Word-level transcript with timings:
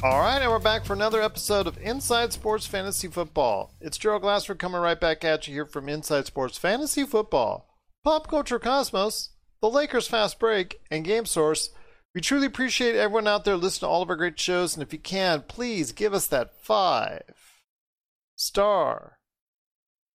All 0.00 0.20
right, 0.20 0.40
and 0.40 0.48
we're 0.48 0.60
back 0.60 0.84
for 0.84 0.92
another 0.92 1.20
episode 1.20 1.66
of 1.66 1.76
Inside 1.78 2.32
Sports 2.32 2.68
Fantasy 2.68 3.08
Football. 3.08 3.74
It's 3.80 3.98
Gerald 3.98 4.22
Glassford 4.22 4.60
coming 4.60 4.80
right 4.80 4.98
back 4.98 5.24
at 5.24 5.48
you 5.48 5.54
here 5.54 5.66
from 5.66 5.88
Inside 5.88 6.24
Sports 6.24 6.56
Fantasy 6.56 7.02
Football, 7.02 7.68
Pop 8.04 8.28
Culture 8.28 8.60
Cosmos, 8.60 9.30
the 9.60 9.68
Lakers 9.68 10.06
Fast 10.06 10.38
Break, 10.38 10.80
and 10.88 11.04
Game 11.04 11.26
Source. 11.26 11.70
We 12.14 12.20
truly 12.20 12.46
appreciate 12.46 12.94
everyone 12.94 13.26
out 13.26 13.44
there 13.44 13.56
listening 13.56 13.88
to 13.88 13.92
all 13.92 14.02
of 14.02 14.08
our 14.08 14.14
great 14.14 14.38
shows, 14.38 14.76
and 14.76 14.84
if 14.84 14.92
you 14.92 15.00
can, 15.00 15.42
please 15.48 15.90
give 15.90 16.14
us 16.14 16.28
that 16.28 16.54
five 16.62 17.34
star 18.36 19.18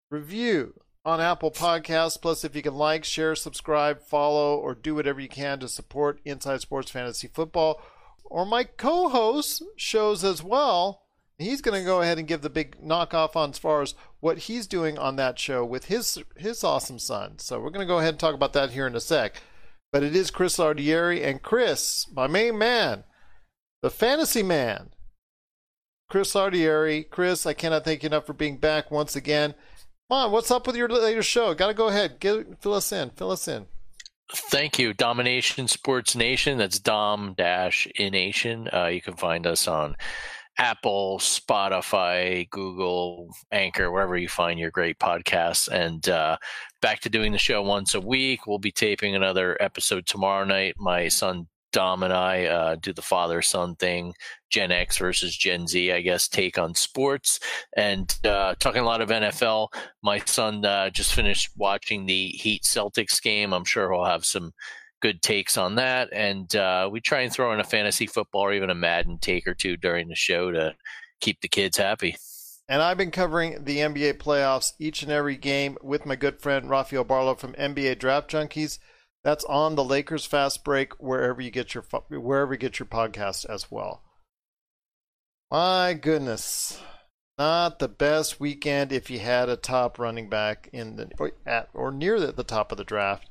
review 0.10 0.76
on 1.04 1.20
Apple 1.20 1.52
Podcasts. 1.52 2.22
Plus, 2.22 2.46
if 2.46 2.56
you 2.56 2.62
can 2.62 2.76
like, 2.76 3.04
share, 3.04 3.36
subscribe, 3.36 4.02
follow, 4.02 4.56
or 4.56 4.76
do 4.76 4.96
whatever 4.96 5.20
you 5.20 5.28
can 5.28 5.60
to 5.60 5.68
support 5.68 6.22
Inside 6.24 6.62
Sports 6.62 6.90
Fantasy 6.90 7.28
Football 7.28 7.82
or 8.26 8.46
my 8.46 8.64
co-host 8.64 9.64
shows 9.76 10.24
as 10.24 10.44
well. 10.44 11.04
He's 11.38 11.62
going 11.62 11.80
to 11.80 11.86
go 11.86 12.02
ahead 12.02 12.20
and 12.20 12.28
give 12.28 12.42
the 12.42 12.50
big 12.50 12.80
knockoff 12.82 13.36
on 13.36 13.50
as 13.50 13.60
far 13.60 13.82
as 13.82 13.96
what 14.20 14.38
he's 14.40 14.68
doing 14.68 14.98
on 14.98 15.16
that 15.16 15.40
show 15.40 15.66
with 15.66 15.86
his 15.86 16.24
his 16.38 16.64
awesome 16.64 17.00
son. 17.00 17.40
So 17.40 17.60
we're 17.60 17.72
going 17.72 17.86
to 17.86 17.92
go 17.92 18.00
ahead 18.00 18.14
and 18.14 18.20
talk 18.20 18.36
about 18.36 18.54
that 18.54 18.72
here 18.72 18.88
in 18.88 18.96
a 18.96 19.02
sec. 19.02 19.42
But 19.92 20.04
it 20.04 20.16
is 20.16 20.32
Chris 20.32 20.58
Lardieri 20.58 21.24
and 21.24 21.42
Chris, 21.42 22.08
my 22.14 22.28
main 22.28 22.58
man, 22.58 23.04
the 23.82 23.90
fantasy 23.90 24.42
man. 24.42 24.90
Chris 26.10 26.34
Lardieri. 26.34 27.10
Chris, 27.10 27.46
I 27.46 27.54
cannot 27.54 27.86
thank 27.86 28.04
you 28.04 28.08
enough 28.08 28.26
for 28.26 28.34
being 28.34 28.58
back 28.58 28.92
once 28.92 29.16
again. 29.16 29.56
On, 30.10 30.32
what's 30.32 30.52
up 30.52 30.68
with 30.68 30.76
your 30.76 30.88
latest 30.88 31.28
show? 31.28 31.54
Got 31.56 31.68
to 31.68 31.74
go 31.74 31.88
ahead. 31.88 32.20
Get, 32.20 32.62
fill 32.62 32.76
us 32.76 32.92
in. 32.92 33.10
Fill 33.12 33.32
us 33.32 33.48
in. 33.48 33.66
Thank 34.32 34.80
you, 34.80 34.94
Domination 34.94 35.68
Sports 35.68 36.16
Nation. 36.16 36.58
That's 36.58 36.80
Dom 36.80 37.34
Dash 37.38 37.88
in 37.96 38.14
Nation. 38.14 38.70
Uh, 38.74 38.88
you 38.88 39.02
can 39.02 39.16
find 39.16 39.46
us 39.46 39.68
on 39.68 39.96
Apple, 40.58 41.18
Spotify, 41.20 42.50
Google, 42.50 43.30
Anchor, 43.52 43.92
wherever 43.92 44.16
you 44.16 44.28
find 44.28 44.60
your 44.60 44.72
great 44.72 45.00
podcasts. 45.00 45.68
And 45.68 46.08
uh, 46.10 46.38
back 46.82 47.02
to 47.02 47.10
doing 47.10 47.32
the 47.32 47.38
show 47.38 47.62
once 47.62 47.94
a 47.94 48.02
week. 48.02 48.48
We'll 48.48 48.60
be 48.60 48.72
taping 48.72 49.16
another 49.16 49.58
episode 49.60 50.06
tomorrow 50.06 50.46
night. 50.46 50.76
My 50.78 51.08
son 51.10 51.48
Dom 51.74 52.04
and 52.04 52.14
I 52.14 52.46
uh, 52.46 52.76
do 52.76 52.94
the 52.94 53.02
father 53.02 53.42
son 53.42 53.76
thing, 53.76 54.14
Gen 54.50 54.72
X 54.72 54.98
versus 54.98 55.36
Gen 55.36 55.68
Z, 55.68 55.92
I 55.92 56.02
guess, 56.02 56.30
take 56.30 56.58
on 56.58 56.76
sports 56.76 57.40
and 57.76 58.16
uh, 58.24 58.56
talking 58.60 58.82
a 58.82 58.86
lot 58.86 59.02
of 59.02 59.10
NFL. 59.10 59.68
My 60.02 60.20
son 60.20 60.64
uh, 60.64 60.90
just 60.92 61.14
finished 61.14 61.50
watching 61.58 62.06
the 62.06 62.30
Heat 62.30 62.64
Celtics 62.64 63.22
game. 63.22 63.54
I'm 63.54 63.66
sure 63.66 63.92
he'll 63.92 64.06
have 64.06 64.24
some 64.24 64.54
good 65.02 65.22
takes 65.22 65.58
on 65.58 65.76
that. 65.76 66.08
And 66.14 66.56
uh, 66.56 66.88
we 66.90 67.02
try 67.02 67.22
and 67.22 67.34
throw 67.34 67.52
in 67.52 67.60
a 67.60 67.66
fantasy 67.66 68.08
football 68.08 68.44
or 68.44 68.54
even 68.54 68.70
a 68.70 68.76
Madden 68.76 69.18
take 69.18 69.46
or 69.46 69.54
two 69.54 69.76
during 69.76 70.08
the 70.08 70.16
show 70.16 70.52
to 70.52 70.74
keep 71.20 71.42
the 71.42 71.50
kids 71.50 71.78
happy. 71.78 72.16
And 72.70 72.82
I've 72.82 72.98
been 72.98 73.12
covering 73.12 73.66
the 73.66 73.80
NBA 73.80 74.14
playoffs 74.14 74.74
each 74.80 75.04
and 75.04 75.12
every 75.12 75.36
game 75.36 75.78
with 75.82 76.06
my 76.06 76.16
good 76.16 76.40
friend 76.40 76.70
Rafael 76.70 77.04
Barlow 77.04 77.36
from 77.36 77.54
NBA 77.54 78.00
Draft 78.00 78.32
Junkies. 78.32 78.80
That's 79.24 79.46
on 79.46 79.76
the 79.76 79.84
Lakers 79.84 80.26
Fast 80.26 80.64
Break 80.64 80.94
wherever 81.02 81.42
you 81.42 81.50
get 81.50 81.74
your 81.74 81.84
wherever 82.10 82.54
you 82.54 82.60
get 82.60 82.80
your 82.80 82.88
podcast 82.88 83.46
as 83.50 83.72
well. 83.72 84.02
My 85.50 85.94
goodness, 85.94 86.82
not 87.38 87.80
the 87.80 87.88
best 87.88 88.40
weekend 88.40 88.92
if 88.92 89.10
you 89.10 89.20
had 89.20 89.48
a 89.48 89.56
top 89.56 89.98
running 89.98 90.30
back 90.30 90.70
in 90.74 90.98
the 90.98 91.32
at 91.46 91.70
or 91.74 91.92
near 91.92 92.20
the, 92.20 92.32
the 92.32 92.44
top 92.44 92.72
of 92.72 92.78
the 92.78 92.84
draft 92.84 93.30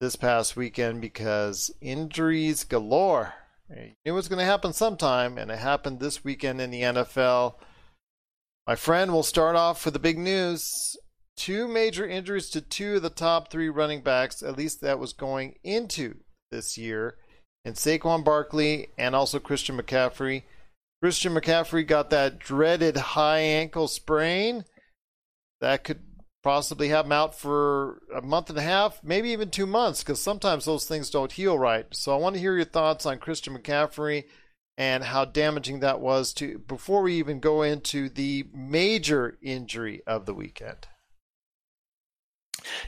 this 0.00 0.16
past 0.16 0.56
weekend 0.56 1.00
because 1.02 1.70
injuries 1.80 2.64
galore. 2.64 3.34
You 3.68 3.76
knew 3.76 3.92
it 4.06 4.12
was 4.12 4.26
going 4.26 4.38
to 4.38 4.44
happen 4.44 4.72
sometime, 4.72 5.38
and 5.38 5.50
it 5.50 5.58
happened 5.58 6.00
this 6.00 6.24
weekend 6.24 6.60
in 6.60 6.70
the 6.70 6.82
NFL. 6.82 7.54
My 8.66 8.74
friend 8.74 9.12
will 9.12 9.22
start 9.22 9.54
off 9.54 9.84
with 9.84 9.94
the 9.94 10.00
big 10.00 10.18
news 10.18 10.96
two 11.40 11.66
major 11.66 12.06
injuries 12.06 12.50
to 12.50 12.60
two 12.60 12.96
of 12.96 13.02
the 13.02 13.08
top 13.08 13.50
three 13.50 13.70
running 13.70 14.02
backs, 14.02 14.42
at 14.42 14.58
least 14.58 14.82
that 14.82 14.98
was 14.98 15.14
going 15.14 15.54
into 15.64 16.16
this 16.50 16.76
year, 16.76 17.16
and 17.64 17.76
Saquon 17.76 18.22
Barkley 18.22 18.88
and 18.98 19.16
also 19.16 19.38
Christian 19.38 19.78
McCaffrey. 19.78 20.42
Christian 21.02 21.32
McCaffrey 21.32 21.86
got 21.86 22.10
that 22.10 22.38
dreaded 22.38 22.98
high 22.98 23.38
ankle 23.38 23.88
sprain 23.88 24.66
that 25.62 25.82
could 25.82 26.00
possibly 26.42 26.88
have 26.88 27.06
him 27.06 27.12
out 27.12 27.34
for 27.34 28.02
a 28.14 28.20
month 28.20 28.50
and 28.50 28.58
a 28.58 28.62
half, 28.62 29.02
maybe 29.02 29.30
even 29.30 29.48
two 29.48 29.66
months, 29.66 30.02
because 30.02 30.20
sometimes 30.20 30.66
those 30.66 30.84
things 30.84 31.08
don't 31.08 31.32
heal 31.32 31.58
right. 31.58 31.86
So 31.92 32.12
I 32.12 32.18
want 32.18 32.34
to 32.34 32.40
hear 32.40 32.54
your 32.54 32.66
thoughts 32.66 33.06
on 33.06 33.16
Christian 33.16 33.56
McCaffrey 33.56 34.24
and 34.76 35.04
how 35.04 35.24
damaging 35.24 35.80
that 35.80 36.00
was 36.00 36.34
to 36.34 36.58
before 36.58 37.00
we 37.00 37.14
even 37.14 37.40
go 37.40 37.62
into 37.62 38.10
the 38.10 38.44
major 38.52 39.38
injury 39.40 40.02
of 40.06 40.26
the 40.26 40.34
weekend. 40.34 40.86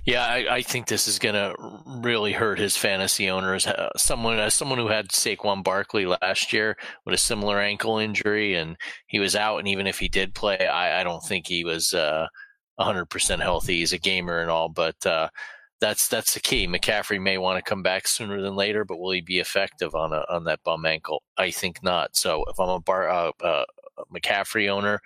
Yeah, 0.05 0.25
I, 0.25 0.56
I, 0.56 0.62
think 0.62 0.87
this 0.87 1.06
is 1.09 1.19
going 1.19 1.34
to 1.34 1.55
really 1.87 2.33
hurt 2.33 2.59
his 2.59 2.77
fantasy 2.77 3.31
owners. 3.31 3.66
Uh, 3.66 3.91
someone, 3.97 4.38
as 4.38 4.55
someone 4.55 4.78
who 4.78 4.88
had 4.88 5.09
Saquon 5.09 5.62
Barkley 5.62 6.06
last 6.06 6.53
year 6.53 6.77
with 7.05 7.15
a 7.15 7.19
similar 7.19 7.60
ankle 7.60 7.99
injury, 7.99 8.55
and 8.55 8.77
he 9.06 9.19
was 9.19 9.37
out, 9.37 9.59
and 9.59 9.69
even 9.69 9.87
if 9.87 9.99
he 9.99 10.09
did 10.09 10.34
play, 10.34 10.66
I, 10.66 11.00
I 11.00 11.05
don't 11.05 11.22
think 11.22 11.47
he 11.47 11.65
was 11.65 11.94
uh, 11.94 12.27
100% 12.81 13.41
healthy. 13.41 13.78
He's 13.78 13.93
a 13.93 13.99
gamer 13.99 14.41
and 14.41 14.50
all, 14.50 14.69
but 14.69 15.05
uh, 15.06 15.28
that's 15.81 16.09
that's 16.09 16.34
the 16.34 16.41
key. 16.41 16.66
McCaffrey 16.66 17.21
may 17.21 17.38
want 17.38 17.62
to 17.62 17.69
come 17.69 17.82
back 17.82 18.06
sooner 18.06 18.41
than 18.41 18.55
later, 18.55 18.84
but 18.84 18.99
will 18.99 19.11
he 19.11 19.21
be 19.21 19.41
effective 19.41 19.94
on 19.94 20.12
a, 20.12 20.25
on 20.31 20.44
that 20.44 20.62
bum 20.65 20.87
ankle? 20.87 21.22
I 21.37 21.50
think 21.50 21.82
not. 21.82 22.16
So 22.16 22.44
if 22.49 22.59
I'm 22.59 22.69
a 22.69 22.81
bar, 22.81 23.09
uh, 23.09 23.32
uh, 23.43 23.65
McCaffrey 24.15 24.69
owner, 24.69 25.00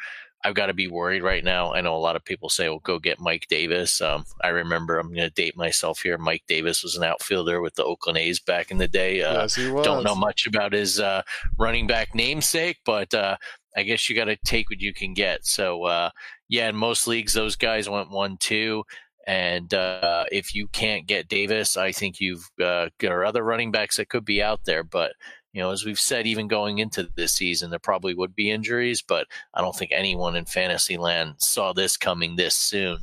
I've 0.46 0.54
got 0.54 0.66
to 0.66 0.74
be 0.74 0.86
worried 0.86 1.24
right 1.24 1.42
now. 1.42 1.74
I 1.74 1.80
know 1.80 1.96
a 1.96 1.98
lot 1.98 2.14
of 2.14 2.24
people 2.24 2.48
say, 2.48 2.68
"Well, 2.68 2.78
go 2.78 3.00
get 3.00 3.18
Mike 3.18 3.46
Davis." 3.48 4.00
Um, 4.00 4.24
I 4.44 4.48
remember 4.50 4.96
I'm 4.96 5.08
going 5.08 5.28
to 5.28 5.34
date 5.34 5.56
myself 5.56 6.02
here. 6.02 6.16
Mike 6.18 6.44
Davis 6.46 6.84
was 6.84 6.94
an 6.94 7.02
outfielder 7.02 7.60
with 7.60 7.74
the 7.74 7.82
Oakland 7.82 8.16
A's 8.16 8.38
back 8.38 8.70
in 8.70 8.78
the 8.78 8.86
day. 8.86 9.24
Uh, 9.24 9.42
yes, 9.42 9.56
he 9.56 9.68
was. 9.68 9.84
Don't 9.84 10.04
know 10.04 10.14
much 10.14 10.46
about 10.46 10.72
his 10.72 11.00
uh, 11.00 11.22
running 11.58 11.88
back 11.88 12.14
namesake, 12.14 12.78
but 12.84 13.12
uh, 13.12 13.36
I 13.76 13.82
guess 13.82 14.08
you 14.08 14.14
got 14.14 14.26
to 14.26 14.36
take 14.36 14.70
what 14.70 14.80
you 14.80 14.94
can 14.94 15.14
get. 15.14 15.44
So, 15.44 15.82
uh, 15.82 16.10
yeah, 16.48 16.68
in 16.68 16.76
most 16.76 17.08
leagues, 17.08 17.34
those 17.34 17.56
guys 17.56 17.88
went 17.88 18.12
one 18.12 18.36
two. 18.38 18.84
And 19.26 19.74
uh, 19.74 20.26
if 20.30 20.54
you 20.54 20.68
can't 20.68 21.08
get 21.08 21.26
Davis, 21.26 21.76
I 21.76 21.90
think 21.90 22.20
you've 22.20 22.48
uh, 22.62 22.90
got 23.00 23.24
other 23.24 23.42
running 23.42 23.72
backs 23.72 23.96
that 23.96 24.08
could 24.08 24.24
be 24.24 24.40
out 24.40 24.60
there. 24.64 24.84
But 24.84 25.14
you 25.56 25.62
know, 25.62 25.71
as 25.71 25.87
we've 25.87 25.99
said, 25.99 26.27
even 26.27 26.49
going 26.49 26.81
into 26.81 27.09
this 27.15 27.33
season, 27.33 27.71
there 27.71 27.78
probably 27.78 28.12
would 28.12 28.37
be 28.37 28.50
injuries, 28.50 29.00
but 29.00 29.27
I 29.55 29.62
don't 29.62 29.75
think 29.75 29.91
anyone 29.91 30.37
in 30.37 30.44
fantasy 30.44 30.99
land 30.99 31.37
saw 31.39 31.72
this 31.72 31.97
coming 31.97 32.37
this 32.37 32.55
soon. 32.55 32.99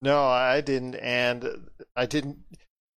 No, 0.00 0.24
I 0.24 0.62
didn't. 0.62 0.94
And 0.94 1.68
I 1.94 2.06
didn't 2.06 2.38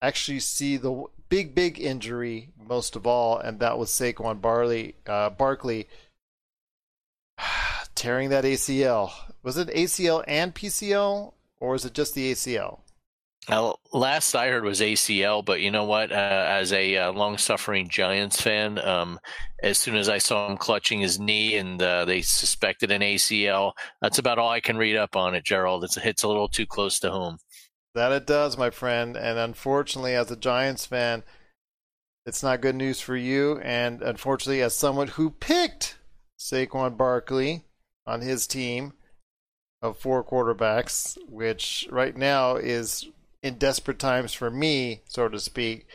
actually 0.03 0.41
see 0.41 0.77
the 0.77 1.05
big, 1.31 1.55
big 1.55 1.81
injury 1.81 2.51
most 2.69 2.97
of 2.97 3.07
all, 3.07 3.39
and 3.39 3.61
that 3.61 3.79
was 3.79 3.89
Saquon 3.89 4.43
Barley, 4.43 4.95
uh, 5.07 5.31
Barkley 5.31 5.89
tearing 7.95 8.29
that 8.29 8.45
ACL. 8.45 9.11
Was 9.43 9.57
it 9.57 9.69
ACL 9.69 10.23
and 10.29 10.55
PCL, 10.55 11.33
or 11.61 11.71
was 11.71 11.87
it 11.87 11.95
just 11.95 12.15
the 12.15 12.31
ACL? 12.31 12.81
Now, 13.49 13.77
last 13.95 14.35
I 14.35 14.49
heard 14.49 14.65
was 14.65 14.81
ACL, 14.81 15.43
but 15.43 15.63
you 15.63 15.71
know 15.71 15.85
what? 15.85 16.13
Uh, 16.13 16.15
as 16.49 16.71
a 16.75 16.99
uh, 16.99 17.13
long-suffering 17.13 17.89
Giants 17.89 18.43
fan, 18.43 18.79
um, 18.79 19.19
as 19.63 19.79
soon 19.79 19.97
as 19.97 20.11
I 20.11 20.19
saw 20.19 20.51
him 20.51 20.59
clutching 20.59 21.01
his 21.01 21.19
knee 21.19 21.57
and 21.57 21.81
uh, 21.81 22.05
they 22.05 22.21
suspected 22.21 22.91
an 22.91 23.01
ACL, 23.01 23.73
that's 24.03 24.19
about 24.19 24.39
all 24.39 24.51
I 24.51 24.61
can 24.61 24.77
read 24.77 24.97
up 24.97 25.17
on 25.17 25.35
it, 25.35 25.45
Gerald. 25.45 25.83
It's, 25.83 25.97
it's 25.97 26.25
a 26.25 26.29
little 26.29 26.49
too 26.49 26.67
close 26.67 27.01
to 27.01 27.11
home. 27.11 27.39
That 27.95 28.13
it 28.13 28.27
does, 28.27 28.59
my 28.59 28.69
friend. 28.69 29.17
And 29.17 29.39
unfortunately, 29.39 30.15
as 30.15 30.31
a 30.31 30.37
Giants 30.37 30.85
fan, 30.85 31.23
it's 32.27 32.43
not 32.43 32.61
good 32.61 32.77
news 32.77 33.01
for 33.01 33.17
you. 33.17 33.59
And 33.61 34.03
unfortunately, 34.03 34.61
as 34.61 34.77
someone 34.77 35.09
who 35.09 35.31
picked 35.31 35.97
Saquon 36.39 36.99
Barkley 36.99 37.65
on 38.07 38.21
his 38.21 38.47
team 38.47 38.93
of 39.81 39.97
four 39.97 40.23
quarterbacks, 40.23 41.17
which 41.31 41.89
right 41.91 42.15
now 42.15 42.57
is 42.57 43.09
in 43.43 43.55
desperate 43.55 43.99
times 43.99 44.33
for 44.33 44.51
me, 44.51 45.03
so 45.07 45.29
to 45.29 45.39
speak, 45.39 45.87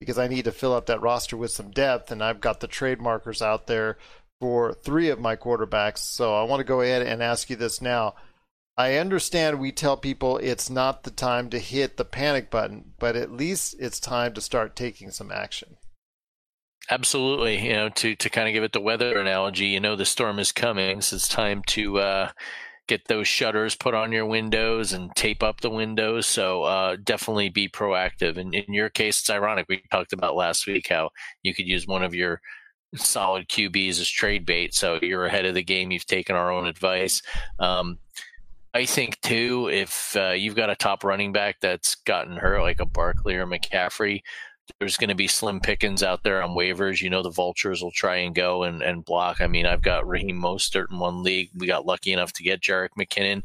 because 0.00 0.18
I 0.18 0.28
need 0.28 0.44
to 0.44 0.52
fill 0.52 0.74
up 0.74 0.86
that 0.86 1.00
roster 1.00 1.36
with 1.36 1.50
some 1.50 1.70
depth, 1.70 2.10
and 2.10 2.22
I've 2.22 2.40
got 2.40 2.60
the 2.60 2.66
trade 2.66 3.00
markers 3.00 3.42
out 3.42 3.66
there 3.66 3.98
for 4.40 4.72
three 4.72 5.08
of 5.08 5.18
my 5.18 5.36
quarterbacks. 5.36 5.98
So 5.98 6.34
I 6.34 6.42
want 6.44 6.60
to 6.60 6.64
go 6.64 6.80
ahead 6.80 7.02
and 7.02 7.22
ask 7.22 7.48
you 7.50 7.56
this 7.56 7.80
now. 7.80 8.14
I 8.78 8.96
understand 8.96 9.58
we 9.58 9.72
tell 9.72 9.96
people 9.96 10.36
it's 10.36 10.68
not 10.68 11.02
the 11.02 11.10
time 11.10 11.48
to 11.50 11.58
hit 11.58 11.96
the 11.96 12.04
panic 12.04 12.50
button, 12.50 12.92
but 12.98 13.16
at 13.16 13.32
least 13.32 13.74
it's 13.78 13.98
time 13.98 14.34
to 14.34 14.40
start 14.42 14.76
taking 14.76 15.10
some 15.10 15.32
action. 15.32 15.78
Absolutely. 16.90 17.66
You 17.66 17.72
know, 17.72 17.88
to, 17.88 18.14
to 18.14 18.30
kind 18.30 18.46
of 18.46 18.52
give 18.52 18.62
it 18.62 18.72
the 18.72 18.80
weather 18.80 19.18
analogy, 19.18 19.68
you 19.68 19.80
know, 19.80 19.96
the 19.96 20.04
storm 20.04 20.38
is 20.38 20.52
coming. 20.52 21.00
So 21.00 21.16
it's 21.16 21.26
time 21.26 21.62
to, 21.68 21.98
uh, 21.98 22.30
get 22.86 23.06
those 23.08 23.26
shutters 23.26 23.74
put 23.74 23.94
on 23.94 24.12
your 24.12 24.26
windows 24.26 24.92
and 24.92 25.14
tape 25.16 25.42
up 25.42 25.60
the 25.60 25.70
windows. 25.70 26.26
So 26.26 26.62
uh, 26.62 26.96
definitely 27.02 27.48
be 27.48 27.68
proactive. 27.68 28.36
And 28.36 28.54
in 28.54 28.72
your 28.72 28.88
case, 28.88 29.20
it's 29.20 29.30
ironic. 29.30 29.66
We 29.68 29.82
talked 29.90 30.12
about 30.12 30.36
last 30.36 30.66
week 30.66 30.88
how 30.88 31.10
you 31.42 31.54
could 31.54 31.66
use 31.66 31.86
one 31.86 32.02
of 32.02 32.14
your 32.14 32.40
solid 32.94 33.48
QBs 33.48 34.00
as 34.00 34.08
trade 34.08 34.46
bait. 34.46 34.74
So 34.74 34.98
you're 35.02 35.26
ahead 35.26 35.46
of 35.46 35.54
the 35.54 35.62
game. 35.62 35.90
You've 35.90 36.06
taken 36.06 36.36
our 36.36 36.52
own 36.52 36.66
advice. 36.66 37.22
Um, 37.58 37.98
I 38.74 38.84
think 38.84 39.20
too, 39.22 39.70
if 39.72 40.14
uh, 40.16 40.32
you've 40.32 40.54
got 40.54 40.70
a 40.70 40.76
top 40.76 41.02
running 41.02 41.32
back 41.32 41.56
that's 41.60 41.94
gotten 41.94 42.36
hurt, 42.36 42.60
like 42.60 42.80
a 42.80 42.86
Barkley 42.86 43.34
or 43.34 43.46
McCaffrey, 43.46 44.20
there's 44.78 44.96
going 44.96 45.08
to 45.08 45.14
be 45.14 45.28
slim 45.28 45.60
pickings 45.60 46.02
out 46.02 46.22
there 46.22 46.42
on 46.42 46.50
waivers. 46.50 47.00
You 47.00 47.10
know, 47.10 47.22
the 47.22 47.30
vultures 47.30 47.82
will 47.82 47.92
try 47.92 48.16
and 48.16 48.34
go 48.34 48.64
and, 48.64 48.82
and 48.82 49.04
block. 49.04 49.40
I 49.40 49.46
mean, 49.46 49.66
I've 49.66 49.82
got 49.82 50.06
Raheem 50.06 50.40
Mostert 50.40 50.90
in 50.90 50.98
one 50.98 51.22
league. 51.22 51.50
We 51.54 51.66
got 51.66 51.86
lucky 51.86 52.12
enough 52.12 52.32
to 52.34 52.42
get 52.42 52.60
Jerick 52.60 52.90
McKinnon. 52.98 53.42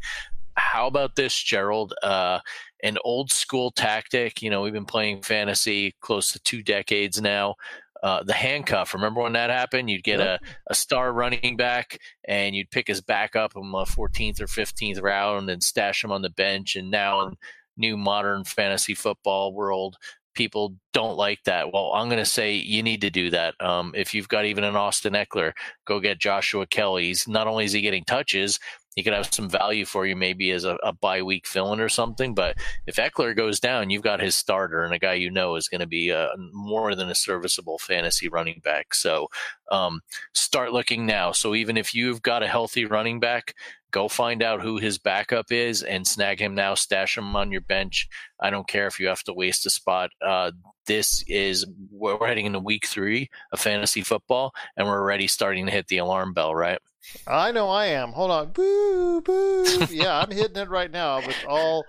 How 0.56 0.88
about 0.88 1.16
this, 1.16 1.38
Gerald? 1.38 1.94
Uh, 2.04 2.40
an 2.84 2.98
old 3.04 3.32
school 3.32 3.72
tactic. 3.72 4.42
You 4.42 4.50
know, 4.50 4.62
we've 4.62 4.74
been 4.74 4.86
playing 4.86 5.22
fantasy 5.22 5.96
close 6.02 6.32
to 6.32 6.40
two 6.40 6.62
decades 6.62 7.22
now. 7.22 7.56
Uh, 8.04 8.24
the 8.24 8.34
handcuff. 8.34 8.96
Remember 8.96 9.22
when 9.22 9.34
that 9.34 9.52
happened? 9.52 9.88
You'd 9.90 10.04
get 10.04 10.20
yep. 10.20 10.42
a, 10.42 10.72
a 10.72 10.76
star 10.76 11.14
running 11.14 11.56
back 11.56 12.00
and 12.28 12.56
you'd 12.56 12.72
pick 12.72 12.88
his 12.88 13.00
backup 13.00 13.56
in 13.56 13.72
the 13.72 13.78
14th 13.78 14.42
or 14.42 14.48
15th 14.48 15.02
round 15.04 15.52
and 15.52 15.64
stash 15.64 16.04
him 16.04 16.12
on 16.12 16.24
the 16.24 16.32
bench. 16.32 16.76
And 16.76 16.90
now 16.90 17.28
in 17.28 17.36
new 17.78 17.98
modern 17.98 18.44
fantasy 18.44 18.96
football 18.96 19.54
world, 19.54 19.98
people 20.34 20.76
don't 20.94 21.18
like 21.18 21.44
that. 21.46 21.72
Well, 21.74 21.92
I'm 21.94 22.08
going 22.08 22.20
to 22.20 22.26
say 22.26 22.56
you 22.56 22.84
need 22.84 23.02
to 23.02 23.10
do 23.10 23.30
that. 23.30 23.54
Um, 23.60 23.94
if 23.96 24.14
you've 24.14 24.28
got 24.28 24.46
even 24.46 24.64
an 24.64 24.76
Austin 24.76 25.14
Ekeler, 25.14 25.54
go 25.86 26.00
get 26.00 26.20
Joshua 26.20 26.66
Kelley. 26.68 27.08
He's 27.08 27.28
not 27.28 27.48
only 27.48 27.66
is 27.66 27.72
he 27.74 27.82
getting 27.82 28.04
touches, 28.04 28.60
he 28.96 29.04
could 29.04 29.14
have 29.14 29.34
some 29.34 29.50
value 29.50 29.86
for 29.86 30.06
you 30.06 30.16
maybe 30.18 30.52
as 30.52 30.66
a, 30.66 30.76
a 30.84 30.92
bye 30.92 31.22
week 31.22 31.48
fill 31.48 31.72
in 31.72 31.80
or 31.80 31.88
something. 31.88 32.34
But 32.34 32.58
if 32.88 32.98
Ekeler 32.98 33.36
goes 33.36 33.60
down, 33.60 33.90
you've 33.90 34.02
got 34.02 34.20
his 34.20 34.36
starter 34.36 34.84
and 34.84 34.94
a 34.94 35.00
guy 35.00 35.14
you 35.14 35.32
know 35.32 35.56
is 35.56 35.70
going 35.70 35.80
to 35.80 35.88
be 35.88 36.10
a, 36.10 36.30
more 36.52 36.94
than 36.94 37.10
a 37.10 37.16
serviceable 37.16 37.78
fantasy 37.78 38.28
running 38.28 38.60
back. 38.64 38.94
So 38.94 39.28
um, 39.72 40.02
start 40.34 40.74
looking 40.74 41.06
now. 41.06 41.32
So 41.32 41.56
even 41.56 41.78
if 41.78 41.96
you've 41.96 42.22
got 42.22 42.44
a 42.44 42.48
healthy 42.48 42.86
running 42.86 43.22
back, 43.22 43.56
go 43.92 44.08
find 44.08 44.42
out 44.42 44.62
who 44.62 44.78
his 44.78 44.98
backup 44.98 45.52
is 45.52 45.84
and 45.84 46.08
snag 46.08 46.40
him 46.40 46.56
now. 46.56 46.74
Stash 46.74 47.18
him 47.18 47.36
on 47.36 47.52
your 47.52 47.62
bench. 47.62 48.08
I 48.40 48.50
don't 48.50 48.68
care 48.68 48.88
if 48.88 49.00
you 49.00 49.08
have 49.08 49.24
to 49.24 49.34
waste 49.34 49.66
a 49.66 49.70
spot. 49.70 50.12
Uh, 50.26 50.52
this 50.88 51.24
is 51.28 51.66
we're 51.92 52.26
heading 52.26 52.46
into 52.46 52.60
week 52.60 52.88
three 52.88 53.30
of 53.52 53.60
fantasy 53.60 54.02
football, 54.02 54.54
and 54.76 54.88
we're 54.88 55.00
already 55.00 55.28
starting 55.28 55.66
to 55.66 55.72
hit 55.72 55.88
the 55.88 55.98
alarm 55.98 56.34
bell, 56.34 56.56
right? 56.56 56.80
I 57.28 57.52
know 57.52 57.70
I 57.70 57.88
am. 57.88 58.12
Hold 58.14 58.32
on. 58.32 58.52
Boo, 58.52 59.22
boo. 59.22 59.86
yeah, 59.90 60.20
I'm 60.20 60.32
hitting 60.32 60.62
it 60.62 60.70
right 60.70 60.92
now 60.92 61.18
with 61.18 61.46
all 61.48 61.86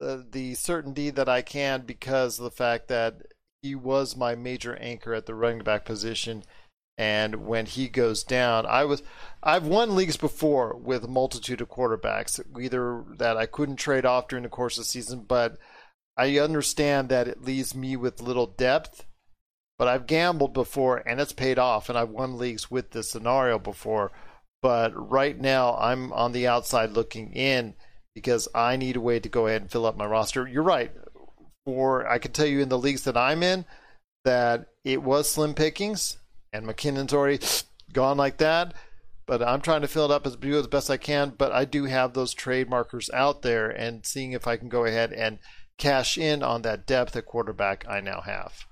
the, 0.00 0.26
the 0.30 0.54
certainty 0.54 1.10
that 1.10 1.28
I 1.28 1.42
can 1.42 1.82
because 1.82 2.38
of 2.38 2.44
the 2.44 2.50
fact 2.50 2.88
that 2.88 3.22
he 3.62 3.74
was 3.74 4.16
my 4.16 4.34
major 4.34 4.76
anchor 4.76 5.14
at 5.14 5.26
the 5.26 5.34
running 5.34 5.64
back 5.64 5.84
position. 5.84 6.44
And 6.98 7.46
when 7.46 7.66
he 7.66 7.88
goes 7.88 8.24
down, 8.24 8.66
I 8.66 8.84
was 8.84 9.04
I've 9.40 9.66
won 9.66 9.94
leagues 9.94 10.16
before 10.16 10.76
with 10.76 11.04
a 11.04 11.08
multitude 11.08 11.60
of 11.60 11.68
quarterbacks, 11.68 12.40
either 12.60 13.04
that 13.18 13.36
I 13.36 13.46
couldn't 13.46 13.76
trade 13.76 14.04
off 14.04 14.26
during 14.26 14.42
the 14.42 14.48
course 14.48 14.76
of 14.76 14.82
the 14.82 14.88
season, 14.88 15.20
but 15.20 15.58
I 16.16 16.38
understand 16.38 17.08
that 17.08 17.28
it 17.28 17.44
leaves 17.44 17.72
me 17.72 17.94
with 17.94 18.20
little 18.20 18.48
depth. 18.48 19.06
But 19.78 19.86
I've 19.86 20.08
gambled 20.08 20.52
before 20.52 21.04
and 21.06 21.20
it's 21.20 21.32
paid 21.32 21.56
off, 21.56 21.88
and 21.88 21.96
I've 21.96 22.10
won 22.10 22.36
leagues 22.36 22.68
with 22.68 22.90
this 22.90 23.08
scenario 23.08 23.60
before. 23.60 24.10
But 24.60 24.92
right 24.94 25.38
now, 25.38 25.76
I'm 25.76 26.12
on 26.12 26.32
the 26.32 26.48
outside 26.48 26.90
looking 26.90 27.32
in 27.32 27.74
because 28.12 28.48
I 28.52 28.74
need 28.74 28.96
a 28.96 29.00
way 29.00 29.20
to 29.20 29.28
go 29.28 29.46
ahead 29.46 29.62
and 29.62 29.70
fill 29.70 29.86
up 29.86 29.96
my 29.96 30.04
roster. 30.04 30.48
You're 30.48 30.64
right. 30.64 30.90
For 31.64 32.08
I 32.08 32.18
can 32.18 32.32
tell 32.32 32.46
you 32.46 32.60
in 32.60 32.68
the 32.68 32.78
leagues 32.78 33.04
that 33.04 33.16
I'm 33.16 33.44
in 33.44 33.64
that 34.24 34.66
it 34.82 35.00
was 35.04 35.30
slim 35.30 35.54
pickings, 35.54 36.18
and 36.58 36.66
McKinnon's 36.66 37.14
already 37.14 37.44
gone 37.92 38.16
like 38.16 38.38
that. 38.38 38.74
But 39.26 39.42
I'm 39.42 39.60
trying 39.60 39.82
to 39.82 39.88
fill 39.88 40.06
it 40.06 40.10
up 40.10 40.26
as, 40.26 40.36
as 40.42 40.66
best 40.66 40.90
I 40.90 40.96
can. 40.96 41.34
But 41.36 41.52
I 41.52 41.64
do 41.64 41.84
have 41.84 42.14
those 42.14 42.32
trade 42.32 42.68
markers 42.70 43.10
out 43.12 43.42
there, 43.42 43.68
and 43.68 44.04
seeing 44.04 44.32
if 44.32 44.46
I 44.46 44.56
can 44.56 44.68
go 44.68 44.84
ahead 44.84 45.12
and 45.12 45.38
cash 45.76 46.18
in 46.18 46.42
on 46.42 46.62
that 46.62 46.86
depth 46.86 47.14
at 47.14 47.26
quarterback 47.26 47.84
I 47.88 48.00
now 48.00 48.20
have 48.22 48.66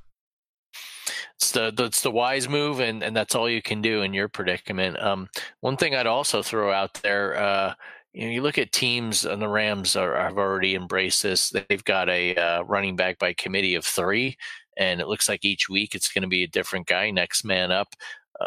it's 1.36 1.52
the 1.52 1.72
that's 1.76 2.00
the 2.00 2.10
wise 2.10 2.48
move, 2.48 2.80
and 2.80 3.02
and 3.02 3.14
that's 3.14 3.34
all 3.34 3.48
you 3.48 3.62
can 3.62 3.82
do 3.82 4.02
in 4.02 4.14
your 4.14 4.28
predicament. 4.28 5.00
Um, 5.00 5.28
one 5.60 5.76
thing 5.76 5.94
I'd 5.94 6.06
also 6.06 6.42
throw 6.42 6.72
out 6.72 6.94
there. 7.02 7.36
Uh, 7.36 7.74
you 8.12 8.24
know, 8.26 8.32
you 8.32 8.42
look 8.42 8.56
at 8.56 8.72
teams, 8.72 9.26
and 9.26 9.40
the 9.42 9.48
Rams 9.48 9.94
are, 9.96 10.16
have 10.16 10.38
already 10.38 10.74
embraced 10.74 11.22
this. 11.22 11.50
They've 11.50 11.84
got 11.84 12.08
a 12.08 12.34
uh, 12.34 12.62
running 12.62 12.96
back 12.96 13.18
by 13.18 13.34
committee 13.34 13.74
of 13.74 13.84
three, 13.84 14.38
and 14.76 15.00
it 15.00 15.08
looks 15.08 15.28
like 15.28 15.44
each 15.44 15.68
week 15.68 15.94
it's 15.94 16.12
going 16.12 16.22
to 16.22 16.28
be 16.28 16.42
a 16.42 16.48
different 16.48 16.86
guy, 16.86 17.10
next 17.10 17.44
man 17.44 17.72
up. 17.72 17.94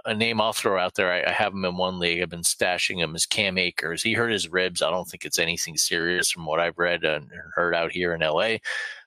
a 0.05 0.13
name 0.13 0.39
I'll 0.39 0.53
throw 0.53 0.79
out 0.79 0.95
there, 0.95 1.11
I, 1.11 1.29
I, 1.29 1.31
have 1.31 1.53
him 1.53 1.65
in 1.65 1.75
one 1.75 1.97
league. 1.97 2.21
I've 2.21 2.29
been 2.29 2.41
stashing 2.41 2.97
him 2.99 3.15
is 3.15 3.25
Cam 3.25 3.57
Akers. 3.57 4.03
He 4.03 4.13
hurt 4.13 4.31
his 4.31 4.47
ribs. 4.49 4.81
I 4.81 4.91
don't 4.91 5.05
think 5.09 5.25
it's 5.25 5.39
anything 5.39 5.77
serious 5.77 6.29
from 6.29 6.45
what 6.45 6.59
I've 6.59 6.77
read 6.77 7.03
and 7.03 7.29
heard 7.55 7.73
out 7.73 7.91
here 7.91 8.13
in 8.13 8.21
LA. 8.21 8.57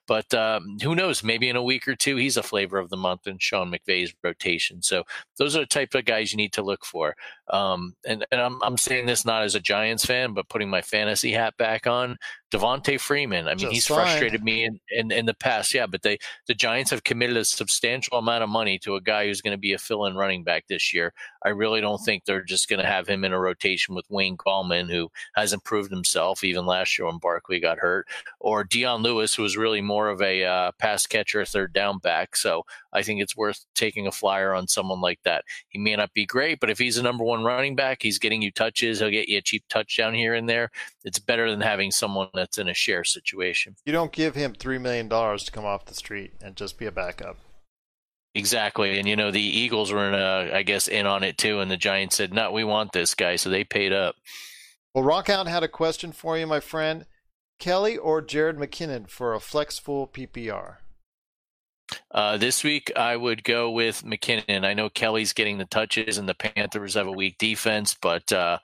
But 0.05 0.33
um, 0.33 0.77
who 0.81 0.95
knows? 0.95 1.23
Maybe 1.23 1.47
in 1.47 1.55
a 1.55 1.63
week 1.63 1.87
or 1.87 1.95
two, 1.95 2.17
he's 2.17 2.35
a 2.35 2.43
flavor 2.43 2.77
of 2.77 2.89
the 2.89 2.97
month 2.97 3.25
in 3.25 3.37
Sean 3.37 3.71
McVay's 3.71 4.13
rotation. 4.21 4.81
So 4.81 5.03
those 5.37 5.55
are 5.55 5.61
the 5.61 5.65
type 5.65 5.93
of 5.95 6.05
guys 6.05 6.33
you 6.33 6.37
need 6.37 6.53
to 6.53 6.61
look 6.61 6.83
for. 6.83 7.15
Um, 7.49 7.95
and 8.05 8.25
and 8.31 8.41
I'm, 8.41 8.61
I'm 8.63 8.77
saying 8.77 9.05
this 9.05 9.25
not 9.25 9.43
as 9.43 9.55
a 9.55 9.61
Giants 9.61 10.05
fan, 10.05 10.33
but 10.33 10.49
putting 10.49 10.69
my 10.69 10.81
fantasy 10.81 11.31
hat 11.31 11.55
back 11.57 11.87
on. 11.87 12.17
Devonta 12.53 12.99
Freeman. 12.99 13.47
I 13.47 13.51
mean, 13.51 13.59
Just 13.59 13.73
he's 13.73 13.87
fine. 13.87 14.05
frustrated 14.05 14.43
me 14.43 14.65
in, 14.65 14.79
in, 14.91 15.11
in, 15.11 15.25
the 15.25 15.33
past. 15.33 15.73
Yeah, 15.73 15.87
but 15.87 16.03
they 16.03 16.19
the 16.47 16.53
Giants 16.53 16.91
have 16.91 17.03
committed 17.03 17.35
a 17.35 17.43
substantial 17.43 18.19
amount 18.19 18.43
of 18.43 18.49
money 18.49 18.77
to 18.79 18.95
a 18.95 19.01
guy 19.01 19.25
who's 19.25 19.41
going 19.41 19.55
to 19.55 19.59
be 19.59 19.73
a 19.73 19.79
fill-in 19.79 20.15
running 20.15 20.43
back 20.43 20.65
this 20.67 20.93
year. 20.93 21.13
I 21.43 21.49
really 21.49 21.81
don't 21.81 21.97
think 21.97 22.25
they're 22.25 22.43
just 22.43 22.69
going 22.69 22.79
to 22.79 22.85
have 22.85 23.07
him 23.07 23.23
in 23.23 23.33
a 23.33 23.39
rotation 23.39 23.95
with 23.95 24.05
Wayne 24.09 24.37
Gallman, 24.37 24.89
who 24.89 25.09
hasn't 25.35 25.63
proved 25.63 25.89
himself 25.89 26.43
even 26.43 26.67
last 26.67 26.97
year 26.97 27.07
when 27.07 27.17
Barkley 27.17 27.59
got 27.59 27.79
hurt, 27.79 28.07
or 28.39 28.63
Dion 28.63 29.01
Lewis, 29.01 29.33
who 29.33 29.41
was 29.41 29.57
really 29.57 29.81
more 29.81 30.09
of 30.09 30.21
a 30.21 30.43
uh, 30.43 30.71
pass 30.77 31.07
catcher, 31.07 31.43
third 31.45 31.73
down 31.73 31.97
back. 31.97 32.35
So 32.35 32.63
I 32.93 33.01
think 33.01 33.19
it's 33.19 33.35
worth 33.35 33.65
taking 33.73 34.05
a 34.05 34.11
flyer 34.11 34.53
on 34.53 34.67
someone 34.67 35.01
like 35.01 35.19
that. 35.23 35.43
He 35.69 35.79
may 35.79 35.95
not 35.95 36.13
be 36.13 36.27
great, 36.27 36.59
but 36.59 36.69
if 36.69 36.77
he's 36.77 36.99
a 36.99 37.03
number 37.03 37.23
one 37.23 37.43
running 37.43 37.75
back, 37.75 38.03
he's 38.03 38.19
getting 38.19 38.43
you 38.43 38.51
touches. 38.51 38.99
He'll 38.99 39.09
get 39.09 39.27
you 39.27 39.39
a 39.39 39.41
cheap 39.41 39.63
touchdown 39.69 40.13
here 40.13 40.35
and 40.35 40.47
there. 40.47 40.69
It's 41.03 41.19
better 41.19 41.49
than 41.49 41.61
having 41.61 41.91
someone 41.91 42.29
that's 42.43 42.57
in 42.57 42.67
a 42.67 42.73
share 42.73 43.05
situation. 43.05 43.77
You 43.85 43.93
don't 43.93 44.11
give 44.11 44.35
him 44.35 44.53
$3 44.53 44.81
million 44.81 45.07
to 45.07 45.51
come 45.51 45.63
off 45.63 45.85
the 45.85 45.93
street 45.93 46.33
and 46.41 46.57
just 46.57 46.77
be 46.77 46.85
a 46.85 46.91
backup. 46.91 47.37
Exactly, 48.35 48.97
and 48.97 49.07
you 49.07 49.15
know 49.15 49.29
the 49.31 49.39
Eagles 49.39 49.93
were, 49.93 50.07
in 50.07 50.15
a, 50.15 50.57
I 50.57 50.63
guess, 50.63 50.87
in 50.87 51.05
on 51.05 51.23
it 51.23 51.37
too, 51.37 51.59
and 51.59 51.69
the 51.69 51.77
Giants 51.77 52.15
said, 52.15 52.33
"No, 52.33 52.51
we 52.51 52.63
want 52.63 52.91
this 52.91 53.13
guy," 53.13 53.35
so 53.35 53.51
they 53.51 53.63
paid 53.63 53.93
up. 53.93 54.15
Well, 54.95 55.03
Rockout 55.03 55.45
had 55.45 55.61
a 55.61 55.67
question 55.67 56.11
for 56.11 56.35
you, 56.35 56.47
my 56.47 56.59
friend. 56.59 57.05
Kelley 57.59 57.95
or 57.95 58.23
Jerick 58.23 58.57
McKinnon 58.57 59.07
for 59.07 59.35
a 59.35 59.39
flex 59.39 59.77
full 59.77 60.07
PPR? 60.07 60.77
Uh, 62.09 62.37
this 62.37 62.63
week, 62.63 62.91
I 62.95 63.15
would 63.15 63.43
go 63.43 63.69
with 63.69 64.03
McKinnon. 64.03 64.65
I 64.65 64.73
know 64.73 64.89
Kelley's 64.89 65.33
getting 65.33 65.59
the 65.59 65.65
touches, 65.65 66.17
and 66.17 66.27
the 66.27 66.33
Panthers 66.33 66.95
have 66.95 67.07
a 67.07 67.11
weak 67.11 67.37
defense, 67.37 67.95
but 68.01 68.31
uh, 68.33 68.57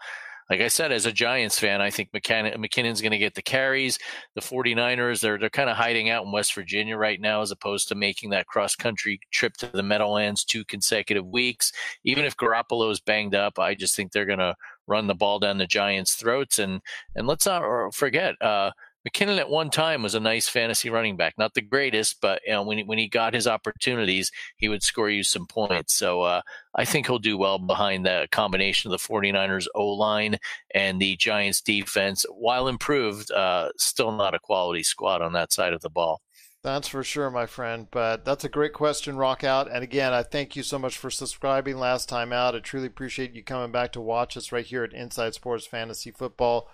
like 0.50 0.62
I 0.62 0.68
said, 0.68 0.92
as 0.92 1.06
a 1.06 1.12
Giants 1.12 1.60
fan, 1.60 1.80
I 1.80 1.92
think 1.92 2.12
McKinnon, 2.12 2.56
McKinnon's 2.56 3.02
going 3.02 3.12
to 3.12 3.20
get 3.20 3.36
the 3.36 3.42
carries. 3.42 4.00
The 4.34 4.42
49ers, 4.42 5.22
they're, 5.22 5.38
they're 5.38 5.50
kind 5.50 5.70
of 5.70 5.78
hiding 5.78 6.10
out 6.10 6.26
in 6.26 6.32
West 6.32 6.56
Virginia 6.56 6.98
right 6.98 7.22
now 7.22 7.42
as 7.42 7.52
opposed 7.52 7.88
to 7.90 7.96
making 7.96 8.32
that 8.32 8.48
cross 8.48 8.76
country 8.76 9.20
trip 9.32 9.54
to 9.58 9.68
the 9.68 9.84
Meadowlands 9.84 10.44
two 10.44 10.66
consecutive 10.66 11.28
weeks. 11.28 11.72
Even 12.04 12.26
if 12.26 12.36
Garoppolo 12.36 12.92
is 12.92 13.00
banged 13.00 13.36
up, 13.36 13.60
I 13.60 13.76
just 13.76 13.96
think 13.96 14.12
they're 14.12 14.26
going 14.26 14.40
to 14.40 14.56
run 14.88 15.06
the 15.06 15.14
ball 15.14 15.38
down 15.38 15.60
the 15.60 15.68
Giants' 15.68 16.16
throats. 16.16 16.58
And, 16.58 16.82
and 17.16 17.28
let's 17.28 17.46
not 17.46 17.94
forget, 17.94 18.34
uh, 18.42 18.72
McKinnon 19.08 19.38
at 19.38 19.50
one 19.50 19.70
time 19.70 20.04
was 20.04 20.16
a 20.16 20.20
nice 20.20 20.50
fantasy 20.50 20.90
running 20.90 21.16
back, 21.16 21.36
not 21.38 21.54
the 21.54 21.62
greatest, 21.62 22.20
but 22.22 22.42
you 22.46 22.52
know, 22.52 22.64
when 22.64 22.80
he, 22.80 22.84
when 22.84 22.98
he 22.98 23.08
got 23.08 23.34
his 23.34 23.48
opportunities, 23.48 24.32
he 24.58 24.68
would 24.68 24.84
score 24.84 25.10
you 25.10 25.24
some 25.24 25.48
points. 25.48 25.94
So 25.94 26.22
uh, 26.22 26.42
I 26.76 26.84
think 26.84 27.08
he'll 27.08 27.20
do 27.20 27.38
well 27.38 27.60
behind 27.60 28.06
the 28.06 28.28
combination 28.32 28.92
of 28.92 29.00
the 29.00 29.08
49ers 29.08 29.68
O 29.74 29.88
line 29.88 30.38
and 30.76 31.00
the 31.00 31.16
Giants 31.16 31.62
defense. 31.62 32.26
While 32.30 32.68
improved, 32.68 33.32
uh, 33.32 33.70
still 33.78 34.12
not 34.12 34.36
a 34.36 34.40
quality 34.40 34.84
squad 34.84 35.22
on 35.22 35.34
that 35.34 35.54
side 35.54 35.74
of 35.74 35.82
the 35.82 35.90
ball. 35.90 36.22
That's 36.62 36.90
for 36.90 37.06
sure, 37.06 37.30
my 37.30 37.46
friend. 37.46 37.88
But 37.90 38.26
that's 38.26 38.44
a 38.44 38.50
great 38.50 38.74
question, 38.74 39.16
Rock 39.16 39.46
Out. 39.46 39.72
And 39.72 39.82
again, 39.82 40.12
I 40.12 40.24
thank 40.24 40.58
you 40.58 40.64
so 40.64 40.78
much 40.78 40.98
for 40.98 41.10
subscribing 41.10 41.78
last 41.78 42.10
time 42.10 42.34
out. 42.34 42.54
I 42.54 42.60
truly 42.60 42.88
appreciate 42.88 43.34
you 43.34 43.44
coming 43.44 43.72
back 43.72 43.94
to 43.94 44.02
watch 44.02 44.36
us 44.36 44.52
right 44.52 44.66
here 44.66 44.84
at 44.84 44.92
Inside 44.92 45.34
Sports 45.34 45.66
Fantasy 45.66 46.12
Football. 46.12 46.68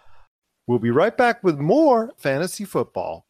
We'll 0.67 0.79
be 0.79 0.89
right 0.89 1.15
back 1.15 1.43
with 1.43 1.59
more 1.59 2.11
fantasy 2.17 2.65
football. 2.65 3.27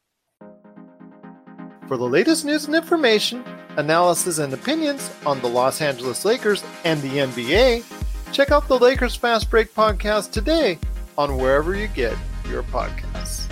For 1.88 1.98
the 1.98 2.08
latest 2.08 2.46
news 2.46 2.66
and 2.66 2.76
information, 2.76 3.44
analysis 3.76 4.38
and 4.38 4.54
opinions 4.54 5.12
on 5.26 5.42
the 5.42 5.50
Los 5.50 5.82
Angeles 5.82 6.24
Lakers 6.24 6.64
and 6.86 7.02
the 7.02 7.18
NBA, 7.18 7.84
check 8.32 8.52
out 8.52 8.70
the 8.70 8.80
Lakers 8.80 9.16
Fast 9.16 9.50
Break 9.50 9.74
podcast 9.74 10.32
today 10.32 10.80
on 11.18 11.38
wherever 11.38 11.76
you 11.76 11.88
get 11.90 12.16
your 12.50 12.64
podcasts. 12.64 13.52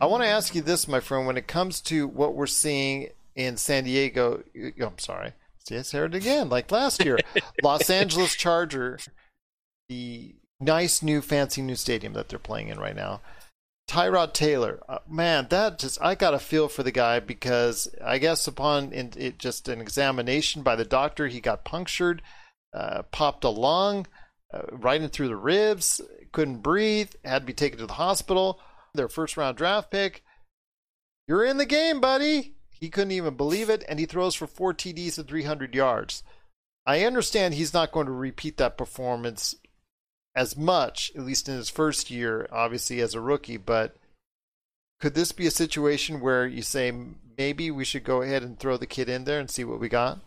I 0.00 0.06
want 0.06 0.22
to 0.22 0.28
ask 0.28 0.54
you 0.54 0.62
this, 0.62 0.88
my 0.88 1.00
friend, 1.00 1.26
when 1.26 1.36
it 1.36 1.46
comes 1.46 1.82
to 1.82 2.08
what 2.08 2.34
we're 2.34 2.46
seeing 2.46 3.10
in 3.34 3.58
San 3.58 3.84
Diego. 3.84 4.42
I'm 4.80 4.98
sorry. 4.98 5.32
I 5.72 5.82
said 5.82 6.14
it 6.14 6.14
again, 6.14 6.48
like 6.48 6.70
last 6.70 7.04
year. 7.04 7.18
Los 7.62 7.90
Angeles 7.90 8.34
Charger, 8.36 8.98
the 9.88 10.34
nice 10.60 11.02
new 11.02 11.20
fancy 11.20 11.62
new 11.62 11.76
stadium 11.76 12.12
that 12.12 12.28
they're 12.28 12.38
playing 12.38 12.68
in 12.68 12.78
right 12.78 12.96
now. 12.96 13.20
Tyrod 13.88 14.32
Taylor, 14.32 14.80
uh, 14.88 14.98
man, 15.08 15.46
that 15.50 15.78
just 15.78 16.02
I 16.02 16.16
got 16.16 16.34
a 16.34 16.40
feel 16.40 16.68
for 16.68 16.82
the 16.82 16.90
guy 16.90 17.20
because 17.20 17.88
I 18.04 18.18
guess 18.18 18.46
upon 18.48 18.92
in, 18.92 19.12
it, 19.16 19.38
just 19.38 19.68
an 19.68 19.80
examination 19.80 20.62
by 20.62 20.74
the 20.74 20.84
doctor, 20.84 21.28
he 21.28 21.40
got 21.40 21.64
punctured, 21.64 22.20
uh, 22.74 23.02
popped 23.12 23.44
a 23.44 23.48
lung, 23.48 24.06
uh, 24.52 24.62
right 24.72 25.00
in 25.00 25.08
through 25.08 25.28
the 25.28 25.36
ribs, 25.36 26.00
couldn't 26.32 26.62
breathe, 26.62 27.12
had 27.24 27.40
to 27.40 27.46
be 27.46 27.52
taken 27.52 27.78
to 27.78 27.86
the 27.86 27.92
hospital. 27.92 28.60
Their 28.94 29.08
first 29.08 29.36
round 29.36 29.56
draft 29.56 29.90
pick. 29.90 30.24
You're 31.28 31.44
in 31.44 31.58
the 31.58 31.66
game, 31.66 32.00
buddy. 32.00 32.55
He 32.78 32.90
couldn't 32.90 33.12
even 33.12 33.36
believe 33.36 33.70
it, 33.70 33.84
and 33.88 33.98
he 33.98 34.06
throws 34.06 34.34
for 34.34 34.46
four 34.46 34.74
TDs 34.74 35.18
and 35.18 35.26
300 35.26 35.74
yards. 35.74 36.22
I 36.86 37.04
understand 37.04 37.54
he's 37.54 37.74
not 37.74 37.92
going 37.92 38.06
to 38.06 38.12
repeat 38.12 38.58
that 38.58 38.78
performance 38.78 39.54
as 40.36 40.56
much, 40.56 41.10
at 41.16 41.24
least 41.24 41.48
in 41.48 41.56
his 41.56 41.70
first 41.70 42.10
year, 42.10 42.46
obviously 42.52 43.00
as 43.00 43.14
a 43.14 43.20
rookie, 43.20 43.56
but 43.56 43.96
could 45.00 45.14
this 45.14 45.32
be 45.32 45.46
a 45.46 45.50
situation 45.50 46.20
where 46.20 46.46
you 46.46 46.62
say 46.62 46.92
maybe 47.36 47.70
we 47.70 47.84
should 47.84 48.04
go 48.04 48.22
ahead 48.22 48.42
and 48.42 48.58
throw 48.58 48.76
the 48.76 48.86
kid 48.86 49.08
in 49.08 49.24
there 49.24 49.40
and 49.40 49.50
see 49.50 49.64
what 49.64 49.80
we 49.80 49.88
got? 49.88 50.20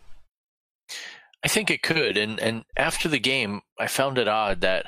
I 1.44 1.48
think 1.48 1.70
it 1.70 1.82
could. 1.82 2.16
And 2.16 2.38
and 2.38 2.64
after 2.76 3.08
the 3.08 3.18
game, 3.18 3.62
I 3.78 3.86
found 3.86 4.18
it 4.18 4.28
odd 4.28 4.60
that 4.60 4.86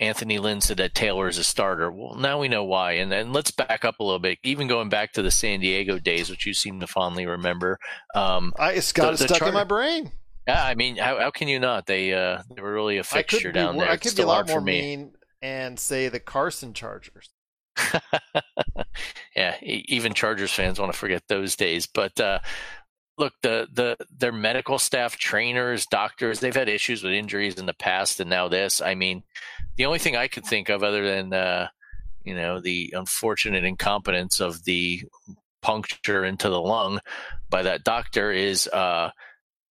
Anthony 0.00 0.38
Lynn 0.38 0.62
said 0.62 0.78
that 0.78 0.94
Taylor 0.94 1.28
is 1.28 1.36
a 1.36 1.44
starter. 1.44 1.92
Well, 1.92 2.14
now 2.14 2.40
we 2.40 2.48
know 2.48 2.64
why. 2.64 2.92
And 2.92 3.12
then 3.12 3.32
let's 3.32 3.50
back 3.50 3.84
up 3.84 4.00
a 4.00 4.02
little 4.02 4.18
bit. 4.18 4.38
Even 4.42 4.66
going 4.66 4.88
back 4.88 5.12
to 5.12 5.22
the 5.22 5.30
San 5.30 5.60
Diego 5.60 5.98
days, 5.98 6.30
which 6.30 6.46
you 6.46 6.54
seem 6.54 6.80
to 6.80 6.86
fondly 6.86 7.26
remember. 7.26 7.78
Um, 8.14 8.54
I, 8.58 8.72
it's 8.72 8.92
got 8.92 9.18
the, 9.18 9.24
it 9.24 9.28
stuck 9.28 9.46
in 9.46 9.54
my 9.54 9.64
brain. 9.64 10.10
Yeah, 10.48 10.64
I 10.64 10.74
mean, 10.74 10.96
how, 10.96 11.18
how 11.18 11.30
can 11.30 11.48
you 11.48 11.60
not? 11.60 11.86
They 11.86 12.14
uh, 12.14 12.42
they 12.54 12.62
were 12.62 12.72
really 12.72 12.96
a 12.96 13.04
fixture 13.04 13.52
down 13.52 13.74
more, 13.74 13.84
there. 13.84 13.92
I 13.92 13.98
could 13.98 14.16
be 14.16 14.22
a 14.22 14.26
lot 14.26 14.48
more 14.48 14.60
mean 14.60 15.12
and 15.42 15.78
say 15.78 16.08
the 16.08 16.18
Carson 16.18 16.72
Chargers. 16.72 17.28
yeah, 19.36 19.56
even 19.62 20.14
Chargers 20.14 20.50
fans 20.50 20.80
want 20.80 20.92
to 20.92 20.98
forget 20.98 21.22
those 21.28 21.56
days. 21.56 21.86
But 21.86 22.18
uh, 22.18 22.40
look, 23.18 23.34
the 23.42 23.68
the 23.72 23.96
their 24.10 24.32
medical 24.32 24.78
staff, 24.78 25.16
trainers, 25.16 25.86
doctors, 25.86 26.40
they've 26.40 26.56
had 26.56 26.68
issues 26.68 27.04
with 27.04 27.12
injuries 27.12 27.58
in 27.58 27.66
the 27.66 27.74
past, 27.74 28.18
and 28.18 28.30
now 28.30 28.48
this. 28.48 28.80
I 28.80 28.94
mean, 28.94 29.22
the 29.80 29.86
only 29.86 29.98
thing 29.98 30.14
I 30.14 30.28
could 30.28 30.44
think 30.44 30.68
of 30.68 30.82
other 30.82 31.06
than 31.10 31.32
uh, 31.32 31.68
you 32.22 32.34
know 32.34 32.60
the 32.60 32.92
unfortunate 32.94 33.64
incompetence 33.64 34.38
of 34.38 34.62
the 34.64 35.02
puncture 35.62 36.22
into 36.22 36.50
the 36.50 36.60
lung 36.60 37.00
by 37.48 37.62
that 37.62 37.82
doctor 37.82 38.30
is 38.30 38.68
uh, 38.68 39.10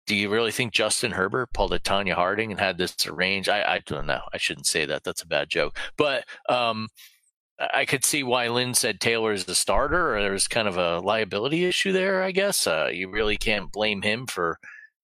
do 0.07 0.15
you 0.15 0.31
really 0.31 0.53
think 0.53 0.73
Justin 0.73 1.11
Herbert 1.11 1.53
pulled 1.53 1.73
a 1.73 1.81
Tonya 1.81 2.13
Harding 2.13 2.53
and 2.53 2.61
had 2.61 2.79
this 2.79 2.95
arranged? 3.09 3.49
I, 3.49 3.63
I 3.63 3.81
don't 3.85 4.07
know. 4.07 4.21
I 4.33 4.39
shouldn't 4.39 4.69
say 4.69 4.85
that. 4.85 5.03
That's 5.03 5.23
a 5.23 5.27
bad 5.27 5.49
joke. 5.49 5.77
But 5.97 6.23
um, 6.49 6.87
I 7.59 7.85
could 7.85 8.05
see 8.05 8.23
why 8.23 8.47
Lynn 8.47 8.75
said 8.75 9.01
Taylor 9.01 9.33
is 9.33 9.47
the 9.47 9.57
starter, 9.57 10.15
or 10.15 10.21
there's 10.21 10.47
kind 10.47 10.69
of 10.69 10.79
a 10.79 11.01
liability 11.01 11.65
issue 11.65 11.91
there, 11.91 12.23
I 12.23 12.31
guess. 12.31 12.69
Uh, 12.69 12.91
you 12.93 13.11
really 13.11 13.37
can't 13.37 13.73
blame 13.73 14.03
him 14.03 14.29
for 14.29 14.61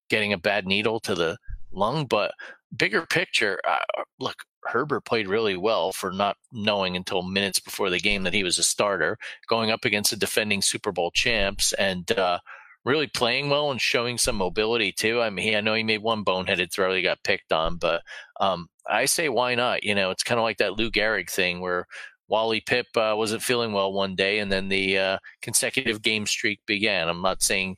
getting 0.09 0.33
a 0.33 0.39
bad 0.39 0.65
needle 0.65 1.01
to 1.01 1.17
the 1.17 1.39
lung. 1.73 2.07
But 2.07 2.33
bigger 2.77 3.07
picture, 3.07 3.61
uh, 3.67 4.03
look, 4.19 4.37
Herbert 4.65 5.05
played 5.05 5.29
really 5.29 5.57
well 5.57 5.93
for 5.93 6.13
not 6.13 6.37
knowing 6.53 6.97
until 6.97 7.23
minutes 7.23 7.59
before 7.59 7.91
the 7.91 7.99
game 7.99 8.23
that 8.23 8.35
he 8.35 8.45
was 8.45 8.59
a 8.59 8.63
starter, 8.63 9.19
going 9.49 9.71
up 9.71 9.85
against 9.85 10.11
the 10.11 10.17
defending 10.17 10.63
Super 10.63 10.93
Bowl 10.93 11.11
champs, 11.11 11.73
and 11.75 12.11
uh, 12.13 12.39
really 12.85 13.07
playing 13.07 13.51
well 13.51 13.71
and 13.71 13.81
showing 13.81 14.19
some 14.19 14.37
mobility 14.37 14.93
too. 14.93 15.21
I 15.21 15.31
mean, 15.31 15.55
I 15.55 15.61
know 15.61 15.75
he 15.75 15.83
made 15.83 16.03
one 16.03 16.25
boneheaded 16.25 16.73
throw 16.73 16.95
he 16.95 17.03
got 17.03 17.23
picked 17.25 17.53
on, 17.53 17.77
but 17.77 18.03
um, 18.41 18.69
I 18.89 19.05
say 19.07 19.29
why 19.29 19.55
not? 19.55 19.85
You 19.85 19.95
know, 19.95 20.11
it's 20.11 20.25
kind 20.25 20.39
of 20.39 20.45
like 20.45 20.59
that 20.59 20.77
Lou 20.79 20.91
Gehrig 20.91 21.31
thing 21.31 21.61
where 21.61 21.87
Wally 22.29 22.61
Pipp 22.61 22.97
uh, 22.97 23.17
wasn't 23.17 23.43
feeling 23.43 23.73
well 23.73 23.93
one 23.93 24.15
day, 24.15 24.39
and 24.39 24.51
then 24.51 24.69
the 24.69 24.99
uh, 24.99 25.19
consecutive 25.43 26.03
game 26.03 26.27
streak 26.27 26.61
began. 26.67 27.09
I'm 27.09 27.23
not 27.23 27.43
saying 27.43 27.77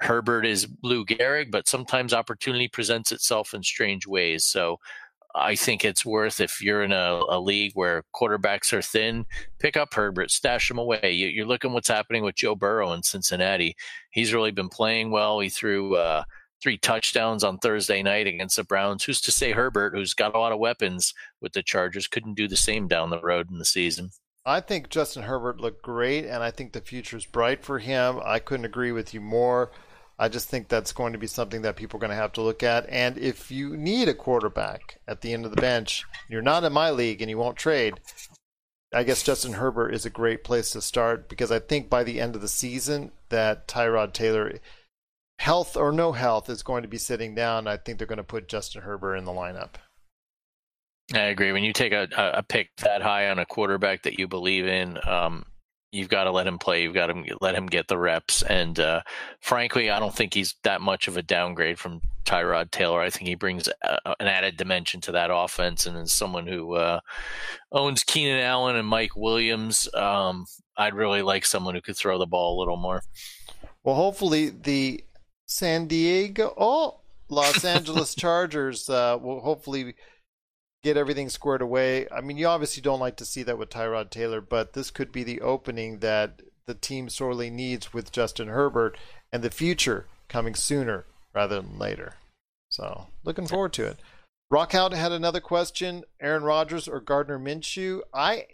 Herbert 0.00 0.46
is 0.46 0.66
Lou 0.82 1.04
Gehrig, 1.04 1.50
but 1.50 1.68
sometimes 1.68 2.14
opportunity 2.14 2.68
presents 2.68 3.12
itself 3.12 3.52
in 3.52 3.62
strange 3.62 4.06
ways. 4.06 4.44
So 4.44 4.78
I 5.34 5.54
think 5.54 5.84
it's 5.84 6.04
worth 6.04 6.40
if 6.40 6.62
you're 6.62 6.82
in 6.82 6.92
a, 6.92 7.20
a, 7.28 7.38
league 7.38 7.72
where 7.74 8.02
quarterbacks 8.14 8.72
are 8.72 8.82
thin, 8.82 9.26
pick 9.58 9.76
up 9.76 9.94
Herbert, 9.94 10.30
stash 10.30 10.70
him 10.70 10.78
away. 10.78 11.12
You, 11.12 11.44
are 11.44 11.46
looking 11.46 11.72
what's 11.72 11.88
happening 11.88 12.24
with 12.24 12.34
Joe 12.34 12.54
Burrow 12.54 12.92
in 12.92 13.02
Cincinnati. 13.02 13.76
He's 14.10 14.34
really 14.34 14.50
been 14.50 14.68
playing 14.68 15.10
well. 15.10 15.38
He 15.38 15.48
threw 15.48 15.96
uh, 15.96 16.24
three 16.62 16.78
touchdowns 16.78 17.44
on 17.44 17.58
Thursday 17.58 18.02
night 18.02 18.26
against 18.26 18.56
the 18.56 18.64
Browns. 18.64 19.04
Who's 19.04 19.20
to 19.22 19.30
say 19.30 19.52
Herbert, 19.52 19.94
who's 19.94 20.14
got 20.14 20.34
a 20.34 20.38
lot 20.38 20.52
of 20.52 20.58
weapons 20.58 21.14
with 21.40 21.52
the 21.52 21.62
Chargers, 21.62 22.08
couldn't 22.08 22.34
do 22.34 22.48
the 22.48 22.56
same 22.56 22.88
down 22.88 23.10
the 23.10 23.20
road 23.20 23.50
in 23.50 23.58
the 23.58 23.64
season? 23.64 24.10
I 24.44 24.60
think 24.60 24.88
Justin 24.88 25.24
Herbert 25.24 25.60
looked 25.60 25.82
great, 25.82 26.24
and 26.24 26.42
I 26.42 26.50
think 26.50 26.72
the 26.72 26.80
future 26.80 27.16
is 27.16 27.26
bright 27.26 27.62
for 27.62 27.78
him. 27.78 28.18
I 28.24 28.38
couldn't 28.38 28.64
agree 28.64 28.90
with 28.90 29.12
you 29.12 29.20
more. 29.20 29.70
I 30.20 30.28
just 30.28 30.50
think 30.50 30.68
that's 30.68 30.92
going 30.92 31.14
to 31.14 31.18
be 31.18 31.26
something 31.26 31.62
that 31.62 31.76
people 31.76 31.96
are 31.96 32.00
going 32.02 32.10
to 32.10 32.14
have 32.14 32.34
to 32.34 32.42
look 32.42 32.62
at. 32.62 32.86
And 32.90 33.16
if 33.16 33.50
you 33.50 33.74
need 33.74 34.06
a 34.06 34.12
quarterback 34.12 35.00
at 35.08 35.22
the 35.22 35.32
end 35.32 35.46
of 35.46 35.50
the 35.50 35.60
bench, 35.60 36.04
you're 36.28 36.42
not 36.42 36.62
in 36.62 36.74
my 36.74 36.90
league 36.90 37.22
and 37.22 37.30
you 37.30 37.38
won't 37.38 37.56
trade, 37.56 38.00
I 38.92 39.02
guess 39.02 39.22
Justin 39.22 39.54
Herbert 39.54 39.94
is 39.94 40.04
a 40.04 40.10
great 40.10 40.44
place 40.44 40.72
to 40.72 40.82
start 40.82 41.30
because 41.30 41.50
I 41.50 41.58
think 41.58 41.88
by 41.88 42.04
the 42.04 42.20
end 42.20 42.34
of 42.34 42.42
the 42.42 42.48
season 42.48 43.12
that 43.30 43.66
Tyrod 43.66 44.12
Taylor, 44.12 44.58
health 45.38 45.74
or 45.74 45.90
no 45.90 46.12
health, 46.12 46.50
is 46.50 46.62
going 46.62 46.82
to 46.82 46.88
be 46.88 46.98
sitting 46.98 47.34
down. 47.34 47.66
I 47.66 47.78
think 47.78 47.96
they're 47.96 48.06
going 48.06 48.18
to 48.18 48.22
put 48.22 48.46
Justin 48.46 48.82
Herbert 48.82 49.16
in 49.16 49.24
the 49.24 49.32
lineup. 49.32 49.76
I 51.14 51.20
agree. 51.20 51.52
When 51.52 51.64
you 51.64 51.72
take 51.72 51.94
a, 51.94 52.08
a 52.34 52.42
pick 52.42 52.76
that 52.82 53.00
high 53.00 53.30
on 53.30 53.38
a 53.38 53.46
quarterback 53.46 54.02
that 54.02 54.18
you 54.18 54.28
believe 54.28 54.66
in, 54.66 54.98
um, 55.08 55.46
you've 55.92 56.08
got 56.08 56.24
to 56.24 56.30
let 56.30 56.46
him 56.46 56.58
play. 56.58 56.82
You've 56.82 56.94
got 56.94 57.06
to 57.06 57.36
let 57.40 57.54
him 57.54 57.66
get 57.66 57.88
the 57.88 57.98
reps. 57.98 58.42
And 58.42 58.78
uh, 58.78 59.02
frankly, 59.40 59.90
I 59.90 59.98
don't 59.98 60.14
think 60.14 60.34
he's 60.34 60.54
that 60.62 60.80
much 60.80 61.08
of 61.08 61.16
a 61.16 61.22
downgrade 61.22 61.78
from 61.78 62.00
Tyrod 62.24 62.70
Taylor. 62.70 63.00
I 63.00 63.10
think 63.10 63.26
he 63.26 63.34
brings 63.34 63.68
a, 63.68 64.14
an 64.20 64.28
added 64.28 64.56
dimension 64.56 65.00
to 65.02 65.12
that 65.12 65.30
offense. 65.32 65.86
And 65.86 65.96
as 65.96 66.12
someone 66.12 66.46
who 66.46 66.74
uh, 66.74 67.00
owns 67.72 68.04
Keenan 68.04 68.40
Allen 68.40 68.76
and 68.76 68.86
Mike 68.86 69.16
Williams, 69.16 69.88
um, 69.94 70.46
I'd 70.76 70.94
really 70.94 71.22
like 71.22 71.44
someone 71.44 71.74
who 71.74 71.80
could 71.80 71.96
throw 71.96 72.18
the 72.18 72.26
ball 72.26 72.56
a 72.56 72.60
little 72.60 72.76
more. 72.76 73.02
Well, 73.82 73.96
hopefully 73.96 74.50
the 74.50 75.04
San 75.46 75.86
Diego, 75.88 76.54
oh, 76.56 77.00
Los 77.28 77.64
Angeles 77.64 78.14
Chargers 78.18 78.88
uh, 78.88 79.18
will 79.20 79.40
hopefully 79.40 79.94
get 80.82 80.96
everything 80.96 81.28
squared 81.28 81.62
away. 81.62 82.06
I 82.10 82.20
mean, 82.20 82.38
you 82.38 82.46
obviously 82.46 82.82
don't 82.82 83.00
like 83.00 83.16
to 83.16 83.24
see 83.24 83.42
that 83.42 83.58
with 83.58 83.70
Tyrod 83.70 84.10
Taylor, 84.10 84.40
but 84.40 84.72
this 84.72 84.90
could 84.90 85.12
be 85.12 85.24
the 85.24 85.40
opening 85.40 85.98
that 85.98 86.42
the 86.66 86.74
team 86.74 87.08
sorely 87.08 87.50
needs 87.50 87.92
with 87.92 88.12
Justin 88.12 88.48
Herbert 88.48 88.96
and 89.32 89.42
the 89.42 89.50
future 89.50 90.06
coming 90.28 90.54
sooner 90.54 91.06
rather 91.34 91.60
than 91.60 91.78
later. 91.78 92.14
So, 92.70 93.08
looking 93.24 93.46
forward 93.46 93.72
to 93.74 93.86
it. 93.86 93.98
Rockout 94.52 94.92
had 94.92 95.12
another 95.12 95.40
question 95.40 96.04
Aaron 96.20 96.42
Rodgers 96.42 96.88
or 96.88 97.00
Gardner 97.00 97.38
Minshew? 97.38 98.00
I 98.12 98.46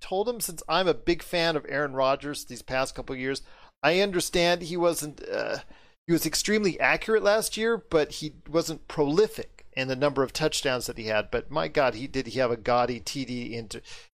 told 0.00 0.28
him 0.28 0.40
since 0.40 0.62
I'm 0.68 0.88
a 0.88 0.94
big 0.94 1.22
fan 1.22 1.56
of 1.56 1.66
Aaron 1.68 1.94
Rodgers 1.94 2.44
these 2.44 2.62
past 2.62 2.94
couple 2.94 3.16
years, 3.16 3.42
I 3.82 4.00
understand 4.00 4.62
he 4.62 4.76
wasn't. 4.76 5.22
Uh, 5.28 5.58
he 6.06 6.12
was 6.12 6.26
extremely 6.26 6.78
accurate 6.80 7.22
last 7.22 7.56
year, 7.56 7.78
but 7.78 8.12
he 8.12 8.34
wasn't 8.48 8.88
prolific 8.88 9.53
and 9.76 9.90
the 9.90 9.96
number 9.96 10.22
of 10.22 10.32
touchdowns 10.32 10.86
that 10.86 10.98
he 10.98 11.06
had. 11.06 11.30
But 11.30 11.50
my 11.50 11.68
God, 11.68 11.94
he 11.94 12.06
did 12.06 12.28
he 12.28 12.38
have 12.38 12.50
a 12.50 12.56
gaudy 12.56 13.00
TD 13.00 13.52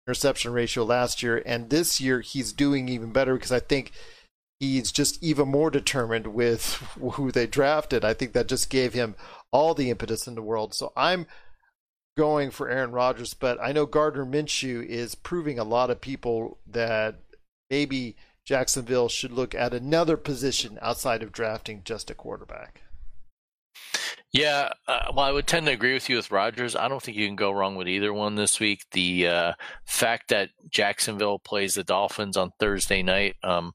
interception 0.06 0.52
ratio 0.52 0.84
last 0.84 1.22
year, 1.22 1.42
and 1.44 1.70
this 1.70 2.00
year 2.00 2.20
he's 2.20 2.52
doing 2.52 2.88
even 2.88 3.12
better 3.12 3.34
because 3.34 3.52
I 3.52 3.60
think 3.60 3.92
he's 4.60 4.90
just 4.92 5.22
even 5.22 5.48
more 5.48 5.70
determined 5.70 6.28
with 6.28 6.74
who 7.12 7.30
they 7.30 7.46
drafted. 7.46 8.04
I 8.04 8.14
think 8.14 8.32
that 8.32 8.48
just 8.48 8.70
gave 8.70 8.92
him 8.92 9.14
all 9.50 9.74
the 9.74 9.90
impetus 9.90 10.26
in 10.26 10.34
the 10.34 10.42
world. 10.42 10.74
So 10.74 10.92
I'm 10.96 11.26
going 12.16 12.50
for 12.50 12.68
Aaron 12.68 12.90
Rodgers, 12.90 13.34
but 13.34 13.58
I 13.62 13.72
know 13.72 13.86
Gardner 13.86 14.26
Minshew 14.26 14.84
is 14.84 15.14
proving 15.14 15.58
a 15.58 15.64
lot 15.64 15.90
of 15.90 16.00
people 16.00 16.58
that 16.66 17.20
maybe 17.70 18.16
Jacksonville 18.44 19.08
should 19.08 19.30
look 19.30 19.54
at 19.54 19.72
another 19.72 20.16
position 20.16 20.78
outside 20.82 21.22
of 21.22 21.32
drafting 21.32 21.82
just 21.84 22.10
a 22.10 22.14
quarterback. 22.14 22.82
Yeah, 24.32 24.73
uh, 24.87 25.11
well, 25.14 25.25
I 25.25 25.32
would 25.32 25.47
tend 25.47 25.66
to 25.66 25.73
agree 25.73 25.94
with 25.94 26.11
you 26.11 26.16
with 26.16 26.30
Rodgers. 26.30 26.76
I 26.76 26.88
don't 26.88 27.02
think 27.02 27.16
you 27.16 27.26
can 27.26 27.37
go 27.37 27.50
wrong 27.50 27.76
with 27.76 27.88
either 27.88 28.12
one 28.12 28.35
this 28.35 28.61
week. 28.61 28.85
The 28.92 29.26
uh, 29.26 29.52
fact 29.87 30.28
that 30.28 30.50
Jacksonville 30.68 31.38
plays 31.38 31.75
the 31.75 31.85
Dolphins 31.85 32.37
on 32.37 32.52
Thursday 32.61 33.02
night, 33.02 33.37
um, 33.42 33.73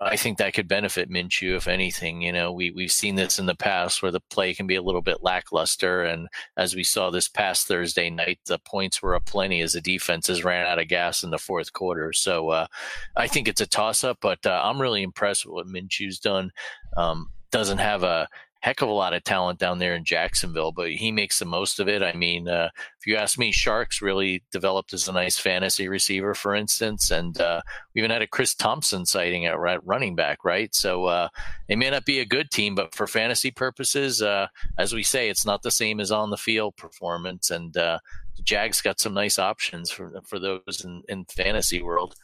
I 0.00 0.16
think 0.16 0.38
that 0.38 0.54
could 0.54 0.66
benefit 0.66 1.10
Minshew, 1.10 1.56
if 1.56 1.68
anything. 1.68 2.22
You 2.22 2.32
know, 2.32 2.52
we 2.52 2.70
we've 2.70 2.90
seen 2.90 3.16
this 3.16 3.38
in 3.38 3.44
the 3.44 3.54
past 3.54 4.02
where 4.02 4.10
the 4.10 4.22
play 4.30 4.54
can 4.54 4.66
be 4.66 4.76
a 4.76 4.82
little 4.82 5.02
bit 5.02 5.22
lackluster, 5.22 6.02
and 6.02 6.26
as 6.56 6.74
we 6.74 6.84
saw 6.84 7.10
this 7.10 7.28
past 7.28 7.68
Thursday 7.68 8.08
night, 8.08 8.40
the 8.46 8.58
points 8.58 9.02
were 9.02 9.14
aplenty 9.14 9.60
as 9.60 9.74
the 9.74 9.80
defenses 9.82 10.42
ran 10.42 10.66
out 10.66 10.78
of 10.80 10.88
gas 10.88 11.22
in 11.22 11.30
the 11.30 11.38
fourth 11.38 11.72
quarter. 11.74 12.14
So 12.14 12.48
uh, 12.48 12.66
I 13.14 13.28
think 13.28 13.46
it's 13.46 13.60
a 13.60 13.66
toss 13.66 14.04
up, 14.04 14.18
but 14.22 14.44
uh, 14.46 14.60
I'm 14.64 14.80
really 14.80 15.02
impressed 15.02 15.44
with 15.44 15.52
what 15.52 15.66
Minshew's 15.66 16.18
done. 16.18 16.50
Um, 16.96 17.28
doesn't 17.50 17.78
have 17.78 18.02
a 18.02 18.26
heck 18.62 18.80
of 18.80 18.88
a 18.88 18.92
lot 18.92 19.12
of 19.12 19.24
talent 19.24 19.58
down 19.58 19.80
there 19.80 19.96
in 19.96 20.04
Jacksonville, 20.04 20.70
but 20.70 20.92
he 20.92 21.10
makes 21.10 21.40
the 21.40 21.44
most 21.44 21.80
of 21.80 21.88
it. 21.88 22.00
I 22.00 22.12
mean, 22.12 22.46
uh, 22.46 22.70
if 23.00 23.08
you 23.08 23.16
ask 23.16 23.36
me, 23.36 23.52
Chark's 23.52 24.00
really 24.00 24.44
developed 24.52 24.92
as 24.92 25.08
a 25.08 25.12
nice 25.12 25.36
fantasy 25.36 25.88
receiver, 25.88 26.32
for 26.32 26.54
instance, 26.54 27.10
and 27.10 27.38
uh, 27.40 27.60
we 27.92 28.00
even 28.00 28.12
had 28.12 28.22
a 28.22 28.26
Chris 28.28 28.54
Thompson 28.54 29.04
sighting 29.04 29.46
at 29.46 29.58
running 29.84 30.14
back, 30.14 30.44
right? 30.44 30.72
So 30.76 31.06
uh, 31.06 31.28
it 31.68 31.76
may 31.76 31.90
not 31.90 32.04
be 32.04 32.20
a 32.20 32.24
good 32.24 32.52
team, 32.52 32.76
but 32.76 32.94
for 32.94 33.08
fantasy 33.08 33.50
purposes, 33.50 34.22
uh, 34.22 34.46
as 34.78 34.94
we 34.94 35.02
say, 35.02 35.28
it's 35.28 35.44
not 35.44 35.62
the 35.62 35.72
same 35.72 35.98
as 35.98 36.12
on 36.12 36.30
the 36.30 36.36
field 36.36 36.76
performance, 36.76 37.50
and 37.50 37.76
uh, 37.76 37.98
the 38.36 38.42
Jags 38.42 38.80
got 38.80 39.00
some 39.00 39.12
nice 39.12 39.40
options 39.40 39.90
for 39.90 40.12
for 40.24 40.38
those 40.38 40.84
in, 40.84 41.02
in 41.08 41.24
fantasy 41.24 41.82
world. 41.82 42.14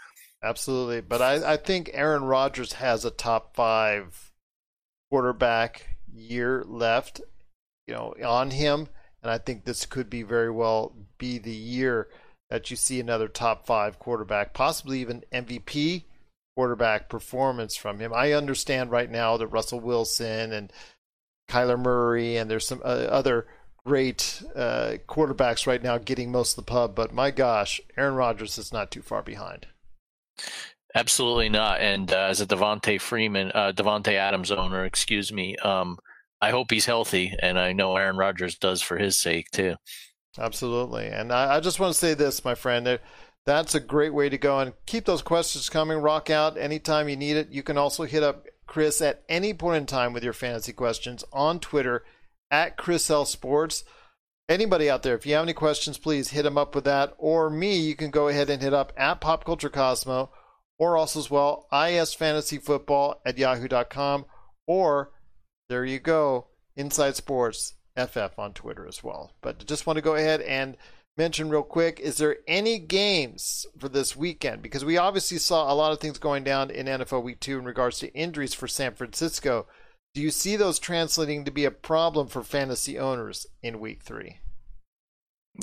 Absolutely, 0.41 1.01
but 1.01 1.21
I, 1.21 1.55
I 1.55 1.57
think 1.57 1.91
Aaron 1.93 2.23
Rodgers 2.23 2.75
has 2.75 3.05
a 3.05 3.11
top 3.11 3.57
five 3.57 4.31
quarterback 5.11 5.98
year 6.15 6.65
left, 6.67 7.21
you 7.87 7.95
know, 7.95 8.15
on 8.25 8.51
him, 8.51 8.89
and 9.23 9.31
I 9.31 9.39
think 9.39 9.65
this 9.65 9.87
could 9.87 10.09
be 10.09 10.23
very 10.23 10.51
well 10.51 10.93
be 11.19 11.39
the 11.39 11.51
year 11.51 12.09
that 12.51 12.71
you 12.71 12.77
see 12.77 13.01
another 13.01 13.29
top 13.29 13.67
five 13.67 13.99
quarterback, 13.99 14.55
possibly 14.55 15.01
even 15.01 15.25
MVP 15.33 16.05
quarterback 16.57 17.09
performance 17.09 17.77
from 17.77 18.01
him. 18.01 18.13
I 18.13 18.33
understand 18.33 18.91
right 18.91 19.11
now 19.11 19.37
that 19.37 19.47
Russell 19.49 19.81
Wilson 19.81 20.53
and 20.53 20.73
Kyler 21.49 21.79
Murray 21.79 22.37
and 22.37 22.51
there's 22.51 22.67
some 22.67 22.83
uh, 22.85 22.89
other 22.89 23.47
great 23.85 24.43
uh, 24.55 24.95
quarterbacks 25.07 25.67
right 25.67 25.83
now 25.83 25.99
getting 25.99 26.31
most 26.31 26.53
of 26.53 26.65
the 26.65 26.71
pub, 26.71 26.95
but 26.95 27.13
my 27.13 27.31
gosh, 27.31 27.81
Aaron 27.97 28.15
Rodgers 28.15 28.59
is 28.59 28.73
not 28.73 28.91
too 28.91 29.03
far 29.03 29.23
behind. 29.23 29.67
Absolutely 30.95 31.49
not. 31.49 31.81
And 31.81 32.11
uh, 32.13 32.29
as 32.31 32.41
a 32.41 32.47
Devonta 32.47 33.01
Freeman, 33.01 33.53
uh, 33.55 33.73
Davante 33.73 34.15
Adams 34.15 34.51
owner, 34.51 34.85
excuse 34.85 35.33
me, 35.33 35.57
um, 35.57 35.99
I 36.41 36.51
hope 36.51 36.71
he's 36.71 36.87
healthy, 36.87 37.35
and 37.41 37.59
I 37.59 37.73
know 37.73 37.97
Aaron 37.97 38.17
Rodgers 38.17 38.57
does 38.57 38.81
for 38.81 38.97
his 38.97 39.19
sake 39.19 39.51
too. 39.51 39.75
Absolutely, 40.39 41.09
and 41.09 41.33
I, 41.33 41.57
I 41.57 41.61
just 41.61 41.81
want 41.81 41.93
to 41.93 41.99
say 41.99 42.15
this, 42.15 42.45
my 42.45 42.55
friend. 42.55 43.01
That's 43.45 43.75
a 43.75 43.81
great 43.81 44.15
way 44.15 44.29
to 44.29 44.39
go, 44.39 44.59
and 44.61 44.73
keep 44.87 45.05
those 45.05 45.23
questions 45.23 45.69
coming. 45.69 45.99
Rock 45.99 46.31
out 46.31 46.59
anytime 46.59 47.09
you 47.09 47.17
need 47.17 47.37
it. 47.37 47.51
You 47.51 47.63
can 47.63 47.77
also 47.77 48.05
hit 48.05 48.23
up 48.23 48.47
Chris 48.67 49.01
at 49.01 49.23
any 49.29 49.53
point 49.55 49.79
in 49.79 49.87
time 49.87 50.13
with 50.13 50.23
your 50.23 50.33
fantasy 50.33 50.73
questions 50.73 51.25
on 51.33 51.59
Twitter 51.59 52.05
at 52.51 52.77
Chris 52.77 53.11
L 53.11 53.25
Sports. 53.25 53.85
Anybody 54.49 54.89
out 54.89 55.03
there, 55.03 55.15
if 55.15 55.27
you 55.27 55.35
have 55.35 55.43
any 55.43 55.55
questions, 55.55 55.99
please 55.99 56.31
hit 56.31 56.47
him 56.47 56.57
up 56.57 56.75
with 56.75 56.85
that. 56.85 57.15
Or 57.19 57.51
me, 57.51 57.79
you 57.79 57.97
can 57.97 58.11
go 58.11 58.29
ahead 58.29 58.49
and 58.49 58.63
hit 58.63 58.73
up 58.73 58.93
at 58.97 59.21
Pop 59.21 59.45
Culture 59.45 59.69
Cosmo, 59.69 60.31
or 60.79 60.97
also 60.97 61.19
as 61.19 61.31
well, 61.31 61.67
IS 61.73 62.15
Fantasy 62.15 62.59
Football 62.59 63.21
at 63.27 63.39
yahoo.com, 63.39 64.27
or 64.67 65.11
there 65.69 65.85
you 65.85 65.99
go. 65.99 66.47
Inside 66.77 67.17
Sports 67.17 67.75
FF 67.97 68.39
on 68.39 68.53
Twitter 68.55 68.87
as 68.87 69.03
well. 69.03 69.33
But 69.43 69.67
just 69.67 69.87
want 69.87 69.97
to 69.97 70.03
go 70.03 70.15
ahead 70.15 70.41
and 70.43 70.77
mention 71.17 71.51
real 71.51 71.65
quick 71.65 71.99
is 71.99 72.17
there 72.17 72.37
any 72.47 72.79
games 72.79 73.67
for 73.77 73.89
this 73.89 74.17
weekend? 74.17 74.63
Because 74.63 74.85
we 74.85 74.97
obviously 74.97 75.39
saw 75.39 75.71
a 75.71 75.75
lot 75.75 75.93
of 75.93 75.99
things 75.99 76.19
going 76.19 76.45
down 76.45 76.71
in 76.71 76.87
NFL 76.87 77.25
Week 77.25 77.41
2 77.41 77.59
in 77.59 77.65
regards 77.65 77.99
to 77.99 78.15
injuries 78.15 78.55
for 78.55 78.69
San 78.69 78.95
Francisco. 78.95 79.67
Do 80.15 80.23
you 80.23 80.31
see 80.31 80.57
those 80.57 80.79
translating 80.79 81.45
to 81.45 81.51
be 81.51 81.65
a 81.65 81.71
problem 81.71 82.29
for 82.29 82.43
fantasy 82.43 82.99
owners 82.99 83.47
in 83.63 83.81
Week 83.81 84.03
3? 84.03 84.39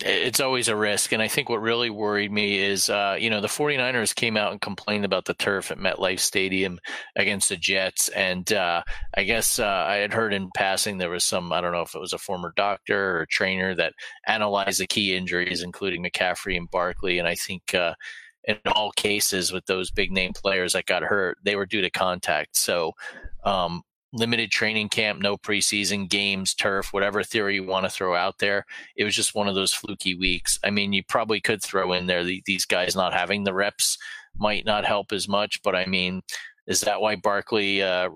It's 0.03 0.41
always 0.41 0.67
a 0.67 0.75
risk. 0.75 1.13
And 1.13 1.21
I 1.21 1.27
think 1.29 1.47
what 1.47 1.61
really 1.61 1.89
worried 1.89 2.31
me 2.31 2.57
is, 2.57 2.89
uh, 2.89 3.15
you 3.17 3.29
know, 3.29 3.39
the 3.39 3.47
49ers 3.47 4.13
came 4.13 4.35
out 4.35 4.51
and 4.51 4.59
complained 4.59 5.05
about 5.05 5.25
the 5.25 5.33
turf 5.33 5.71
at 5.71 5.77
MetLife 5.77 6.19
Stadium 6.19 6.79
against 7.15 7.47
the 7.49 7.55
Jets. 7.55 8.09
And 8.09 8.51
uh, 8.51 8.83
I 9.15 9.23
guess 9.23 9.57
uh, 9.57 9.85
I 9.87 9.95
had 9.95 10.13
heard 10.13 10.33
in 10.33 10.49
passing 10.53 10.97
there 10.97 11.09
was 11.09 11.23
some, 11.23 11.53
I 11.53 11.61
don't 11.61 11.71
know 11.71 11.81
if 11.81 11.95
it 11.95 12.01
was 12.01 12.13
a 12.13 12.17
former 12.17 12.51
doctor 12.57 13.19
or 13.19 13.25
trainer 13.27 13.73
that 13.75 13.93
analyzed 14.27 14.81
the 14.81 14.87
key 14.87 15.15
injuries, 15.15 15.63
including 15.63 16.03
McCaffrey 16.03 16.57
and 16.57 16.69
Barkley. 16.69 17.17
And 17.17 17.27
I 17.27 17.35
think 17.35 17.73
uh, 17.73 17.93
in 18.43 18.57
all 18.65 18.91
cases 18.91 19.53
with 19.53 19.65
those 19.65 19.91
big 19.91 20.11
name 20.11 20.33
players 20.33 20.73
that 20.73 20.87
got 20.87 21.03
hurt, 21.03 21.37
they 21.43 21.55
were 21.55 21.65
due 21.65 21.81
to 21.81 21.89
contact. 21.89 22.57
So, 22.57 22.91
um, 23.45 23.81
limited 24.15 24.49
training 24.49 24.89
camp, 24.89 25.21
no 25.21 25.37
preseason 25.37 26.09
games, 26.09 26.53
turf, 26.53 26.93
whatever 26.93 27.21
theory 27.21 27.55
you 27.55 27.63
want 27.63 27.85
to 27.85 27.89
throw 27.89 28.15
out 28.15 28.39
there. 28.39 28.65
It 28.95 29.03
was 29.03 29.15
just 29.15 29.35
one 29.35 29.47
of 29.47 29.55
those 29.55 29.73
fluky 29.73 30.15
weeks. 30.15 30.57
I 30.63 30.69
mean, 30.69 30.93
you 30.93 31.03
probably 31.07 31.41
could 31.41 31.61
throw 31.61 31.93
in 31.93 32.07
there 32.07 32.23
the, 32.23 32.41
these 32.45 32.65
guys 32.65 32.95
not 32.95 33.13
having 33.13 33.43
the 33.43 33.53
reps 33.53 33.97
might 34.37 34.65
not 34.65 34.85
help 34.85 35.11
as 35.11 35.27
much, 35.27 35.61
but 35.63 35.75
I 35.75 35.85
mean, 35.85 36.21
is 36.67 36.81
that 36.81 37.01
why 37.01 37.15
Barkley 37.15 37.83
uh, 37.83 38.09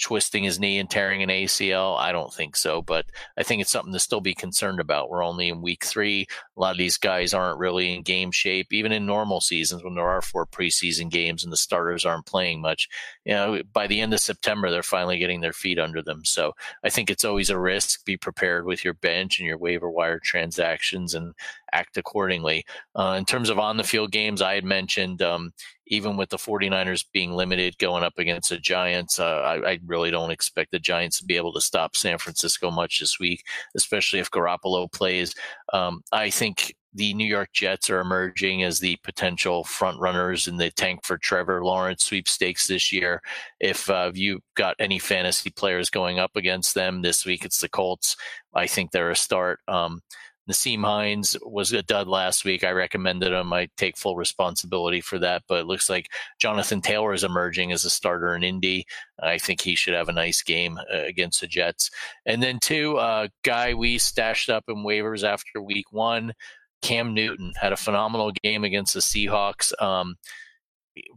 twisting 0.00 0.44
his 0.44 0.58
knee 0.58 0.78
and 0.78 0.90
tearing 0.90 1.22
an 1.22 1.28
ACL? 1.28 1.98
I 1.98 2.12
don't 2.12 2.32
think 2.32 2.56
so, 2.56 2.82
but 2.82 3.06
I 3.36 3.42
think 3.42 3.60
it's 3.60 3.70
something 3.70 3.92
to 3.92 3.98
still 3.98 4.20
be 4.20 4.34
concerned 4.34 4.80
about. 4.80 5.10
We're 5.10 5.24
only 5.24 5.48
in 5.48 5.62
week 5.62 5.84
three. 5.84 6.26
A 6.56 6.60
lot 6.60 6.72
of 6.72 6.78
these 6.78 6.96
guys 6.96 7.34
aren't 7.34 7.58
really 7.58 7.94
in 7.94 8.02
game 8.02 8.30
shape, 8.30 8.72
even 8.72 8.92
in 8.92 9.06
normal 9.06 9.40
seasons 9.40 9.84
when 9.84 9.94
there 9.94 10.08
are 10.08 10.22
four 10.22 10.46
preseason 10.46 11.10
games 11.10 11.44
and 11.44 11.52
the 11.52 11.56
starters 11.56 12.04
aren't 12.04 12.26
playing 12.26 12.60
much. 12.60 12.88
You 13.24 13.34
know, 13.34 13.62
by 13.72 13.86
the 13.86 14.00
end 14.00 14.14
of 14.14 14.20
September, 14.20 14.70
they're 14.70 14.82
finally 14.82 15.18
getting 15.18 15.40
their 15.40 15.52
feet 15.52 15.78
under 15.78 16.02
them. 16.02 16.24
So 16.24 16.54
I 16.84 16.90
think 16.90 17.10
it's 17.10 17.24
always 17.24 17.50
a 17.50 17.58
risk. 17.58 18.04
Be 18.04 18.16
prepared 18.16 18.64
with 18.64 18.84
your 18.84 18.94
bench 18.94 19.38
and 19.38 19.46
your 19.46 19.58
waiver 19.58 19.90
wire 19.90 20.18
transactions 20.18 21.14
and 21.14 21.34
act 21.72 21.96
accordingly. 21.96 22.64
Uh, 22.94 23.14
in 23.18 23.24
terms 23.24 23.50
of 23.50 23.58
on 23.58 23.76
the 23.76 23.84
field 23.84 24.10
games, 24.10 24.42
I 24.42 24.54
had 24.54 24.64
mentioned 24.64 25.22
um, 25.22 25.52
even 25.88 26.16
with 26.16 26.30
the 26.30 26.36
49ers 26.36 27.04
being 27.12 27.32
limited 27.32 27.78
going 27.78 28.04
up 28.04 28.18
against 28.18 28.50
the 28.50 28.58
Giants, 28.58 29.18
uh, 29.18 29.40
I, 29.40 29.72
I, 29.72 29.78
really 29.86 30.10
don't 30.10 30.30
expect 30.30 30.70
the 30.70 30.78
Giants 30.78 31.18
to 31.18 31.24
be 31.24 31.36
able 31.36 31.52
to 31.54 31.60
stop 31.60 31.96
San 31.96 32.18
Francisco 32.18 32.70
much 32.70 33.00
this 33.00 33.18
week, 33.18 33.42
especially 33.74 34.18
if 34.18 34.30
Garoppolo 34.30 34.90
plays. 34.92 35.34
Um, 35.72 36.02
I 36.12 36.30
think 36.30 36.74
the 36.94 37.12
New 37.14 37.26
York 37.26 37.50
Jets 37.52 37.90
are 37.90 38.00
emerging 38.00 38.62
as 38.62 38.80
the 38.80 38.96
potential 39.02 39.64
front 39.64 40.00
runners 40.00 40.48
in 40.48 40.56
the 40.56 40.70
tank 40.70 41.00
for 41.04 41.18
Trevor 41.18 41.64
Lawrence 41.64 42.04
sweepstakes 42.04 42.66
this 42.66 42.92
year. 42.92 43.20
If 43.60 43.88
uh, 43.90 44.12
you've 44.14 44.42
got 44.56 44.74
any 44.78 44.98
fantasy 44.98 45.50
players 45.50 45.90
going 45.90 46.18
up 46.18 46.32
against 46.34 46.74
them 46.74 47.02
this 47.02 47.26
week, 47.26 47.44
it's 47.44 47.60
the 47.60 47.68
Colts. 47.68 48.16
I 48.54 48.66
think 48.66 48.90
they're 48.90 49.10
a 49.10 49.16
start. 49.16 49.60
Um, 49.68 50.00
Nyheim 50.48 50.84
Hines 50.84 51.36
was 51.42 51.72
a 51.72 51.82
dud 51.82 52.08
last 52.08 52.44
week. 52.44 52.64
I 52.64 52.70
recommended 52.70 53.32
him. 53.32 53.52
I 53.52 53.68
take 53.76 53.96
full 53.96 54.16
responsibility 54.16 55.00
for 55.00 55.18
that. 55.18 55.42
But 55.46 55.60
it 55.60 55.66
looks 55.66 55.90
like 55.90 56.08
Jonathan 56.38 56.80
Taylor 56.80 57.12
is 57.12 57.24
emerging 57.24 57.72
as 57.72 57.84
a 57.84 57.90
starter 57.90 58.34
in 58.34 58.42
Indy. 58.42 58.86
I 59.20 59.38
think 59.38 59.60
he 59.60 59.74
should 59.74 59.94
have 59.94 60.08
a 60.08 60.12
nice 60.12 60.42
game 60.42 60.78
uh, 60.78 61.02
against 61.04 61.40
the 61.40 61.46
Jets. 61.46 61.90
And 62.24 62.42
then 62.42 62.58
two, 62.60 62.96
uh, 62.96 63.28
guy 63.44 63.74
we 63.74 63.98
stashed 63.98 64.48
up 64.48 64.64
in 64.68 64.76
waivers 64.76 65.22
after 65.22 65.60
week 65.60 65.92
one, 65.92 66.32
Cam 66.80 67.12
Newton 67.12 67.52
had 67.60 67.72
a 67.72 67.76
phenomenal 67.76 68.32
game 68.42 68.64
against 68.64 68.94
the 68.94 69.00
Seahawks. 69.00 69.72
Um, 69.82 70.16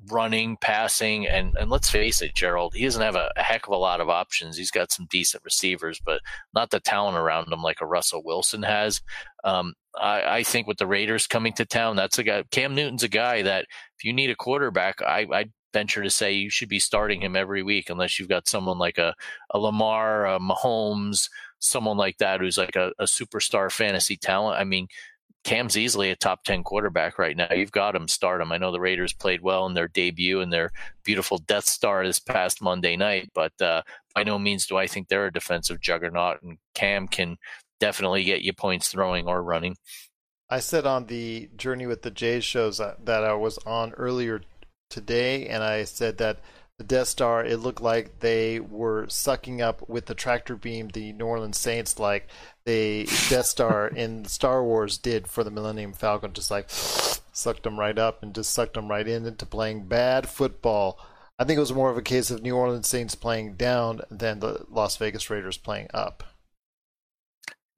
running, 0.10 0.58
passing, 0.58 1.28
and 1.28 1.56
and 1.58 1.70
let's 1.70 1.89
face 1.89 2.22
it, 2.22 2.36
Gerald, 2.36 2.74
he 2.74 2.84
doesn't 2.84 3.02
have 3.02 3.15
a, 3.15 3.32
a, 3.36 3.44
heck 3.44 3.67
of 3.67 3.74
a 3.74 3.78
lot 3.78 4.02
of 4.02 4.10
options. 4.10 4.58
He's 4.58 4.72
got 4.72 4.91
some 4.91 5.08
decent 5.10 5.44
receivers, 5.44 6.00
but 6.04 6.22
not 6.54 6.70
the 6.70 6.80
talent 6.80 7.17
around 7.17 7.52
him 7.52 7.62
like 7.62 7.82
a 7.82 7.86
Russell 7.86 8.24
Wilson 8.24 8.63
has. 8.63 9.02
Um, 9.44 9.74
I, 10.00 10.38
I, 10.38 10.44
think 10.44 10.67
with 10.67 10.78
the 10.78 10.88
Raiders 10.88 11.28
coming 11.28 11.54
to 11.54 11.65
town, 11.65 11.96
that's 11.96 12.17
a 12.20 12.24
guy. 12.24 12.44
Cam 12.52 12.76
Newton's 12.76 13.04
a 13.04 13.10
guy 13.10 13.41
that 13.41 13.65
if 13.98 14.04
you 14.04 14.13
need 14.13 14.30
a 14.30 14.36
quarterback, 14.36 15.02
I, 15.02 15.28
I 15.32 15.46
venture 15.74 16.04
to 16.04 16.10
say 16.10 16.34
you 16.34 16.50
should 16.50 16.70
be 16.70 16.80
starting 16.80 17.22
him 17.22 17.36
every 17.36 17.63
week, 17.63 17.89
unless 17.89 18.20
you've 18.20 18.30
got 18.30 18.48
someone 18.48 18.78
like 18.78 18.98
a, 18.98 19.13
a 19.52 19.60
Lamar, 19.60 20.26
a 20.26 20.39
Mahomes, 20.39 21.30
someone 21.60 21.98
like 21.98 22.17
that 22.17 22.41
who's 22.41 22.58
like 22.58 22.76
a, 22.76 22.91
a 23.00 23.06
superstar 23.06 23.72
fantasy 23.72 24.17
talent. 24.17 24.60
I 24.60 24.63
mean, 24.63 24.88
Cam's 25.44 25.78
easily 25.78 26.12
a 26.12 26.16
top 26.16 26.44
10 26.44 26.64
quarterback 26.64 27.18
right 27.18 27.36
now. 27.36 27.48
You've 27.52 27.72
got 27.72 27.96
him, 27.96 28.08
start 28.08 28.42
him. 28.42 28.52
I 28.52 28.58
know 28.58 28.72
the 28.72 28.80
Raiders 28.80 29.14
played 29.14 29.42
well 29.42 29.66
in 29.66 29.74
their 29.74 29.88
debut 29.88 30.40
and 30.40 30.54
their 30.54 30.72
beautiful 31.04 31.40
Death 31.40 31.66
Star 31.66 32.06
this 32.06 32.20
past 32.20 32.62
Monday 32.62 32.96
night, 32.96 33.30
but 33.34 33.60
uh, 33.60 33.82
by 34.14 34.24
no 34.24 34.38
means 34.38 34.68
do 34.68 34.78
I 34.78 34.86
think 34.86 35.08
they're 35.08 35.26
a 35.26 35.34
defensive 35.34 35.82
juggernaut. 35.82 36.44
And 36.44 36.58
Cam 36.76 37.08
can 37.08 37.38
definitely 37.80 38.24
get 38.24 38.44
you 38.44 38.54
points 38.54 38.90
throwing 38.90 39.28
or 39.28 39.42
running. 39.42 39.78
I 40.50 40.60
said 40.60 40.86
on 40.86 41.08
the 41.08 41.50
Journey 41.56 41.88
with 41.88 42.04
the 42.04 42.12
Jays 42.12 42.44
shows 42.44 42.78
that, 42.78 43.06
that 43.06 43.24
I 43.24 43.34
was 43.34 43.58
on 43.60 43.94
earlier 43.94 44.42
today, 44.90 45.48
and 45.48 45.64
I 45.64 45.86
said 45.86 46.18
that 46.20 46.40
the 46.82 46.88
Death 46.88 47.10
Star, 47.10 47.46
it 47.46 47.58
looked 47.58 47.82
like 47.82 48.22
they 48.22 48.60
were 48.60 49.08
sucking 49.08 49.62
up 49.62 49.88
with 49.88 50.08
the 50.08 50.15
tractor 50.15 50.56
beam 50.56 50.88
the 50.88 51.13
New 51.13 51.26
Orleans 51.26 51.60
Saints 51.60 52.00
like 52.00 52.28
the 52.65 53.06
Death 53.30 53.46
Star 53.46 53.88
in 53.96 54.26
Star 54.26 54.63
Wars 54.63 54.98
did 54.98 55.28
for 55.28 55.44
the 55.44 55.52
Millennium 55.52 55.94
Falcon, 55.94 56.34
just 56.34 56.50
like 56.50 56.65
sucked 56.70 57.63
them 57.63 57.80
right 57.80 58.00
up 58.00 58.24
and 58.24 58.34
just 58.34 58.52
sucked 58.52 58.74
them 58.74 58.89
right 58.89 59.08
in 59.08 59.28
into 59.28 59.46
playing 59.46 59.84
bad 59.84 60.28
football. 60.28 61.00
I 61.38 61.44
think 61.44 61.58
it 61.58 61.62
was 61.62 61.74
more 61.74 61.91
of 61.91 61.98
a 61.98 62.02
case 62.02 62.32
of 62.32 62.41
New 62.41 62.56
Orleans 62.56 62.88
Saints 62.88 63.13
playing 63.13 63.58
down 63.58 64.02
than 64.10 64.39
the 64.39 64.65
Las 64.67 64.98
Vegas 64.98 65.30
Raiders 65.30 65.58
playing 65.58 65.88
up. 65.94 66.24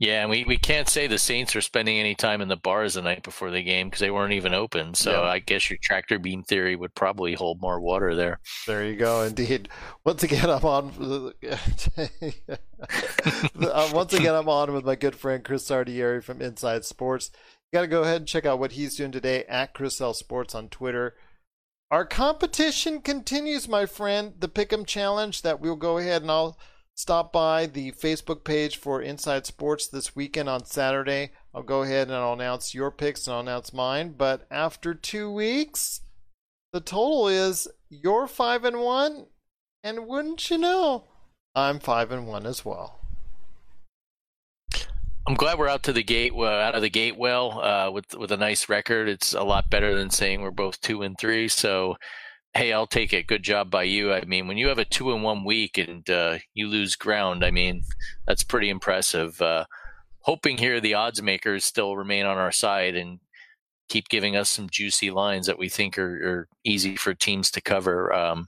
Yeah, 0.04 0.20
and 0.20 0.30
we, 0.30 0.44
we 0.44 0.58
can't 0.58 0.90
say 0.90 1.08
the 1.08 1.18
Saints 1.18 1.56
are 1.56 1.62
spending 1.62 1.98
any 1.98 2.14
time 2.14 2.42
in 2.42 2.50
the 2.50 2.58
bars 2.58 2.96
the 2.96 3.02
night 3.02 3.24
before 3.24 3.52
the 3.52 3.64
game 3.64 3.88
because 3.88 4.02
they 4.02 4.12
weren't 4.12 4.34
even 4.34 4.54
open. 4.54 4.96
So 4.96 5.24
yeah. 5.24 5.30
I 5.30 5.40
guess 5.40 5.70
your 5.70 5.80
tractor 5.82 6.20
beam 6.20 6.44
theory 6.44 6.76
would 6.76 6.94
probably 6.94 7.36
hold 7.36 7.62
more 7.62 7.80
water 7.80 8.14
there. 8.14 8.42
There 8.68 8.86
you 8.86 8.98
go. 8.98 9.22
Indeed. 9.22 9.70
Once 10.04 10.22
again, 10.22 10.50
I'm 10.50 10.66
on. 10.66 10.88
Once 13.94 14.14
again, 14.14 14.36
I'm 14.36 14.50
on 14.50 14.74
with 14.74 14.84
my 14.84 14.96
good 14.96 15.16
friend 15.16 15.42
Chris 15.42 15.70
Lardieri 15.70 16.22
from 16.22 16.42
Inside 16.42 16.84
Sports. 16.84 17.32
You 17.72 17.78
got 17.78 17.84
to 17.84 17.88
go 17.88 18.02
ahead 18.02 18.18
and 18.18 18.28
check 18.28 18.46
out 18.46 18.60
what 18.60 18.74
he's 18.74 18.98
doing 18.98 19.14
today 19.14 19.46
at 19.46 19.74
Chris 19.74 20.02
L 20.02 20.14
Sports 20.14 20.54
on 20.54 20.68
Twitter. 20.68 21.16
Our 21.90 22.04
competition 22.04 23.00
continues, 23.00 23.70
my 23.70 23.86
friend. 23.86 24.34
The 24.38 24.50
Pick'em 24.50 24.86
Challenge 24.86 25.42
that 25.44 25.62
we'll 25.62 25.78
go 25.78 25.98
ahead 25.98 26.24
and 26.24 26.32
I'll 26.32 26.58
stop 26.96 27.34
by 27.34 27.66
the 27.66 27.92
Facebook 27.92 28.44
page 28.44 28.78
for 28.78 29.02
Inside 29.02 29.46
Sports 29.46 29.88
this 29.88 30.16
weekend 30.16 30.50
on 30.50 30.66
Saturday. 30.66 31.32
I'll 31.54 31.64
go 31.64 31.84
ahead 31.84 32.08
and 32.08 32.16
I'll 32.16 32.34
announce 32.34 32.74
your 32.74 32.92
picks 32.92 33.28
and 33.28 33.34
I'll 33.34 33.42
announce 33.42 33.74
mine. 33.74 34.16
But 34.18 34.48
after 34.52 34.94
two 34.94 35.32
weeks, 35.32 36.02
the 36.72 36.82
total 36.82 37.28
is 37.28 37.68
you're 37.90 38.28
five 38.28 38.66
and 38.66 38.80
one, 38.80 39.28
and 39.84 40.08
wouldn't 40.08 40.50
you 40.50 40.58
know, 40.58 41.06
I'm 41.56 41.80
five 41.80 42.12
and 42.12 42.28
one 42.28 42.46
as 42.46 42.66
well. 42.66 43.00
I'm 45.26 45.36
glad 45.36 45.58
we're 45.58 45.70
out 45.70 45.84
to 45.84 45.94
the 45.94 46.04
gate, 46.04 46.34
out 46.34 46.76
of 46.76 46.82
the 46.82 46.90
gate 46.90 47.18
well, 47.18 47.62
uh, 47.62 47.90
with 47.92 48.14
with 48.16 48.32
a 48.32 48.38
nice 48.38 48.68
record. 48.68 49.08
It's 49.08 49.34
a 49.34 49.44
lot 49.44 49.70
better 49.70 49.96
than 49.96 50.10
saying 50.10 50.42
we're 50.42 50.52
both 50.52 50.82
two 50.82 51.02
and 51.02 51.18
three. 51.18 51.48
So 51.48 51.96
hey, 52.56 52.72
I'll 52.72 52.88
take 52.88 53.14
it. 53.14 53.28
Good 53.28 53.44
job 53.44 53.72
by 53.72 53.84
you. 53.84 54.14
I 54.14 54.26
mean, 54.26 54.48
when 54.48 54.58
you 54.58 54.68
have 54.68 54.78
a 54.78 54.86
two 54.86 55.12
in 55.12 55.22
one 55.24 55.44
week 55.44 55.78
and 55.78 56.08
uh, 56.10 56.38
you 56.54 56.68
lose 56.68 56.96
ground, 56.96 57.44
I 57.44 57.52
mean, 57.52 57.84
that's 58.28 58.44
pretty 58.44 58.70
impressive. 58.70 59.42
Uh, 59.42 59.66
hoping 60.20 60.58
here 60.58 60.80
the 60.80 60.94
odds 60.94 61.22
makers 61.22 61.66
still 61.66 61.98
remain 61.98 62.26
on 62.26 62.38
our 62.38 62.52
side 62.52 62.96
and 62.96 63.20
keep 63.90 64.08
giving 64.08 64.36
us 64.36 64.50
some 64.50 64.70
juicy 64.70 65.12
lines 65.12 65.48
that 65.48 65.58
we 65.58 65.68
think 65.68 65.98
are, 65.98 66.16
are 66.26 66.48
easy 66.64 66.96
for 66.96 67.14
teams 67.14 67.50
to 67.52 67.62
cover. 67.62 68.14
Um, 68.14 68.48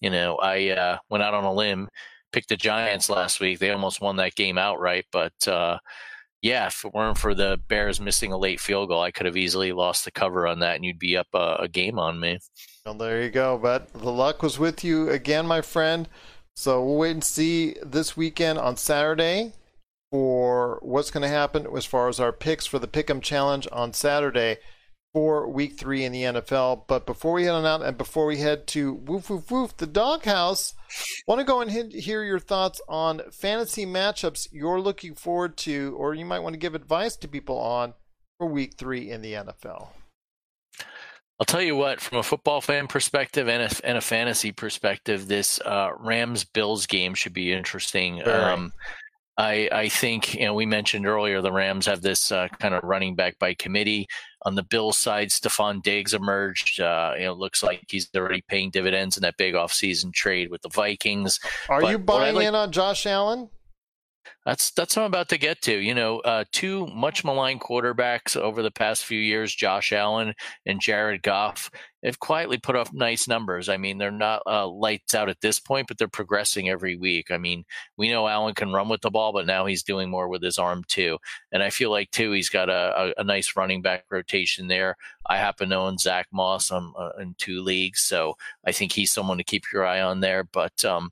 you 0.00 0.10
know, 0.10 0.36
I 0.36 0.68
uh, 0.68 0.98
went 1.08 1.24
out 1.24 1.34
on 1.34 1.44
a 1.44 1.52
limb, 1.52 1.88
picked 2.32 2.50
the 2.50 2.56
Giants 2.56 3.08
last 3.08 3.40
week. 3.40 3.58
They 3.58 3.70
almost 3.70 4.02
won 4.02 4.16
that 4.16 4.34
game 4.34 4.58
outright, 4.58 5.06
but 5.10 5.48
uh, 5.48 5.78
yeah, 6.42 6.66
if 6.66 6.84
it 6.84 6.94
weren't 6.94 7.18
for 7.18 7.34
the 7.34 7.58
Bears 7.68 8.00
missing 8.00 8.32
a 8.32 8.38
late 8.38 8.60
field 8.60 8.88
goal, 8.88 9.02
I 9.02 9.10
could 9.10 9.26
have 9.26 9.36
easily 9.36 9.72
lost 9.72 10.04
the 10.04 10.10
cover 10.10 10.46
on 10.46 10.60
that, 10.60 10.76
and 10.76 10.84
you'd 10.84 10.98
be 10.98 11.16
up 11.16 11.28
a, 11.34 11.56
a 11.60 11.68
game 11.68 11.98
on 11.98 12.20
me. 12.20 12.38
Well, 12.84 12.94
there 12.94 13.22
you 13.22 13.30
go. 13.30 13.58
But 13.58 13.92
the 13.92 14.12
luck 14.12 14.42
was 14.42 14.58
with 14.58 14.84
you 14.84 15.10
again, 15.10 15.46
my 15.46 15.60
friend. 15.60 16.08
So 16.54 16.82
we'll 16.84 16.96
wait 16.96 17.10
and 17.10 17.24
see 17.24 17.76
this 17.82 18.16
weekend 18.16 18.58
on 18.58 18.76
Saturday 18.76 19.52
for 20.10 20.78
what's 20.82 21.10
going 21.10 21.22
to 21.22 21.28
happen 21.28 21.66
as 21.76 21.84
far 21.84 22.08
as 22.08 22.20
our 22.20 22.32
picks 22.32 22.64
for 22.64 22.78
the 22.78 22.88
Pick'em 22.88 23.20
Challenge 23.20 23.66
on 23.72 23.92
Saturday 23.92 24.58
for 25.16 25.48
Week 25.48 25.78
Three 25.78 26.04
in 26.04 26.12
the 26.12 26.24
NFL. 26.24 26.82
But 26.86 27.06
before 27.06 27.32
we 27.32 27.44
head 27.44 27.54
on 27.54 27.64
out 27.64 27.80
and 27.80 27.96
before 27.96 28.26
we 28.26 28.36
head 28.36 28.66
to 28.66 28.92
woof 28.92 29.30
woof 29.30 29.50
woof 29.50 29.74
the 29.78 29.86
doghouse, 29.86 30.74
want 31.26 31.38
to 31.38 31.44
go 31.46 31.62
and 31.62 31.70
hear 31.70 32.22
your 32.22 32.38
thoughts 32.38 32.82
on 32.86 33.22
fantasy 33.32 33.86
matchups 33.86 34.48
you're 34.52 34.78
looking 34.78 35.14
forward 35.14 35.56
to, 35.56 35.96
or 35.96 36.12
you 36.12 36.26
might 36.26 36.40
want 36.40 36.52
to 36.52 36.58
give 36.58 36.74
advice 36.74 37.16
to 37.16 37.28
people 37.28 37.56
on 37.56 37.94
for 38.36 38.46
Week 38.46 38.74
Three 38.76 39.10
in 39.10 39.22
the 39.22 39.32
NFL. 39.32 39.88
I'll 41.40 41.46
tell 41.46 41.62
you 41.62 41.76
what, 41.76 42.02
from 42.02 42.18
a 42.18 42.22
football 42.22 42.60
fan 42.60 42.86
perspective 42.86 43.48
and 43.48 43.72
a, 43.72 43.86
and 43.86 43.96
a 43.96 44.02
fantasy 44.02 44.52
perspective, 44.52 45.28
this 45.28 45.58
uh, 45.62 45.92
Rams 45.98 46.44
Bills 46.44 46.86
game 46.86 47.14
should 47.14 47.32
be 47.32 47.54
interesting. 47.54 48.26
Um, 48.28 48.70
I, 49.38 49.68
I 49.70 49.88
think 49.88 50.34
you 50.34 50.46
know 50.46 50.54
we 50.54 50.66
mentioned 50.66 51.06
earlier 51.06 51.42
the 51.42 51.52
Rams 51.52 51.86
have 51.86 52.00
this 52.00 52.32
uh, 52.32 52.48
kind 52.58 52.74
of 52.74 52.82
running 52.82 53.14
back 53.14 53.38
by 53.38 53.54
committee. 53.54 54.06
On 54.44 54.54
the 54.54 54.62
Bill 54.62 54.92
side, 54.92 55.28
Stefon 55.28 55.82
Diggs 55.82 56.14
emerged. 56.14 56.80
Uh, 56.80 57.14
you 57.18 57.24
know, 57.24 57.34
looks 57.34 57.62
like 57.62 57.82
he's 57.88 58.08
already 58.16 58.42
paying 58.48 58.70
dividends 58.70 59.16
in 59.16 59.22
that 59.22 59.36
big 59.36 59.54
offseason 59.54 60.12
trade 60.12 60.50
with 60.50 60.62
the 60.62 60.68
Vikings. 60.68 61.40
Are 61.68 61.80
but 61.80 61.90
you 61.90 61.98
buying 61.98 62.36
like, 62.36 62.46
in 62.46 62.54
on 62.54 62.70
Josh 62.70 63.06
Allen? 63.06 63.50
That's 64.44 64.70
that's 64.70 64.96
what 64.96 65.02
I'm 65.02 65.08
about 65.08 65.28
to 65.30 65.38
get 65.38 65.60
to. 65.62 65.76
You 65.76 65.94
know, 65.94 66.20
uh, 66.20 66.44
two 66.52 66.86
much 66.86 67.24
maligned 67.24 67.60
quarterbacks 67.60 68.36
over 68.36 68.62
the 68.62 68.70
past 68.70 69.04
few 69.04 69.18
years, 69.18 69.54
Josh 69.54 69.92
Allen 69.92 70.34
and 70.64 70.80
Jared 70.80 71.22
Goff, 71.22 71.70
have 72.04 72.20
quietly 72.20 72.56
put 72.56 72.76
up 72.76 72.92
nice 72.92 73.26
numbers. 73.26 73.68
I 73.68 73.76
mean, 73.76 73.98
they're 73.98 74.12
not 74.12 74.42
uh, 74.46 74.68
lights 74.68 75.14
out 75.14 75.28
at 75.28 75.40
this 75.40 75.58
point, 75.58 75.88
but 75.88 75.98
they're 75.98 76.06
progressing 76.06 76.68
every 76.68 76.94
week. 76.94 77.32
I 77.32 77.38
mean, 77.38 77.64
we 77.96 78.08
know 78.08 78.28
Allen 78.28 78.54
can 78.54 78.72
run 78.72 78.88
with 78.88 79.00
the 79.00 79.10
ball, 79.10 79.32
but 79.32 79.46
now 79.46 79.66
he's 79.66 79.82
doing 79.82 80.08
more 80.08 80.28
with 80.28 80.42
his 80.42 80.58
arm 80.58 80.84
too. 80.86 81.18
And 81.50 81.62
I 81.62 81.70
feel 81.70 81.90
like 81.90 82.12
too, 82.12 82.30
he's 82.30 82.48
got 82.48 82.68
a, 82.68 83.12
a, 83.16 83.22
a 83.22 83.24
nice 83.24 83.56
running 83.56 83.82
back 83.82 84.04
rotation 84.10 84.68
there. 84.68 84.96
I 85.28 85.38
happen 85.38 85.70
to 85.70 85.76
own 85.76 85.98
Zach 85.98 86.28
Moss 86.32 86.70
on, 86.70 86.92
uh, 86.96 87.10
in 87.20 87.34
two 87.38 87.62
leagues, 87.62 88.00
so 88.00 88.36
I 88.64 88.70
think 88.70 88.92
he's 88.92 89.10
someone 89.10 89.38
to 89.38 89.44
keep 89.44 89.64
your 89.72 89.84
eye 89.84 90.00
on 90.00 90.20
there. 90.20 90.44
But 90.44 90.84
um, 90.84 91.10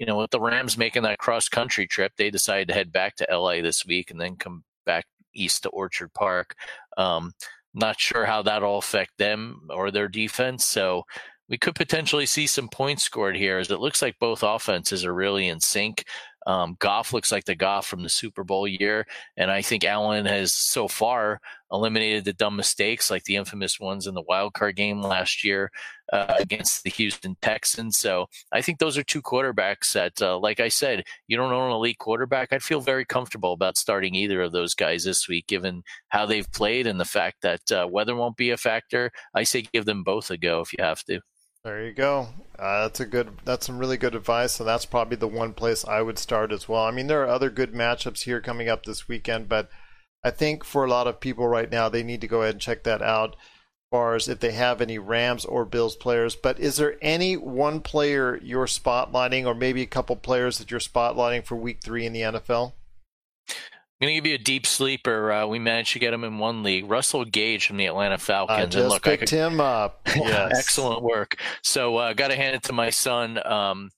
you 0.00 0.06
know, 0.06 0.16
with 0.16 0.30
the 0.30 0.40
Rams 0.40 0.78
making 0.78 1.02
that 1.02 1.18
cross 1.18 1.50
country 1.50 1.86
trip, 1.86 2.12
they 2.16 2.30
decided 2.30 2.68
to 2.68 2.74
head 2.74 2.90
back 2.90 3.16
to 3.16 3.26
LA 3.30 3.60
this 3.60 3.84
week 3.84 4.10
and 4.10 4.18
then 4.18 4.34
come 4.34 4.64
back 4.86 5.04
east 5.34 5.64
to 5.64 5.68
Orchard 5.68 6.10
Park. 6.14 6.54
Um, 6.96 7.32
not 7.74 8.00
sure 8.00 8.24
how 8.24 8.40
that'll 8.40 8.78
affect 8.78 9.18
them 9.18 9.68
or 9.68 9.90
their 9.90 10.08
defense. 10.08 10.64
So 10.64 11.02
we 11.50 11.58
could 11.58 11.74
potentially 11.74 12.24
see 12.24 12.46
some 12.46 12.70
points 12.70 13.02
scored 13.02 13.36
here 13.36 13.58
as 13.58 13.70
it 13.70 13.78
looks 13.78 14.00
like 14.00 14.18
both 14.18 14.42
offenses 14.42 15.04
are 15.04 15.12
really 15.12 15.48
in 15.48 15.60
sync. 15.60 16.04
Um, 16.46 16.76
Goff 16.78 17.12
looks 17.12 17.30
like 17.30 17.44
the 17.44 17.54
Goff 17.54 17.86
from 17.86 18.02
the 18.02 18.08
Super 18.08 18.44
Bowl 18.44 18.66
year, 18.66 19.06
and 19.36 19.50
I 19.50 19.62
think 19.62 19.84
Allen 19.84 20.26
has 20.26 20.52
so 20.52 20.88
far 20.88 21.40
eliminated 21.72 22.24
the 22.24 22.32
dumb 22.32 22.56
mistakes 22.56 23.10
like 23.10 23.24
the 23.24 23.36
infamous 23.36 23.78
ones 23.78 24.06
in 24.06 24.14
the 24.14 24.22
wild 24.22 24.54
card 24.54 24.74
game 24.76 25.00
last 25.00 25.44
year 25.44 25.70
uh, 26.12 26.34
against 26.38 26.82
the 26.82 26.90
Houston 26.90 27.36
Texans. 27.40 27.96
So 27.96 28.26
I 28.52 28.60
think 28.62 28.78
those 28.78 28.98
are 28.98 29.02
two 29.02 29.22
quarterbacks 29.22 29.92
that, 29.92 30.20
uh, 30.20 30.38
like 30.38 30.60
I 30.60 30.68
said, 30.68 31.04
you 31.28 31.36
don't 31.36 31.52
own 31.52 31.70
an 31.70 31.76
elite 31.76 31.98
quarterback. 31.98 32.52
I'd 32.52 32.62
feel 32.62 32.80
very 32.80 33.04
comfortable 33.04 33.52
about 33.52 33.76
starting 33.76 34.14
either 34.14 34.42
of 34.42 34.52
those 34.52 34.74
guys 34.74 35.04
this 35.04 35.28
week, 35.28 35.46
given 35.46 35.82
how 36.08 36.26
they've 36.26 36.50
played 36.52 36.86
and 36.86 36.98
the 36.98 37.04
fact 37.04 37.42
that 37.42 37.70
uh, 37.70 37.86
weather 37.88 38.16
won't 38.16 38.36
be 38.36 38.50
a 38.50 38.56
factor. 38.56 39.12
I 39.34 39.44
say 39.44 39.62
give 39.72 39.84
them 39.84 40.02
both 40.02 40.30
a 40.30 40.36
go 40.36 40.60
if 40.60 40.72
you 40.72 40.82
have 40.82 41.04
to. 41.04 41.20
There 41.62 41.84
you 41.84 41.92
go. 41.92 42.28
Uh, 42.58 42.82
that's 42.82 43.00
a 43.00 43.06
good. 43.06 43.36
That's 43.44 43.66
some 43.66 43.78
really 43.78 43.98
good 43.98 44.14
advice, 44.14 44.58
and 44.58 44.68
that's 44.68 44.86
probably 44.86 45.16
the 45.16 45.28
one 45.28 45.52
place 45.52 45.84
I 45.84 46.00
would 46.00 46.18
start 46.18 46.52
as 46.52 46.68
well. 46.68 46.84
I 46.84 46.90
mean, 46.90 47.06
there 47.06 47.22
are 47.22 47.28
other 47.28 47.50
good 47.50 47.72
matchups 47.74 48.22
here 48.22 48.40
coming 48.40 48.68
up 48.70 48.84
this 48.84 49.08
weekend, 49.08 49.48
but 49.48 49.68
I 50.24 50.30
think 50.30 50.64
for 50.64 50.84
a 50.84 50.90
lot 50.90 51.06
of 51.06 51.20
people 51.20 51.46
right 51.46 51.70
now, 51.70 51.88
they 51.90 52.02
need 52.02 52.22
to 52.22 52.26
go 52.26 52.42
ahead 52.42 52.54
and 52.54 52.62
check 52.62 52.84
that 52.84 53.02
out. 53.02 53.32
As 53.32 53.90
far 53.90 54.14
as 54.14 54.28
if 54.28 54.40
they 54.40 54.52
have 54.52 54.80
any 54.80 54.98
Rams 54.98 55.44
or 55.44 55.66
Bills 55.66 55.96
players, 55.96 56.34
but 56.34 56.58
is 56.60 56.76
there 56.76 56.96
any 57.02 57.36
one 57.36 57.80
player 57.80 58.38
you're 58.42 58.66
spotlighting, 58.66 59.44
or 59.44 59.54
maybe 59.54 59.82
a 59.82 59.86
couple 59.86 60.16
players 60.16 60.56
that 60.58 60.70
you're 60.70 60.80
spotlighting 60.80 61.44
for 61.44 61.56
Week 61.56 61.80
Three 61.82 62.06
in 62.06 62.14
the 62.14 62.20
NFL? 62.22 62.72
I'm 64.00 64.06
going 64.06 64.16
to 64.16 64.20
give 64.22 64.30
you 64.30 64.34
a 64.36 64.38
deep 64.38 64.64
sleeper. 64.64 65.30
Uh, 65.30 65.46
we 65.46 65.58
managed 65.58 65.92
to 65.92 65.98
get 65.98 66.14
him 66.14 66.24
in 66.24 66.38
one 66.38 66.62
league. 66.62 66.88
Russell 66.90 67.26
Gage 67.26 67.66
from 67.66 67.76
the 67.76 67.84
Atlanta 67.84 68.16
Falcons. 68.16 68.58
I 68.58 68.64
just 68.64 68.76
and 68.78 68.88
look, 68.88 69.02
picked 69.02 69.24
I 69.24 69.26
could, 69.26 69.30
him 69.30 69.60
up. 69.60 70.08
Yes. 70.16 70.58
excellent 70.58 71.02
work. 71.02 71.36
So 71.62 71.98
uh, 71.98 72.14
got 72.14 72.28
to 72.28 72.36
hand 72.36 72.56
it 72.56 72.62
to 72.64 72.72
my 72.72 72.88
son. 72.88 73.38
Um, 73.46 73.90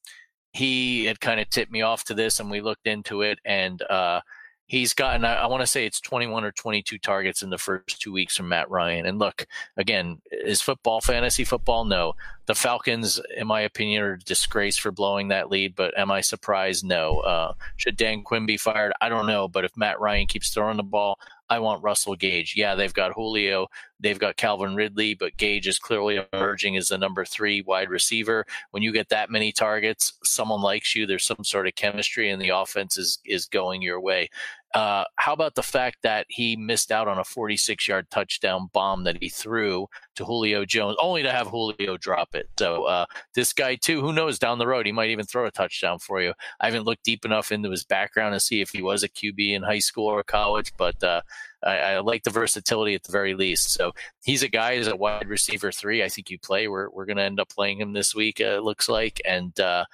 he 0.52 1.04
had 1.04 1.20
kind 1.20 1.38
of 1.38 1.48
tipped 1.50 1.70
me 1.70 1.82
off 1.82 2.02
to 2.04 2.14
this, 2.14 2.40
and 2.40 2.50
we 2.50 2.60
looked 2.60 2.86
into 2.88 3.22
it, 3.22 3.38
and 3.44 3.80
uh, 3.82 4.20
he's 4.66 4.94
gotten 4.94 5.24
I, 5.24 5.46
want 5.46 5.60
to 5.60 5.66
say 5.66 5.86
it's 5.86 6.00
21 6.00 6.44
or 6.44 6.52
22 6.52 6.98
targets 6.98 7.42
in 7.42 7.50
the 7.50 7.58
first 7.58 8.00
two 8.00 8.12
weeks 8.12 8.36
from 8.36 8.48
Matt 8.48 8.70
Ryan. 8.70 9.06
And 9.06 9.18
look, 9.18 9.46
again, 9.76 10.20
is 10.30 10.60
football 10.60 11.00
fantasy 11.00 11.44
football? 11.44 11.84
No. 11.84 12.14
The 12.46 12.54
Falcons, 12.54 13.20
in 13.36 13.46
my 13.46 13.60
opinion, 13.60 14.02
are 14.02 14.14
a 14.14 14.18
disgrace 14.18 14.76
for 14.76 14.90
blowing 14.90 15.28
that 15.28 15.50
lead. 15.50 15.74
But 15.74 15.96
am 15.98 16.10
I 16.10 16.22
surprised? 16.22 16.84
No. 16.84 17.20
Uh, 17.20 17.52
should 17.76 17.96
Dan 17.96 18.22
Quinn 18.22 18.46
be 18.46 18.56
fired? 18.56 18.92
I 19.00 19.08
don't 19.08 19.26
know. 19.26 19.46
But 19.46 19.64
if 19.64 19.76
Matt 19.76 20.00
Ryan 20.00 20.26
keeps 20.26 20.50
throwing 20.50 20.76
the 20.76 20.82
ball, 20.82 21.18
I 21.48 21.58
want 21.58 21.82
Russell 21.82 22.16
Gage. 22.16 22.54
Yeah, 22.56 22.74
they've 22.74 22.94
got 22.94 23.12
Julio, 23.12 23.66
they've 24.00 24.18
got 24.18 24.36
Calvin 24.36 24.74
Ridley, 24.74 25.14
but 25.14 25.36
Gage 25.36 25.66
is 25.66 25.78
clearly 25.78 26.20
emerging 26.32 26.76
as 26.76 26.88
the 26.88 26.98
number 26.98 27.24
three 27.24 27.62
wide 27.62 27.90
receiver. 27.90 28.46
When 28.70 28.82
you 28.82 28.92
get 28.92 29.10
that 29.10 29.30
many 29.30 29.52
targets, 29.52 30.14
someone 30.24 30.62
likes 30.62 30.96
you. 30.96 31.06
There's 31.06 31.26
some 31.26 31.44
sort 31.44 31.66
of 31.66 31.74
chemistry, 31.74 32.30
and 32.30 32.40
the 32.40 32.50
offense 32.50 32.96
is 32.96 33.18
is 33.24 33.46
going 33.46 33.82
your 33.82 34.00
way. 34.00 34.30
Uh, 34.74 35.04
how 35.16 35.34
about 35.34 35.54
the 35.54 35.62
fact 35.62 35.98
that 36.02 36.24
he 36.30 36.56
missed 36.56 36.90
out 36.90 37.06
on 37.06 37.18
a 37.18 37.24
46 37.24 37.86
yard 37.86 38.06
touchdown 38.10 38.70
bomb 38.72 39.04
that 39.04 39.18
he 39.20 39.28
threw 39.28 39.86
to 40.14 40.24
Julio 40.24 40.64
Jones, 40.64 40.96
only 40.98 41.22
to 41.22 41.30
have 41.30 41.46
Julio 41.48 41.98
drop 41.98 42.34
it? 42.34 42.48
So, 42.58 42.84
uh, 42.84 43.04
this 43.34 43.52
guy, 43.52 43.74
too, 43.74 44.00
who 44.00 44.14
knows 44.14 44.38
down 44.38 44.58
the 44.58 44.66
road, 44.66 44.86
he 44.86 44.92
might 44.92 45.10
even 45.10 45.26
throw 45.26 45.44
a 45.44 45.50
touchdown 45.50 45.98
for 45.98 46.22
you. 46.22 46.32
I 46.60 46.66
haven't 46.66 46.84
looked 46.84 47.04
deep 47.04 47.26
enough 47.26 47.52
into 47.52 47.70
his 47.70 47.84
background 47.84 48.32
to 48.32 48.40
see 48.40 48.62
if 48.62 48.70
he 48.70 48.80
was 48.80 49.02
a 49.02 49.10
QB 49.10 49.52
in 49.52 49.62
high 49.62 49.78
school 49.78 50.06
or 50.06 50.22
college, 50.22 50.72
but 50.78 51.02
uh, 51.04 51.20
I, 51.62 51.76
I, 51.78 52.00
like 52.00 52.22
the 52.22 52.30
versatility 52.30 52.94
at 52.94 53.02
the 53.02 53.12
very 53.12 53.34
least. 53.34 53.74
So, 53.74 53.92
he's 54.24 54.42
a 54.42 54.48
guy 54.48 54.76
as 54.76 54.88
a 54.88 54.96
wide 54.96 55.28
receiver 55.28 55.70
three. 55.70 56.02
I 56.02 56.08
think 56.08 56.30
you 56.30 56.38
play. 56.38 56.66
We're, 56.68 56.88
we're 56.88 57.06
going 57.06 57.18
to 57.18 57.24
end 57.24 57.40
up 57.40 57.50
playing 57.50 57.78
him 57.78 57.92
this 57.92 58.14
week, 58.14 58.40
uh, 58.40 58.56
it 58.56 58.62
looks 58.62 58.88
like. 58.88 59.20
And, 59.26 59.58
uh, 59.60 59.84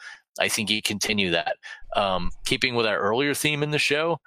I 0.40 0.48
think 0.48 0.68
he 0.68 0.80
continue 0.80 1.32
that. 1.32 1.56
Um, 1.96 2.30
keeping 2.44 2.76
with 2.76 2.86
our 2.86 2.96
earlier 2.96 3.34
theme 3.34 3.64
in 3.64 3.72
the 3.72 3.78
show, 3.78 4.20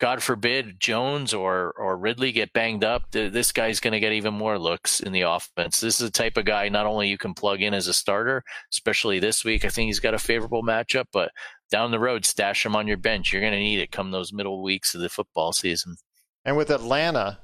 God 0.00 0.22
forbid 0.22 0.80
Jones 0.80 1.34
or 1.34 1.72
or 1.76 1.96
Ridley 1.96 2.32
get 2.32 2.54
banged 2.54 2.84
up, 2.84 3.10
this 3.10 3.52
guy's 3.52 3.80
going 3.80 3.92
to 3.92 4.00
get 4.00 4.12
even 4.12 4.32
more 4.32 4.58
looks 4.58 5.00
in 5.00 5.12
the 5.12 5.20
offense. 5.22 5.80
This 5.80 6.00
is 6.00 6.06
the 6.06 6.10
type 6.10 6.38
of 6.38 6.46
guy 6.46 6.70
not 6.70 6.86
only 6.86 7.08
you 7.08 7.18
can 7.18 7.34
plug 7.34 7.60
in 7.60 7.74
as 7.74 7.86
a 7.86 7.92
starter, 7.92 8.42
especially 8.72 9.20
this 9.20 9.44
week. 9.44 9.64
I 9.64 9.68
think 9.68 9.88
he's 9.88 10.00
got 10.00 10.14
a 10.14 10.18
favorable 10.18 10.62
matchup, 10.62 11.04
but 11.12 11.30
down 11.70 11.90
the 11.90 12.00
road, 12.00 12.24
stash 12.24 12.64
him 12.64 12.74
on 12.74 12.88
your 12.88 12.96
bench. 12.96 13.32
You're 13.32 13.42
going 13.42 13.52
to 13.52 13.58
need 13.58 13.78
it 13.78 13.92
come 13.92 14.10
those 14.10 14.32
middle 14.32 14.62
weeks 14.62 14.94
of 14.94 15.02
the 15.02 15.10
football 15.10 15.52
season. 15.52 15.96
And 16.44 16.56
with 16.56 16.70
Atlanta 16.70 17.38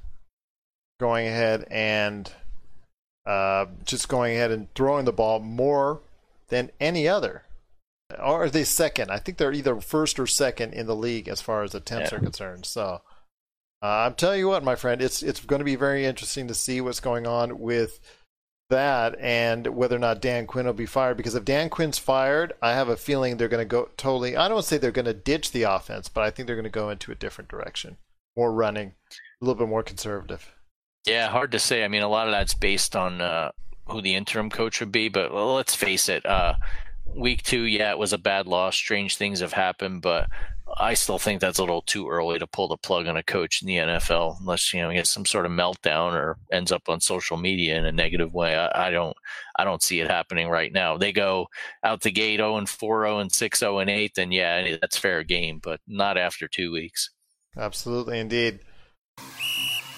going 0.99 1.27
ahead 1.27 1.67
and 1.71 2.33
uh, 3.27 3.67
just 3.85 4.09
going 4.09 4.35
ahead 4.35 4.51
and 4.51 4.73
throwing 4.75 5.05
the 5.05 5.13
ball 5.13 5.41
more 5.41 6.01
than 6.49 6.71
any 6.81 7.07
other 7.07 7.43
or 8.11 8.45
are 8.45 8.51
they 8.51 8.65
second? 8.65 9.11
I 9.11 9.19
think 9.19 9.39
they're 9.39 9.53
either 9.53 9.81
first 9.81 10.19
or 10.19 10.27
second 10.27 10.75
in 10.75 10.87
the 10.87 10.97
league 10.97 11.29
as 11.29 11.41
far 11.41 11.63
as 11.63 11.75
attempts 11.75 12.13
yeah. 12.13 12.19
are 12.19 12.21
concerned. 12.21 12.67
So 12.67 13.03
uh, 13.83 13.87
I'm 13.87 14.15
telling 14.15 14.39
you 14.39 14.49
what, 14.49 14.65
my 14.65 14.77
friend, 14.77 15.03
it's 15.03 15.23
it's 15.23 15.41
going 15.41 15.61
to 15.61 15.65
be 15.65 15.77
very 15.77 16.05
interesting 16.05 16.49
to 16.49 16.55
see 16.55 16.81
what's 16.81 17.01
going 17.01 17.27
on 17.27 17.59
with 17.59 18.01
that 18.69 19.17
and 19.21 19.67
whether 19.69 19.95
or 19.95 20.01
not 20.01 20.21
Dan 20.21 20.47
Quinn 20.47 20.67
will 20.67 20.73
be 20.73 20.87
fired. 20.87 21.17
Because 21.17 21.35
if 21.35 21.45
Dan 21.45 21.69
Quinn's 21.69 21.99
fired, 21.99 22.53
I 22.63 22.73
have 22.73 22.89
a 22.89 22.97
feeling 22.97 23.37
they're 23.37 23.49
going 23.49 23.67
to 23.67 23.69
go 23.69 23.91
totally. 23.97 24.37
I 24.37 24.49
don't 24.49 24.65
say 24.65 24.79
they're 24.79 24.91
going 24.91 25.05
to 25.05 25.15
ditch 25.15 25.53
the 25.53 25.65
offense, 25.65 26.09
but 26.09 26.23
I 26.23 26.31
think 26.31 26.47
they're 26.47 26.57
going 26.57 26.65
to 26.65 26.71
go 26.71 26.91
into 26.91 27.13
a 27.13 27.17
different 27.17 27.51
direction, 27.51 27.97
more 28.37 28.53
running, 28.53 28.95
a 29.41 29.45
little 29.45 29.59
bit 29.59 29.69
more 29.69 29.83
conservative. 29.83 30.53
Yeah, 31.07 31.29
hard 31.29 31.53
to 31.53 31.59
say. 31.59 31.85
I 31.85 31.89
mean, 31.89 32.03
a 32.03 32.09
lot 32.09 32.27
of 32.27 32.33
that's 32.33 32.55
based 32.55 32.97
on 32.97 33.21
uh, 33.21 33.51
who 33.89 34.03
the 34.03 34.15
interim 34.15 34.51
coach 34.51 34.81
would 34.81 34.91
be, 34.91 35.09
but 35.09 35.33
well, 35.33 35.55
let's 35.55 35.75
face 35.75 36.09
it. 36.09 36.27
Uh, 36.27 36.55
week 37.07 37.43
two, 37.43 37.63
yeah, 37.63 37.91
it 37.91 37.99
was 37.99 38.13
a 38.13 38.19
bad 38.19 38.47
loss. 38.47 38.77
Strange 38.77 39.17
things 39.17 39.41
have 39.41 39.53
happened, 39.53 40.03
but 40.03 40.29
I 40.79 40.95
still 40.95 41.19
think 41.19 41.41
that's 41.41 41.59
a 41.59 41.63
little 41.63 41.83
too 41.83 42.09
early 42.09 42.39
to 42.39 42.47
pull 42.47 42.69
the 42.69 42.77
plug 42.77 43.07
on 43.07 43.17
a 43.17 43.23
coach 43.23 43.63
in 43.63 43.69
the 43.69 43.77
NFL 43.77 44.41
unless 44.41 44.75
you 44.75 44.83
know 44.83 44.91
he 44.91 44.97
has 44.97 45.09
some 45.09 45.25
sort 45.25 45.47
of 45.47 45.53
meltdown 45.53 46.13
or 46.13 46.37
ends 46.51 46.73
up 46.73 46.89
on 46.89 47.01
social 47.01 47.37
media 47.37 47.79
in 47.79 47.85
a 47.85 47.93
negative 47.93 48.35
way. 48.35 48.57
I, 48.57 48.89
I 48.89 48.91
don't, 48.91 49.17
I 49.57 49.65
don't 49.65 49.83
see 49.83 50.01
it 50.01 50.11
happening 50.11 50.49
right 50.49 50.73
now. 50.73 50.97
They 50.97 51.13
go 51.13 51.47
out 51.85 52.03
the 52.03 52.11
gate 52.11 52.39
0 52.39 52.57
and 52.57 52.69
4, 52.69 53.05
0 53.05 53.19
and 53.21 53.33
6, 53.33 53.59
0 53.59 53.79
and 53.79 53.91
8, 53.91 54.13
then 54.17 54.33
yeah, 54.33 54.77
that's 54.81 54.99
fair 54.99 55.23
game, 55.23 55.61
but 55.63 55.81
not 55.87 56.19
after 56.19 56.49
two 56.49 56.73
weeks. 56.73 57.11
Absolutely, 57.57 58.19
indeed. 58.19 58.61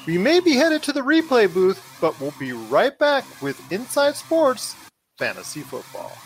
We 0.06 0.16
may 0.16 0.40
be 0.40 0.54
headed 0.54 0.82
to 0.84 0.92
the 0.92 1.00
replay 1.00 1.52
booth, 1.52 1.82
but 2.00 2.18
we'll 2.20 2.34
be 2.38 2.52
right 2.52 2.96
back 2.98 3.24
with 3.42 3.60
Inside 3.72 4.16
Sports 4.16 4.76
Fantasy 5.18 5.60
Football. 5.60 6.16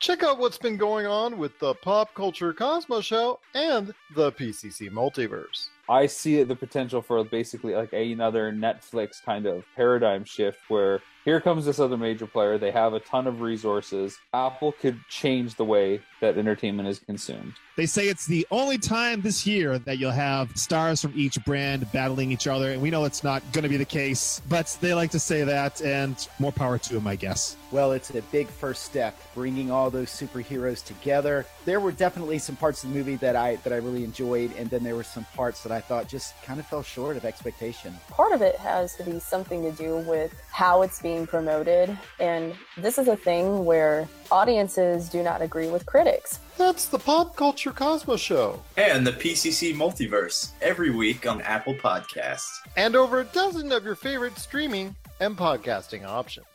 Check 0.00 0.22
out 0.22 0.38
what's 0.38 0.58
been 0.58 0.76
going 0.76 1.06
on 1.06 1.38
with 1.38 1.58
the 1.60 1.74
Pop 1.74 2.12
Culture 2.14 2.52
Cosmos 2.52 3.06
Show 3.06 3.40
and 3.54 3.94
the 4.14 4.32
PCC 4.32 4.90
Multiverse. 4.90 5.68
I 5.88 6.06
see 6.06 6.42
the 6.42 6.56
potential 6.56 7.00
for 7.00 7.22
basically 7.24 7.74
like 7.74 7.92
another 7.92 8.52
Netflix 8.52 9.22
kind 9.22 9.46
of 9.46 9.64
paradigm 9.76 10.24
shift 10.24 10.58
where 10.68 11.00
here 11.24 11.40
comes 11.40 11.64
this 11.64 11.78
other 11.78 11.96
major 11.96 12.26
player. 12.26 12.58
They 12.58 12.70
have 12.70 12.92
a 12.92 13.00
ton 13.00 13.26
of 13.26 13.40
resources. 13.40 14.18
Apple 14.34 14.72
could 14.72 14.98
change 15.08 15.54
the 15.54 15.64
way 15.64 16.00
that 16.24 16.38
entertainment 16.38 16.88
is 16.88 16.98
consumed. 16.98 17.54
They 17.76 17.86
say 17.86 18.08
it's 18.08 18.26
the 18.26 18.46
only 18.50 18.78
time 18.78 19.20
this 19.20 19.46
year 19.46 19.78
that 19.80 19.98
you'll 19.98 20.12
have 20.12 20.56
stars 20.56 21.02
from 21.02 21.12
each 21.16 21.44
brand 21.44 21.90
battling 21.92 22.30
each 22.30 22.46
other, 22.46 22.70
and 22.70 22.80
we 22.80 22.90
know 22.90 23.04
it's 23.04 23.24
not 23.24 23.42
going 23.52 23.64
to 23.64 23.68
be 23.68 23.76
the 23.76 23.84
case, 23.84 24.40
but 24.48 24.76
they 24.80 24.94
like 24.94 25.10
to 25.10 25.18
say 25.18 25.42
that, 25.42 25.82
and 25.82 26.28
more 26.38 26.52
power 26.52 26.78
to 26.78 26.94
them, 26.94 27.06
I 27.06 27.16
guess. 27.16 27.56
Well, 27.72 27.90
it's 27.90 28.10
a 28.10 28.22
big 28.22 28.46
first 28.46 28.84
step, 28.84 29.20
bringing 29.34 29.72
all 29.72 29.90
those 29.90 30.08
superheroes 30.08 30.84
together. 30.84 31.44
There 31.64 31.80
were 31.80 31.90
definitely 31.90 32.38
some 32.38 32.54
parts 32.54 32.84
of 32.84 32.90
the 32.90 32.96
movie 32.96 33.16
that 33.16 33.34
I 33.34 33.56
that 33.56 33.72
I 33.72 33.76
really 33.76 34.04
enjoyed, 34.04 34.52
and 34.56 34.70
then 34.70 34.84
there 34.84 34.94
were 34.94 35.02
some 35.02 35.24
parts 35.34 35.64
that 35.64 35.72
I 35.72 35.80
thought 35.80 36.06
just 36.06 36.40
kind 36.44 36.60
of 36.60 36.66
fell 36.66 36.84
short 36.84 37.16
of 37.16 37.24
expectation. 37.24 37.92
Part 38.08 38.32
of 38.32 38.40
it 38.42 38.54
has 38.56 38.94
to 38.96 39.02
be 39.02 39.18
something 39.18 39.62
to 39.62 39.72
do 39.72 39.96
with 40.08 40.32
how 40.52 40.82
it's 40.82 41.02
being 41.02 41.26
promoted, 41.26 41.98
and 42.20 42.54
this 42.76 42.98
is 42.98 43.08
a 43.08 43.16
thing 43.16 43.64
where 43.64 44.08
audiences 44.30 45.08
do 45.08 45.24
not 45.24 45.42
agree 45.42 45.68
with 45.68 45.84
critics. 45.86 46.13
That's 46.56 46.86
the 46.86 46.98
Pop 46.98 47.36
Culture 47.36 47.72
Cosmos 47.72 48.20
Show. 48.20 48.62
And 48.76 49.06
the 49.06 49.12
PCC 49.12 49.74
Multiverse, 49.74 50.50
every 50.62 50.90
week 50.90 51.26
on 51.26 51.42
Apple 51.42 51.74
Podcasts. 51.74 52.58
And 52.76 52.96
over 52.96 53.20
a 53.20 53.24
dozen 53.24 53.72
of 53.72 53.84
your 53.84 53.94
favorite 53.94 54.38
streaming 54.38 54.94
and 55.20 55.36
podcasting 55.36 56.06
options. 56.06 56.46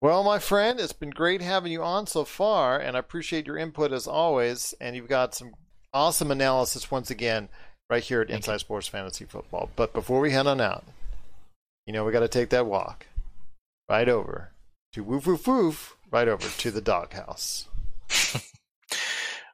Well, 0.00 0.24
my 0.24 0.38
friend, 0.38 0.80
it's 0.80 0.92
been 0.92 1.10
great 1.10 1.40
having 1.40 1.72
you 1.72 1.82
on 1.82 2.06
so 2.06 2.24
far, 2.24 2.78
and 2.78 2.96
I 2.96 3.00
appreciate 3.00 3.46
your 3.46 3.58
input 3.58 3.92
as 3.92 4.06
always. 4.06 4.74
And 4.80 4.96
you've 4.96 5.08
got 5.08 5.34
some 5.34 5.52
awesome 5.92 6.30
analysis 6.30 6.90
once 6.90 7.10
again 7.10 7.48
right 7.90 8.02
here 8.02 8.20
at 8.20 8.30
Inside 8.30 8.60
Sports 8.60 8.88
Fantasy 8.88 9.24
Football. 9.24 9.70
But 9.76 9.92
before 9.92 10.20
we 10.20 10.30
head 10.30 10.46
on 10.46 10.60
out, 10.60 10.84
you 11.86 11.92
know, 11.92 12.04
we 12.04 12.12
got 12.12 12.20
to 12.20 12.28
take 12.28 12.50
that 12.50 12.66
walk 12.66 13.06
right 13.88 14.08
over 14.08 14.52
to 14.92 15.02
woof 15.02 15.26
woof 15.26 15.46
woof, 15.46 15.96
right 16.10 16.28
over 16.28 16.48
to 16.48 16.70
the 16.70 16.80
doghouse. 16.80 17.66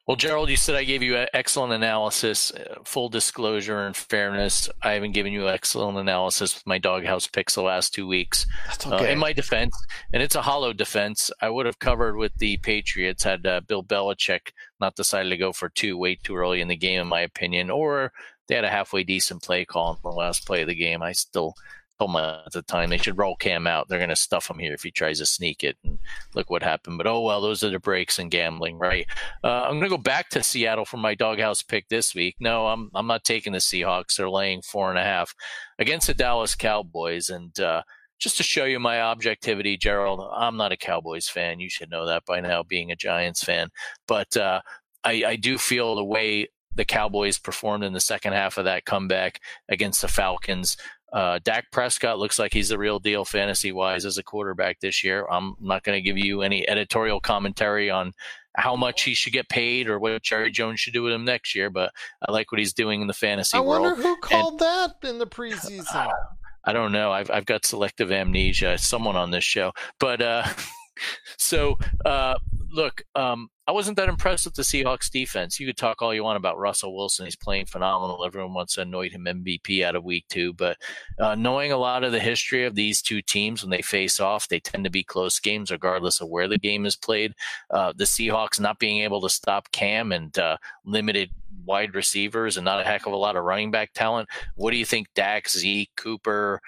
Well, 0.07 0.19
Gerald, 0.19 0.51
you 0.51 0.57
said 0.57 0.75
I 0.75 0.85
gave 0.85 1.03
you 1.03 1.17
an 1.17 1.29
excellent 1.33 1.73
analysis. 1.73 2.53
Uh, 2.53 2.75
full 2.85 3.09
disclosure 3.09 3.87
and 3.87 3.97
fairness, 3.97 4.69
I 4.83 4.93
haven't 4.93 5.13
given 5.13 5.33
you 5.33 5.49
excellent 5.49 5.97
analysis 5.97 6.55
with 6.55 6.67
my 6.67 6.77
doghouse 6.77 7.27
picks 7.27 7.55
the 7.55 7.63
last 7.63 7.95
two 7.95 8.07
weeks. 8.07 8.45
That's 8.67 8.87
okay. 8.87 9.09
Uh, 9.09 9.13
in 9.13 9.19
my 9.19 9.33
defense, 9.33 9.75
and 10.13 10.23
it's 10.23 10.35
a 10.35 10.43
hollow 10.43 10.75
defense, 10.75 11.31
I 11.41 11.49
would 11.49 11.65
have 11.65 11.79
covered 11.79 12.17
with 12.17 12.35
the 12.37 12.59
Patriots 12.59 13.25
had 13.25 13.47
uh, 13.47 13.63
Bill 13.67 13.83
Belichick 13.83 14.53
not 14.79 14.95
decided 14.95 15.31
to 15.31 15.39
go 15.39 15.55
for 15.55 15.71
two 15.71 15.97
way 15.97 16.17
too 16.17 16.37
early 16.37 16.61
in 16.61 16.69
the 16.69 16.77
game, 16.77 17.01
in 17.01 17.09
my 17.09 17.23
opinion, 17.23 17.71
or 17.71 18.13
they 18.47 18.57
had 18.57 18.65
a 18.65 18.71
halfway 18.71 19.05
decent 19.05 19.43
play 19.43 19.65
call 19.65 19.93
in 19.93 19.99
the 20.03 20.11
last 20.11 20.47
play 20.47 20.61
of 20.61 20.69
the 20.69 20.75
game. 20.75 21.03
I 21.03 21.13
still 21.13 21.55
told 21.99 22.17
at 22.17 22.53
the 22.53 22.63
time 22.63 22.91
they 22.91 22.99
should 22.99 23.19
roll 23.19 23.37
Cam 23.37 23.67
out. 23.67 23.89
They're 23.89 23.99
going 23.99 24.09
to 24.11 24.17
stuff 24.17 24.51
him 24.51 24.59
here 24.59 24.75
if 24.75 24.83
he 24.83 24.91
tries 24.91 25.19
to 25.19 25.27
sneak 25.27 25.65
it. 25.65 25.77
And 25.85 25.99
look 26.35 26.51
what 26.51 26.63
happened. 26.63 26.99
But 26.99 27.07
oh 27.07 27.21
well, 27.21 27.41
those 27.41 27.63
are 27.63 27.71
the 27.71 27.79
breaks 27.79 28.19
in 28.19 28.29
gambling, 28.29 28.79
right? 28.79 29.07
Uh, 29.43 29.63
I'm 29.63 29.79
going 29.79 29.83
to 29.83 29.89
go 29.89 29.99
back 29.99 30.29
to 30.31 30.43
Seattle 30.43 30.85
for 30.85 30.97
my 30.97 31.15
doghouse 31.15 31.63
pick 31.63 31.89
this 31.89 32.15
week. 32.15 32.37
No, 32.41 32.67
I'm 32.67 32.91
I'm 32.95 33.07
not 33.07 33.25
taking 33.25 33.53
the 33.53 33.59
Seahawks. 33.59 34.17
They're 34.17 34.31
laying 34.31 34.63
four 34.63 34.91
and 34.91 34.99
a 34.99 35.05
half 35.05 35.35
against 35.79 36.07
the 36.07 36.15
Dallas 36.15 36.55
Cowboys, 36.55 37.31
and 37.31 37.59
uh, 37.61 37.83
just 38.19 38.37
to 38.39 38.43
show 38.43 38.65
you 38.65 38.79
my 38.79 39.01
objectivity, 39.01 39.77
Gerald, 39.77 40.21
I'm 40.35 40.57
not 40.57 40.73
a 40.73 40.77
Cowboys 40.77 41.29
fan. 41.29 41.61
You 41.61 41.69
should 41.69 41.91
know 41.91 42.07
that 42.07 42.25
by 42.25 42.41
now, 42.41 42.63
being 42.63 42.91
a 42.91 42.97
Giants 42.97 43.43
fan. 43.43 43.69
But 44.07 44.37
uh, 44.37 44.61
I, 45.05 45.25
I 45.27 45.37
do 45.37 45.59
feel 45.59 45.97
the 45.97 46.05
way 46.05 46.49
the 46.75 46.85
Cowboys 46.85 47.39
performed 47.39 47.85
in 47.85 47.93
the 47.93 48.01
second 48.01 48.33
half 48.33 48.59
of 48.59 48.65
that 48.65 48.85
comeback 48.85 49.41
against 49.69 50.01
the 50.01 50.09
Falcons. 50.09 50.77
Uh, 51.15 51.39
Dak 51.45 51.71
Prescott 51.71 52.19
looks 52.19 52.41
like 52.41 52.53
he's 52.53 52.71
the 52.71 52.79
real 52.79 52.99
deal 52.99 53.25
fantasy 53.25 53.71
wise 53.71 54.05
as 54.05 54.19
a 54.19 54.23
quarterback 54.25 54.81
this 54.81 55.05
year. 55.05 55.25
I'm 55.31 55.55
not 55.61 55.85
going 55.85 55.97
to 55.97 56.03
give 56.03 56.19
you 56.19 56.43
any 56.43 56.69
editorial 56.69 57.21
commentary 57.21 57.89
on 57.89 58.13
how 58.57 58.75
much 58.75 59.03
he 59.03 59.15
should 59.15 59.33
get 59.33 59.49
paid 59.49 59.89
or 59.89 60.01
what 60.01 60.23
Jerry 60.25 60.51
Jones 60.51 60.81
should 60.81 60.93
do 60.93 61.05
with 61.05 61.13
him 61.13 61.25
next 61.25 61.55
year, 61.55 61.71
but 61.71 61.93
I 62.27 62.33
like 62.33 62.51
what 62.51 62.59
he's 62.59 62.73
doing 62.73 63.01
in 63.01 63.07
the 63.07 63.13
fantasy 63.13 63.57
I 63.57 63.61
world. 63.61 63.87
I 63.87 63.91
wonder 63.91 64.03
who 64.03 64.17
called 64.17 64.61
and, 64.61 64.61
that 64.61 65.09
in 65.09 65.19
the 65.19 65.27
preseason. 65.27 66.13
I 66.65 66.73
don't 66.73 66.93
know. 66.93 67.13
I've 67.13 67.31
I've 67.31 67.47
got 67.47 67.67
selective 67.67 68.11
amnesia. 68.11 68.79
Someone 68.79 69.17
on 69.17 69.31
this 69.31 69.45
show, 69.45 69.73
but 70.01 70.21
uh, 70.21 70.47
so 71.39 71.79
uh, 72.05 72.37
look, 72.75 73.03
um, 73.15 73.49
I 73.67 73.73
wasn't 73.73 73.97
that 73.97 74.09
impressed 74.09 74.45
with 74.45 74.55
the 74.55 74.63
Seahawks 74.63 75.11
defense. 75.11 75.59
You 75.59 75.67
could 75.67 75.77
talk 75.77 76.03
all 76.03 76.13
you 76.13 76.25
want 76.25 76.37
about 76.37 76.59
Russell 76.59 76.95
Wilson. 76.95 77.25
He's 77.25 77.37
playing 77.37 77.67
phenomenal. 77.67 78.25
Everyone 78.25 78.53
wants 78.53 78.75
to 78.75 78.83
anoint 78.83 79.13
him 79.13 79.25
MVP 79.25 79.83
out 79.83 79.97
of 79.97 80.05
week 80.05 80.27
two. 80.29 80.53
But 80.53 80.77
uh, 81.19 81.35
knowing 81.35 81.73
a 81.73 81.79
lot 81.79 82.05
of 82.05 82.13
the 82.13 82.21
history 82.21 82.65
of 82.65 82.75
these 82.75 83.01
two 83.01 83.23
teams 83.23 83.63
when 83.63 83.71
they 83.71 83.81
face 83.81 84.21
off, 84.21 84.49
they 84.49 84.61
tend 84.61 84.85
to 84.85 84.91
be 84.91 85.03
close 85.03 85.39
games 85.39 85.71
regardless 85.71 86.21
of 86.21 86.29
where 86.29 86.49
the 86.49 86.59
game 86.59 86.85
is 86.85 86.97
played. 86.97 87.33
Uh, 87.71 87.93
the 87.97 88.05
Seahawks 88.05 88.61
not 88.61 88.79
being 88.79 89.03
able 89.03 89.23
to 89.23 89.31
stop 89.31 89.71
Cam 89.73 90.13
and 90.13 90.37
uh, 90.39 90.59
limited 90.85 91.31
wide 91.65 91.95
receivers 91.95 92.57
and 92.57 92.65
not 92.65 92.81
a 92.81 92.85
heck 92.85 93.07
of 93.07 93.13
a 93.13 93.17
lot 93.17 93.37
of 93.37 93.45
running 93.45 93.71
back 93.71 93.93
talent. 93.95 94.29
What 94.57 94.73
do 94.73 94.77
you 94.77 94.85
think 94.85 95.07
Dak, 95.15 95.49
Zeke, 95.49 95.91
Cooper, 95.97 96.61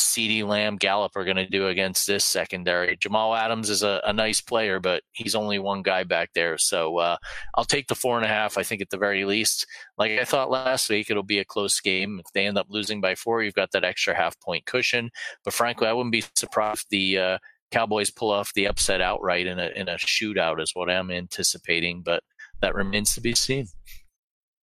CeeDee 0.00 0.46
Lamb, 0.46 0.76
Gallup 0.76 1.16
are 1.16 1.24
going 1.24 1.36
to 1.36 1.46
do 1.46 1.68
against 1.68 2.06
this 2.06 2.24
secondary. 2.24 2.96
Jamal 2.96 3.34
Adams 3.34 3.70
is 3.70 3.82
a, 3.82 4.00
a, 4.04 4.12
nice 4.12 4.40
player, 4.40 4.80
but 4.80 5.02
he's 5.12 5.34
only 5.34 5.58
one 5.58 5.82
guy 5.82 6.04
back 6.04 6.30
there. 6.34 6.58
So 6.58 6.98
uh, 6.98 7.16
I'll 7.54 7.64
take 7.64 7.88
the 7.88 7.94
four 7.94 8.16
and 8.16 8.24
a 8.24 8.28
half. 8.28 8.58
I 8.58 8.62
think 8.62 8.80
at 8.80 8.90
the 8.90 8.98
very 8.98 9.24
least, 9.24 9.66
like 9.98 10.12
I 10.12 10.24
thought 10.24 10.50
last 10.50 10.88
week, 10.90 11.10
it'll 11.10 11.22
be 11.22 11.38
a 11.38 11.44
close 11.44 11.80
game. 11.80 12.20
If 12.24 12.32
they 12.32 12.46
end 12.46 12.58
up 12.58 12.66
losing 12.68 13.00
by 13.00 13.14
four, 13.14 13.42
you've 13.42 13.54
got 13.54 13.72
that 13.72 13.84
extra 13.84 14.14
half 14.14 14.38
point 14.40 14.66
cushion. 14.66 15.10
But 15.44 15.54
frankly, 15.54 15.86
I 15.86 15.92
wouldn't 15.92 16.12
be 16.12 16.24
surprised 16.34 16.80
if 16.80 16.88
the 16.88 17.18
uh, 17.18 17.38
Cowboys 17.70 18.10
pull 18.10 18.30
off 18.30 18.52
the 18.54 18.66
upset 18.66 19.00
outright 19.00 19.46
in 19.46 19.58
a 19.58 19.68
in 19.76 19.88
a 19.88 19.96
shootout, 19.96 20.60
is 20.60 20.72
what 20.74 20.90
I'm 20.90 21.10
anticipating. 21.10 22.02
But 22.02 22.22
that 22.60 22.74
remains 22.74 23.14
to 23.14 23.20
be 23.20 23.34
seen. 23.34 23.66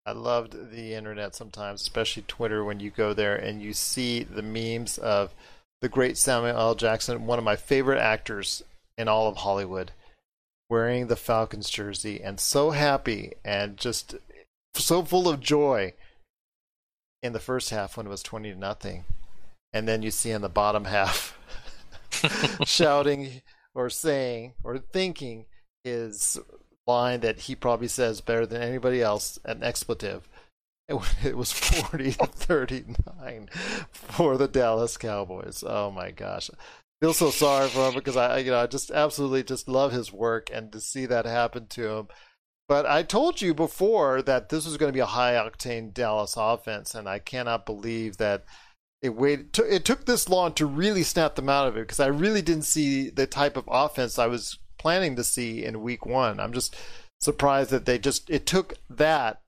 I 0.07 0.13
loved 0.13 0.71
the 0.71 0.95
internet 0.95 1.35
sometimes, 1.35 1.83
especially 1.83 2.23
Twitter, 2.29 2.65
when 2.65 2.79
you 2.79 2.91
go 2.91 3.13
there 3.13 3.35
and 3.35 3.61
you 3.61 3.73
see 3.73 4.23
the 4.23 4.43
memes 4.43 4.99
of 4.99 5.35
the 5.83 5.89
great 5.89 6.17
Samuel 6.17 6.57
L. 6.57 6.75
Jackson, 6.77 7.27
one 7.27 7.41
of 7.41 7.45
my 7.45 7.57
favorite 7.57 7.99
actors 7.99 8.63
in 8.97 9.09
all 9.09 9.29
of 9.29 9.39
Hollywood, 9.39 9.91
wearing 10.71 11.09
the 11.09 11.17
Falcons 11.17 11.69
jersey 11.69 12.23
and 12.23 12.39
so 12.39 12.71
happy 12.71 13.33
and 13.45 13.77
just 13.77 14.15
so 14.75 15.03
full 15.03 15.29
of 15.29 15.41
joy 15.41 15.93
in 17.21 17.33
the 17.33 17.41
first 17.41 17.71
half 17.71 17.97
when 17.97 18.07
it 18.07 18.11
was 18.11 18.23
20 18.23 18.53
to 18.53 18.59
nothing. 18.59 19.05
And 19.73 19.89
then 19.89 20.03
you 20.03 20.13
see 20.13 20.31
in 20.31 20.41
the 20.41 20.49
bottom 20.49 20.85
half 20.85 21.37
shouting 22.65 23.43
or 23.75 23.91
saying 23.91 24.55
or 24.63 24.79
thinking 24.79 25.47
his 25.83 26.39
line 26.87 27.21
that 27.21 27.41
he 27.41 27.55
probably 27.55 27.89
says 27.89 28.21
better 28.21 28.47
than 28.47 28.63
anybody 28.63 29.03
else, 29.03 29.39
an 29.45 29.63
expletive. 29.63 30.29
It 31.25 31.37
was 31.37 31.51
40 31.51 32.13
to 32.13 32.27
39 32.27 33.49
for 33.91 34.37
the 34.37 34.47
Dallas 34.47 34.97
Cowboys. 34.97 35.65
Oh 35.67 35.91
my 35.91 36.13
gosh. 36.13 36.49
I 36.49 36.57
Feel 37.05 37.13
so 37.13 37.31
sorry 37.31 37.69
for 37.69 37.89
him 37.89 37.95
because 37.95 38.17
I, 38.17 38.39
you 38.39 38.53
know, 38.53 38.61
I 38.61 38.67
just 38.67 38.93
absolutely 38.93 39.43
just 39.43 39.69
love 39.69 39.91
his 39.91 40.13
work 40.13 40.49
and 40.53 40.71
to 40.71 40.81
see 40.81 41.05
that 41.07 41.27
happen 41.27 41.67
to 41.71 41.89
him. 41.89 42.09
But 42.69 42.87
I 42.87 43.03
told 43.03 43.41
you 43.41 43.55
before 43.55 44.23
that 44.23 44.49
this 44.49 44.65
was 44.65 44.77
going 44.77 44.91
to 44.91 44.97
be 44.97 45.01
a 45.01 45.07
high 45.07 45.35
octane 45.35 45.93
Dallas 45.93 46.35
offense, 46.37 46.95
and 46.95 47.09
I 47.09 47.19
cannot 47.19 47.67
believe 47.67 48.17
that 48.17 48.45
it 49.03 49.11
waited. 49.11 49.57
It 49.59 49.85
took 49.85 50.05
this 50.05 50.29
long 50.29 50.53
to 50.55 50.67
really 50.67 51.05
snap 51.05 51.37
them 51.37 51.49
out 51.49 51.69
of 51.69 51.77
it 51.77 51.81
because 51.81 52.01
I 52.01 52.07
really 52.07 52.43
didn't 52.43 52.65
see 52.65 53.11
the 53.11 53.27
type 53.27 53.57
of 53.57 53.69
offense 53.69 54.19
I 54.19 54.27
was 54.27 54.59
planning 54.87 55.17
to 55.17 55.25
see 55.25 55.65
in 55.65 55.83
Week 55.83 56.07
One. 56.07 56.39
I'm 56.39 56.53
just 56.53 56.77
surprised 57.19 57.71
that 57.71 57.87
they 57.87 57.99
just 57.99 58.31
it 58.31 58.47
took 58.47 58.75
that 58.89 59.41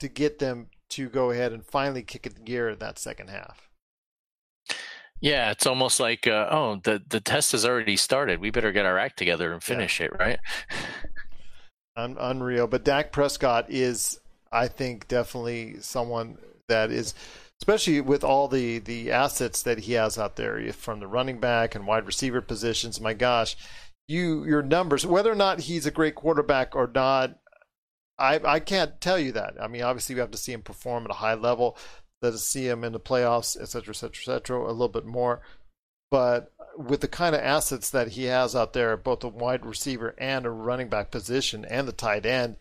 to 0.00 0.08
get 0.08 0.40
them 0.40 0.66
to 0.88 1.08
go 1.08 1.30
ahead 1.30 1.52
and 1.52 1.64
finally 1.64 2.02
kick 2.02 2.26
it 2.26 2.44
gear 2.44 2.70
in 2.70 2.80
that 2.80 2.98
second 2.98 3.30
half. 3.30 3.68
Yeah, 5.20 5.52
it's 5.52 5.64
almost 5.64 6.00
like, 6.00 6.26
uh, 6.26 6.48
oh, 6.50 6.80
the 6.82 7.00
the 7.08 7.20
test 7.20 7.52
has 7.52 7.64
already 7.64 7.96
started. 7.96 8.40
We 8.40 8.50
better 8.50 8.72
get 8.72 8.84
our 8.84 8.98
act 8.98 9.16
together 9.16 9.52
and 9.52 9.62
finish 9.62 10.00
yeah. 10.00 10.06
it, 10.06 10.18
right? 10.18 10.38
Un- 11.96 12.16
unreal. 12.18 12.66
But 12.66 12.84
Dak 12.84 13.12
Prescott 13.12 13.66
is, 13.68 14.18
I 14.50 14.66
think, 14.66 15.06
definitely 15.06 15.76
someone 15.82 16.36
that 16.66 16.90
is, 16.90 17.14
especially 17.62 18.00
with 18.00 18.24
all 18.24 18.48
the 18.48 18.80
the 18.80 19.12
assets 19.12 19.62
that 19.62 19.78
he 19.78 19.92
has 19.92 20.18
out 20.18 20.34
there 20.34 20.72
from 20.72 20.98
the 20.98 21.06
running 21.06 21.38
back 21.38 21.76
and 21.76 21.86
wide 21.86 22.06
receiver 22.06 22.40
positions. 22.40 23.00
My 23.00 23.14
gosh, 23.14 23.56
you 24.10 24.44
your 24.44 24.62
numbers, 24.62 25.06
whether 25.06 25.30
or 25.30 25.36
not 25.36 25.60
he's 25.60 25.86
a 25.86 25.90
great 25.90 26.14
quarterback 26.14 26.74
or 26.74 26.90
not, 26.92 27.38
I 28.18 28.40
I 28.44 28.60
can't 28.60 29.00
tell 29.00 29.18
you 29.18 29.32
that. 29.32 29.54
I 29.60 29.68
mean, 29.68 29.82
obviously 29.82 30.14
we 30.14 30.20
have 30.20 30.32
to 30.32 30.38
see 30.38 30.52
him 30.52 30.62
perform 30.62 31.04
at 31.04 31.10
a 31.10 31.14
high 31.14 31.34
level 31.34 31.76
to 32.22 32.36
see 32.36 32.68
him 32.68 32.84
in 32.84 32.92
the 32.92 33.00
playoffs, 33.00 33.60
et 33.60 33.68
cetera, 33.68 33.92
et 33.92 33.96
cetera, 33.96 34.22
et 34.22 34.26
cetera, 34.26 34.60
a 34.60 34.72
little 34.72 34.88
bit 34.88 35.06
more. 35.06 35.40
But 36.10 36.52
with 36.76 37.00
the 37.00 37.08
kind 37.08 37.34
of 37.34 37.40
assets 37.40 37.90
that 37.90 38.08
he 38.08 38.24
has 38.24 38.54
out 38.54 38.72
there, 38.72 38.96
both 38.96 39.24
a 39.24 39.28
wide 39.28 39.64
receiver 39.64 40.14
and 40.18 40.44
a 40.44 40.50
running 40.50 40.88
back 40.88 41.10
position 41.10 41.64
and 41.64 41.86
the 41.86 41.92
tight 41.92 42.26
end, 42.26 42.56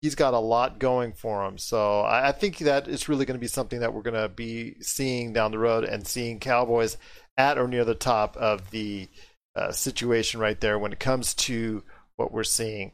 he's 0.00 0.14
got 0.14 0.34
a 0.34 0.38
lot 0.38 0.78
going 0.78 1.12
for 1.12 1.44
him. 1.44 1.58
So 1.58 2.02
I 2.02 2.32
think 2.32 2.58
that 2.58 2.88
it's 2.88 3.08
really 3.08 3.24
going 3.24 3.36
to 3.36 3.40
be 3.40 3.48
something 3.48 3.80
that 3.80 3.92
we're 3.92 4.02
going 4.02 4.20
to 4.20 4.28
be 4.28 4.76
seeing 4.80 5.32
down 5.32 5.50
the 5.50 5.58
road 5.58 5.84
and 5.84 6.06
seeing 6.06 6.40
Cowboys 6.40 6.96
at 7.36 7.58
or 7.58 7.66
near 7.66 7.84
the 7.84 7.94
top 7.94 8.36
of 8.36 8.70
the 8.70 9.08
uh, 9.54 9.72
situation 9.72 10.40
right 10.40 10.60
there 10.60 10.78
when 10.78 10.92
it 10.92 11.00
comes 11.00 11.34
to 11.34 11.82
what 12.16 12.32
we're 12.32 12.44
seeing 12.44 12.92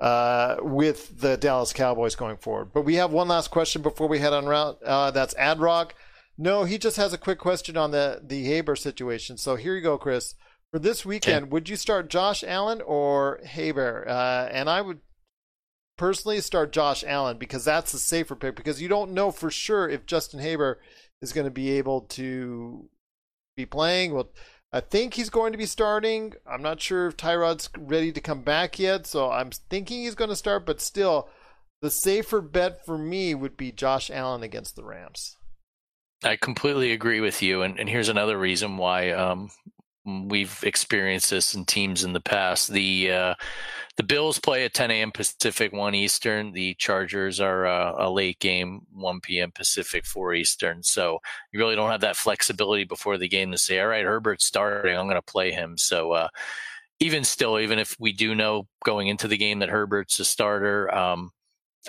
uh, 0.00 0.56
with 0.60 1.20
the 1.20 1.36
Dallas 1.36 1.72
Cowboys 1.72 2.16
going 2.16 2.36
forward. 2.36 2.72
But 2.72 2.82
we 2.82 2.96
have 2.96 3.12
one 3.12 3.28
last 3.28 3.50
question 3.50 3.82
before 3.82 4.08
we 4.08 4.18
head 4.18 4.32
on 4.32 4.46
route. 4.46 4.82
Uh, 4.82 5.10
that's 5.12 5.34
Adrock. 5.34 5.92
No, 6.36 6.64
he 6.64 6.76
just 6.76 6.96
has 6.96 7.12
a 7.12 7.18
quick 7.18 7.38
question 7.38 7.76
on 7.76 7.92
the 7.92 8.20
the 8.22 8.44
Herbert 8.44 8.76
situation. 8.76 9.36
So 9.36 9.56
here 9.56 9.76
you 9.76 9.82
go, 9.82 9.98
Chris. 9.98 10.34
For 10.72 10.78
this 10.78 11.04
weekend, 11.04 11.44
okay. 11.44 11.50
would 11.50 11.68
you 11.68 11.76
start 11.76 12.08
Josh 12.08 12.42
Allen 12.42 12.80
or 12.80 13.40
Herbert? 13.46 14.08
Uh, 14.08 14.48
and 14.50 14.70
I 14.70 14.80
would 14.80 15.00
personally 15.98 16.40
start 16.40 16.72
Josh 16.72 17.04
Allen 17.04 17.36
because 17.36 17.64
that's 17.64 17.92
the 17.92 17.98
safer 17.98 18.34
pick 18.34 18.56
because 18.56 18.80
you 18.80 18.88
don't 18.88 19.12
know 19.12 19.30
for 19.30 19.50
sure 19.50 19.88
if 19.88 20.06
Justin 20.06 20.40
Herbert 20.40 20.80
is 21.20 21.32
going 21.32 21.44
to 21.44 21.50
be 21.50 21.72
able 21.72 22.00
to 22.02 22.88
be 23.54 23.66
playing. 23.66 24.14
Well, 24.14 24.30
I 24.72 24.80
think 24.80 25.14
he's 25.14 25.30
going 25.30 25.52
to 25.52 25.58
be 25.58 25.66
starting. 25.66 26.32
I'm 26.46 26.62
not 26.62 26.80
sure 26.80 27.06
if 27.06 27.16
Tyrod's 27.16 27.68
ready 27.78 28.10
to 28.12 28.20
come 28.20 28.42
back 28.42 28.78
yet, 28.78 29.06
so 29.06 29.30
I'm 29.30 29.50
thinking 29.50 30.02
he's 30.02 30.14
going 30.14 30.30
to 30.30 30.36
start, 30.36 30.64
but 30.64 30.80
still, 30.80 31.28
the 31.82 31.90
safer 31.90 32.40
bet 32.40 32.84
for 32.86 32.96
me 32.96 33.34
would 33.34 33.56
be 33.56 33.70
Josh 33.70 34.10
Allen 34.10 34.42
against 34.42 34.76
the 34.76 34.84
Rams. 34.84 35.36
I 36.24 36.36
completely 36.36 36.92
agree 36.92 37.20
with 37.20 37.42
you, 37.42 37.62
and, 37.62 37.78
and 37.78 37.88
here's 37.88 38.08
another 38.08 38.38
reason 38.38 38.76
why 38.78 39.10
um, 39.10 39.50
we've 40.04 40.58
experienced 40.64 41.30
this 41.30 41.54
in 41.54 41.64
teams 41.64 42.04
in 42.04 42.12
the 42.12 42.20
past. 42.20 42.68
The 42.68 43.12
uh, 43.12 43.34
the 43.96 44.02
Bills 44.02 44.38
play 44.38 44.64
at 44.64 44.74
10 44.74 44.90
a.m. 44.90 45.12
Pacific, 45.12 45.72
1 45.72 45.94
Eastern. 45.94 46.52
The 46.52 46.74
Chargers 46.74 47.40
are 47.40 47.66
uh, 47.66 47.94
a 47.98 48.10
late 48.10 48.38
game, 48.38 48.86
1 48.94 49.20
p.m. 49.20 49.52
Pacific, 49.52 50.06
4 50.06 50.34
Eastern. 50.34 50.82
So 50.82 51.18
you 51.52 51.60
really 51.60 51.76
don't 51.76 51.90
have 51.90 52.00
that 52.00 52.16
flexibility 52.16 52.84
before 52.84 53.18
the 53.18 53.28
game 53.28 53.52
to 53.52 53.58
say, 53.58 53.80
all 53.80 53.88
right, 53.88 54.04
Herbert's 54.04 54.46
starting. 54.46 54.96
I'm 54.96 55.06
going 55.06 55.16
to 55.16 55.22
play 55.22 55.52
him. 55.52 55.76
So 55.76 56.12
uh, 56.12 56.28
even 57.00 57.22
still, 57.22 57.58
even 57.58 57.78
if 57.78 57.94
we 57.98 58.12
do 58.12 58.34
know 58.34 58.66
going 58.84 59.08
into 59.08 59.28
the 59.28 59.36
game 59.36 59.58
that 59.58 59.68
Herbert's 59.68 60.18
a 60.20 60.24
starter, 60.24 60.92
um, 60.94 61.32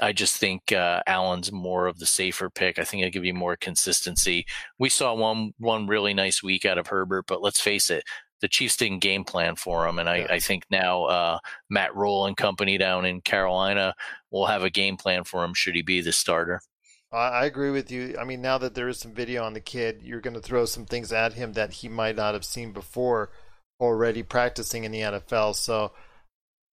I 0.02 0.12
just 0.12 0.38
think 0.38 0.72
uh, 0.72 1.02
Allen's 1.06 1.52
more 1.52 1.88
of 1.88 2.00
the 2.00 2.06
safer 2.06 2.50
pick. 2.50 2.80
I 2.80 2.84
think 2.84 3.02
it'll 3.02 3.14
give 3.14 3.26
you 3.26 3.34
more 3.34 3.56
consistency. 3.56 4.46
We 4.80 4.90
saw 4.90 5.14
one 5.14 5.54
one 5.60 5.88
really 5.88 6.14
nice 6.14 6.42
week 6.42 6.66
out 6.66 6.78
of 6.78 6.88
Herbert, 6.88 7.26
but 7.28 7.42
let's 7.42 7.62
face 7.62 7.90
it, 7.90 8.04
the 8.42 8.48
Chiefs 8.48 8.78
didn't 8.78 9.00
game 9.00 9.24
plan 9.24 9.56
for 9.56 9.88
him, 9.88 10.00
and 10.00 10.10
I, 10.10 10.18
yeah. 10.18 10.28
I 10.30 10.40
think 10.40 10.66
now 10.70 11.04
uh, 11.06 11.38
Matt 11.70 11.96
Rhule 11.96 12.26
and 12.26 12.36
company 12.36 12.78
down 12.78 13.06
in 13.06 13.22
Carolina 13.22 13.94
will 14.32 14.48
have 14.48 14.64
a 14.64 14.70
game 14.70 14.98
plan 14.98 15.24
for 15.24 15.44
him 15.44 15.54
should 15.54 15.76
he 15.76 15.82
be 15.82 16.02
the 16.02 16.12
starter. 16.12 16.62
I 17.14 17.46
agree 17.46 17.70
with 17.70 17.92
you. 17.92 18.18
I 18.20 18.24
mean, 18.24 18.42
now 18.42 18.58
that 18.58 18.74
there 18.74 18.90
is 18.90 18.98
some 18.98 19.14
video 19.14 19.44
on 19.44 19.54
the 19.54 19.62
kid, 19.62 20.02
you're 20.02 20.20
going 20.20 20.34
to 20.34 20.42
throw 20.42 20.66
some 20.66 20.88
things 20.88 21.14
at 21.14 21.34
him 21.34 21.54
that 21.54 21.72
he 21.72 21.88
might 21.88 22.16
not 22.16 22.34
have 22.34 22.44
seen 22.44 22.72
before 22.72 23.30
already 23.80 24.24
practicing 24.24 24.84
in 24.84 24.92
the 24.92 25.02
NFL. 25.02 25.56
So 25.56 25.92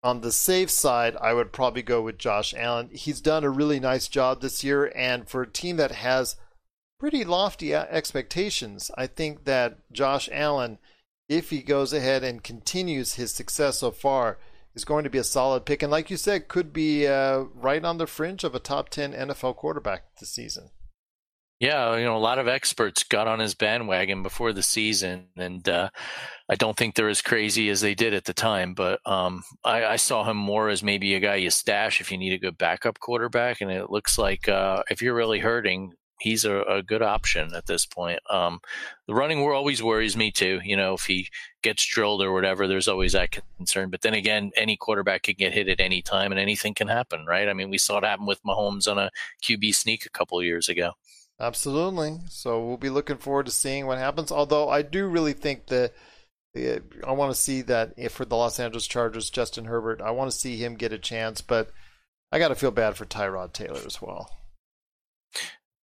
on 0.03 0.21
the 0.21 0.33
safe 0.33 0.71
side, 0.71 1.17
I 1.21 1.35
would 1.35 1.53
probably 1.53 1.83
go 1.83 2.03
with 2.03 2.19
Josh 2.19 2.55
Allen. 2.55 2.91
He's 2.93 3.21
done 3.21 3.45
a 3.45 3.51
really 3.51 3.81
nice 3.81 4.09
job 4.09 4.41
this 4.41 4.65
year, 4.65 4.93
and 4.95 5.29
for 5.29 5.43
a 5.43 5.51
team 5.51 5.77
that 5.77 5.91
has 5.91 6.37
pretty 6.99 7.25
lofty 7.25 7.75
expectations, 7.75 8.91
I 8.97 9.07
think 9.07 9.45
that 9.45 9.79
Josh 9.93 10.29
Allen, 10.33 10.79
if 11.29 11.51
he 11.51 11.63
goes 11.63 11.93
ahead 11.93 12.25
and 12.25 12.43
continues 12.43 13.15
his 13.15 13.33
success 13.33 13.79
so 13.79 13.91
far, 13.91 14.39
is 14.75 14.85
going 14.85 15.05
to 15.05 15.11
be 15.11 15.19
a 15.19 15.25
solid 15.25 15.65
pick. 15.65 15.83
And 15.83 15.91
like 15.91 16.11
you 16.11 16.17
said, 16.17 16.49
could 16.49 16.73
be 16.73 17.07
uh, 17.07 17.45
right 17.55 17.85
on 17.85 17.99
the 17.99 18.07
fringe 18.07 18.45
of 18.45 18.55
a 18.55 18.61
top 18.61 18.89
10 18.89 19.13
NFL 19.13 19.57
quarterback 19.57 20.05
this 20.19 20.31
season. 20.31 20.71
Yeah, 21.61 21.99
you 21.99 22.07
know, 22.07 22.17
a 22.17 22.19
lot 22.19 22.39
of 22.39 22.49
experts 22.49 23.05
got 23.05 23.29
on 23.29 23.39
his 23.39 23.55
bandwagon 23.55 24.23
before 24.23 24.55
the 24.55 24.63
season, 24.63 25.27
and 25.37 25.69
uh, 25.69 25.91
I 26.49 26.55
don't 26.55 26.75
think 26.75 26.95
they're 26.95 27.11
as 27.11 27.21
crazy 27.21 27.69
as 27.69 27.83
they 27.83 27.95
did 27.95 28.15
at 28.15 28.25
the 28.25 28.33
time. 28.33 28.73
But 28.73 29.01
um, 29.07 29.43
I, 29.63 29.85
I, 29.85 29.97
saw 29.97 30.25
him 30.25 30.39
more 30.39 30.71
as 30.71 30.83
maybe 30.83 31.15
a 31.15 31.21
guy 31.21 31.35
you 31.35 31.51
stash 31.51 32.01
if 32.01 32.11
you 32.11 32.17
need 32.17 32.33
a 32.33 32.39
good 32.39 32.57
backup 32.57 32.99
quarterback, 32.99 33.61
and 33.61 33.71
it 33.71 33.91
looks 33.91 34.17
like 34.17 34.49
uh, 34.49 34.85
if 34.89 35.03
you're 35.03 35.15
really 35.15 35.41
hurting, 35.41 35.93
he's 36.19 36.47
a, 36.47 36.63
a 36.63 36.83
good 36.83 37.03
option 37.03 37.53
at 37.55 37.67
this 37.67 37.85
point. 37.85 38.21
Um, 38.31 38.61
the 39.07 39.15
running 39.15 39.41
always 39.41 39.83
worries 39.83 40.17
me 40.17 40.31
too. 40.31 40.61
You 40.65 40.79
know, 40.79 40.95
if 40.95 41.05
he 41.05 41.29
gets 41.61 41.85
drilled 41.85 42.23
or 42.23 42.33
whatever, 42.33 42.67
there's 42.67 42.89
always 42.89 43.13
that 43.13 43.39
concern. 43.59 43.91
But 43.91 44.01
then 44.01 44.15
again, 44.15 44.51
any 44.57 44.79
quarterback 44.79 45.25
can 45.25 45.35
get 45.37 45.53
hit 45.53 45.69
at 45.69 45.79
any 45.79 46.01
time, 46.01 46.33
and 46.33 46.41
anything 46.41 46.73
can 46.73 46.89
happen, 46.89 47.27
right? 47.27 47.51
I 47.51 47.53
mean, 47.53 47.69
we 47.69 47.77
saw 47.77 47.99
it 47.99 48.05
happen 48.05 48.25
with 48.25 48.43
Mahomes 48.45 48.91
on 48.91 48.99
a 48.99 49.11
QB 49.43 49.75
sneak 49.75 50.07
a 50.07 50.11
couple 50.11 50.43
years 50.43 50.67
ago. 50.67 50.93
Absolutely. 51.41 52.19
So 52.29 52.65
we'll 52.65 52.77
be 52.77 52.91
looking 52.91 53.17
forward 53.17 53.47
to 53.47 53.53
seeing 53.53 53.87
what 53.87 53.99
happens. 53.99 54.31
Although 54.31 54.69
I 54.69 54.83
do 54.83 55.07
really 55.07 55.33
think 55.33 55.69
that 55.69 55.95
eh, 56.55 56.81
I 57.07 57.13
want 57.13 57.35
to 57.35 57.41
see 57.41 57.63
that 57.63 57.95
if 57.97 58.13
for 58.13 58.27
the 58.27 58.37
Los 58.37 58.61
Angeles 58.61 58.87
Chargers, 58.87 59.31
Justin 59.31 59.65
Herbert, 59.65 60.03
I 60.03 60.11
want 60.11 60.31
to 60.31 60.37
see 60.37 60.57
him 60.57 60.75
get 60.75 60.93
a 60.93 60.99
chance, 60.99 61.41
but 61.41 61.71
I 62.31 62.39
got 62.39 62.49
to 62.49 62.55
feel 62.55 62.71
bad 62.71 62.97
for 62.97 63.07
Tyrod 63.07 63.55
Taylor 63.55 63.81
as 63.87 64.03
well. 64.03 64.31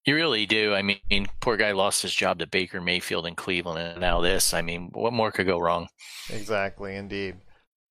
You 0.05 0.15
really 0.15 0.47
do. 0.47 0.73
I 0.73 0.83
mean, 0.83 1.27
poor 1.41 1.57
guy 1.57 1.73
lost 1.73 2.03
his 2.03 2.15
job 2.15 2.39
to 2.39 2.47
Baker 2.47 2.81
Mayfield 2.81 3.27
in 3.27 3.35
Cleveland, 3.35 3.81
and 3.81 4.01
now 4.01 4.21
this. 4.21 4.55
I 4.55 4.63
mean, 4.63 4.91
what 4.93 5.13
more 5.13 5.33
could 5.33 5.47
go 5.47 5.59
wrong? 5.59 5.89
Exactly, 6.31 6.95
indeed. 6.95 7.39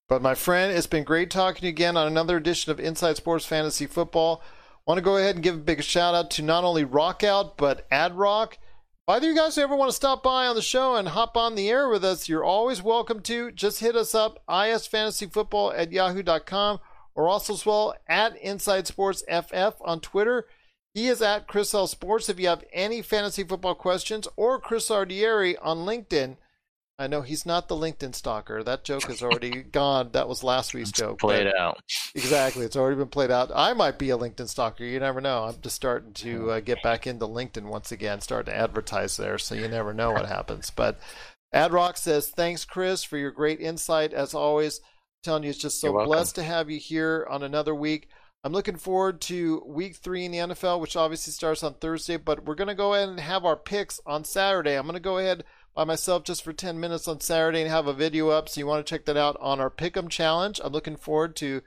But 0.07 0.21
my 0.21 0.35
friend, 0.35 0.71
it's 0.71 0.87
been 0.87 1.03
great 1.03 1.29
talking 1.29 1.61
to 1.61 1.65
you 1.65 1.71
again 1.71 1.97
on 1.97 2.07
another 2.07 2.37
edition 2.37 2.71
of 2.71 2.79
Inside 2.79 3.17
Sports 3.17 3.45
Fantasy 3.45 3.85
Football. 3.85 4.41
Want 4.87 4.99
to 4.99 5.01
go 5.03 5.17
ahead 5.17 5.33
and 5.33 5.43
give 5.43 5.55
a 5.55 5.59
big 5.59 5.81
shout 5.81 6.13
out 6.13 6.29
to 6.31 6.43
not 6.43 6.63
only 6.63 6.83
Rock 6.83 7.23
Out, 7.23 7.57
but 7.57 7.89
AdRock. 7.89 8.53
If 8.53 8.59
either 9.07 9.27
you 9.27 9.35
guys 9.35 9.57
ever 9.57 9.75
want 9.75 9.89
to 9.89 9.95
stop 9.95 10.21
by 10.21 10.45
on 10.45 10.55
the 10.55 10.61
show 10.61 10.95
and 10.95 11.07
hop 11.07 11.35
on 11.35 11.55
the 11.55 11.69
air 11.69 11.89
with 11.89 12.05
us, 12.05 12.29
you're 12.29 12.43
always 12.43 12.83
welcome 12.83 13.21
to. 13.21 13.51
Just 13.51 13.79
hit 13.79 13.95
us 13.95 14.13
up, 14.13 14.43
isfantasyfootball 14.47 15.73
at 15.75 15.91
yahoo.com, 15.91 16.79
or 17.15 17.27
also 17.27 17.53
as 17.53 17.65
well 17.65 17.95
at 18.07 18.37
Inside 18.37 18.85
Sports 18.85 19.23
FF 19.27 19.73
on 19.81 20.01
Twitter. 20.01 20.45
He 20.93 21.07
is 21.07 21.19
at 21.19 21.47
Chris 21.47 21.73
L 21.73 21.87
Sports. 21.87 22.29
If 22.29 22.39
you 22.39 22.47
have 22.47 22.63
any 22.71 23.01
fantasy 23.01 23.43
football 23.43 23.73
questions, 23.73 24.27
or 24.35 24.59
Chris 24.59 24.89
Lardieri 24.89 25.55
on 25.63 25.79
LinkedIn, 25.79 26.37
I 26.97 27.07
know 27.07 27.21
he's 27.21 27.45
not 27.45 27.67
the 27.67 27.75
LinkedIn 27.75 28.15
stalker. 28.15 28.63
That 28.63 28.85
joke 28.85 29.09
is 29.09 29.21
already 29.21 29.49
gone. 29.71 30.11
That 30.13 30.29
was 30.29 30.43
last 30.43 30.73
week's 30.73 30.91
joke. 30.91 31.19
Played 31.19 31.47
out. 31.47 31.81
Exactly. 32.13 32.65
It's 32.65 32.77
already 32.77 32.95
been 32.95 33.09
played 33.09 33.31
out. 33.31 33.51
I 33.53 33.73
might 33.73 33.99
be 33.99 34.11
a 34.11 34.17
LinkedIn 34.17 34.47
stalker. 34.47 34.85
You 34.85 34.99
never 34.99 35.19
know. 35.19 35.43
I'm 35.43 35.59
just 35.61 35.75
starting 35.75 36.13
to 36.13 36.51
uh, 36.51 36.59
get 36.61 36.81
back 36.83 37.05
into 37.05 37.27
LinkedIn 37.27 37.63
once 37.63 37.91
again, 37.91 38.21
start 38.21 38.45
to 38.45 38.55
advertise 38.55 39.17
there. 39.17 39.37
So 39.37 39.55
you 39.55 39.67
never 39.67 39.93
know 39.93 40.11
what 40.11 40.27
happens. 40.27 40.69
But 40.69 40.97
AdRock 41.53 41.97
says, 41.97 42.29
thanks, 42.29 42.63
Chris, 42.63 43.03
for 43.03 43.17
your 43.17 43.31
great 43.31 43.59
insight. 43.59 44.13
As 44.13 44.33
always, 44.33 44.79
I'm 44.79 44.85
telling 45.23 45.43
you, 45.43 45.49
it's 45.49 45.59
just 45.59 45.81
so 45.81 45.91
blessed 45.91 46.35
to 46.35 46.43
have 46.43 46.69
you 46.69 46.79
here 46.79 47.27
on 47.29 47.43
another 47.43 47.75
week. 47.75 48.07
I'm 48.45 48.53
looking 48.53 48.77
forward 48.77 49.19
to 49.21 49.63
week 49.65 49.95
three 49.95 50.23
in 50.23 50.31
the 50.31 50.37
NFL, 50.37 50.79
which 50.79 50.95
obviously 50.95 51.33
starts 51.33 51.63
on 51.63 51.73
Thursday, 51.73 52.15
but 52.15 52.45
we're 52.45 52.55
going 52.55 52.67
to 52.69 52.75
go 52.75 52.93
ahead 52.93 53.09
and 53.09 53.19
have 53.19 53.43
our 53.43 53.57
picks 53.57 53.99
on 54.05 54.23
Saturday. 54.23 54.75
I'm 54.75 54.85
going 54.85 54.93
to 54.93 54.99
go 54.99 55.17
ahead 55.17 55.43
by 55.75 55.83
myself 55.83 56.23
just 56.23 56.43
for 56.43 56.53
10 56.53 56.79
minutes 56.79 57.07
on 57.07 57.19
Saturday 57.19 57.61
and 57.61 57.69
have 57.69 57.87
a 57.87 57.93
video 57.93 58.29
up. 58.29 58.47
So 58.47 58.59
you 58.59 58.67
want 58.67 58.85
to 58.85 58.89
check 58.89 59.05
that 59.05 59.17
out 59.17 59.37
on 59.41 59.59
our 59.59 59.69
Pick'em 59.69 60.09
Challenge. 60.09 60.59
I'm 60.63 60.71
looking 60.71 60.95
forward 60.95 61.35
to 61.37 61.61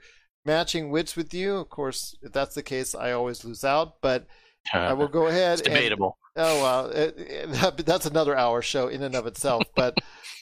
matching 0.45 0.89
wits 0.89 1.15
with 1.15 1.33
you. 1.33 1.55
Of 1.57 1.69
course, 1.69 2.17
if 2.21 2.31
that's 2.31 2.55
the 2.55 2.63
case, 2.63 2.95
I 2.95 3.11
always 3.11 3.45
lose 3.45 3.63
out, 3.63 4.01
but 4.01 4.25
uh, 4.73 4.79
I 4.79 4.93
will 4.93 5.07
go 5.07 5.27
ahead 5.27 5.59
it's 5.59 5.67
and 5.67 5.75
debatable. 5.75 6.17
Oh 6.35 6.61
well, 6.61 6.85
it, 6.89 7.19
it, 7.19 7.51
that- 7.53 7.77
that's 7.85 8.05
another 8.05 8.35
hour 8.35 8.61
show 8.61 8.87
in 8.87 9.03
and 9.03 9.15
of 9.15 9.27
itself. 9.27 9.63
But 9.75 9.97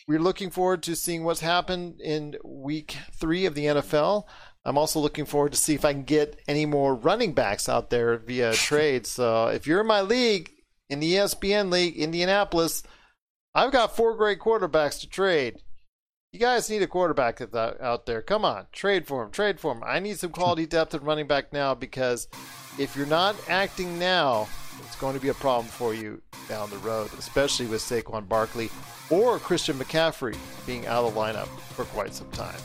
we're 0.07 0.19
looking 0.19 0.49
forward 0.49 0.83
to 0.83 0.95
seeing 0.95 1.23
what's 1.23 1.41
happened 1.41 1.99
in 2.01 2.35
week 2.45 2.95
three 3.19 3.45
of 3.45 3.55
the 3.55 3.65
NFL. 3.65 4.23
I'm 4.63 4.77
also 4.77 4.99
looking 4.99 5.25
forward 5.25 5.53
to 5.53 5.57
see 5.57 5.75
if 5.75 5.85
I 5.85 5.93
can 5.93 6.03
get 6.03 6.41
any 6.47 6.65
more 6.65 6.93
running 6.93 7.33
backs 7.33 7.69
out 7.69 7.89
there 7.89 8.17
via 8.17 8.53
trade. 8.53 9.07
So 9.07 9.45
uh, 9.45 9.47
if 9.47 9.65
you're 9.65 9.81
in 9.81 9.87
my 9.87 10.01
league, 10.01 10.51
in 10.89 10.99
the 10.99 11.13
ESPN 11.13 11.71
league, 11.71 11.95
Indianapolis, 11.97 12.83
I've 13.55 13.71
got 13.71 13.95
four 13.95 14.15
great 14.15 14.39
quarterbacks 14.39 14.99
to 15.01 15.09
trade. 15.09 15.57
You 16.31 16.39
guys 16.39 16.69
need 16.69 16.81
a 16.81 16.87
quarterback 16.87 17.41
out 17.55 18.05
there. 18.05 18.21
Come 18.21 18.45
on, 18.45 18.67
trade 18.71 19.07
for 19.07 19.23
him, 19.23 19.31
trade 19.31 19.59
for 19.59 19.71
him. 19.71 19.81
I 19.85 19.99
need 19.99 20.19
some 20.19 20.31
quality 20.31 20.65
depth 20.67 20.93
at 20.93 21.01
running 21.01 21.27
back 21.27 21.53
now 21.53 21.73
because 21.73 22.27
if 22.77 22.95
you're 22.95 23.07
not 23.07 23.35
acting 23.49 23.97
now, 23.97 24.47
it's 24.83 24.95
going 24.97 25.15
to 25.15 25.21
be 25.21 25.29
a 25.29 25.33
problem 25.33 25.67
for 25.67 25.93
you 25.93 26.21
down 26.47 26.69
the 26.69 26.77
road, 26.77 27.09
especially 27.17 27.65
with 27.65 27.81
Saquon 27.81 28.27
Barkley 28.27 28.69
or 29.09 29.39
Christian 29.39 29.77
McCaffrey 29.77 30.37
being 30.65 30.85
out 30.85 31.05
of 31.05 31.13
the 31.13 31.19
lineup 31.19 31.47
for 31.73 31.85
quite 31.85 32.13
some 32.13 32.29
time. 32.31 32.59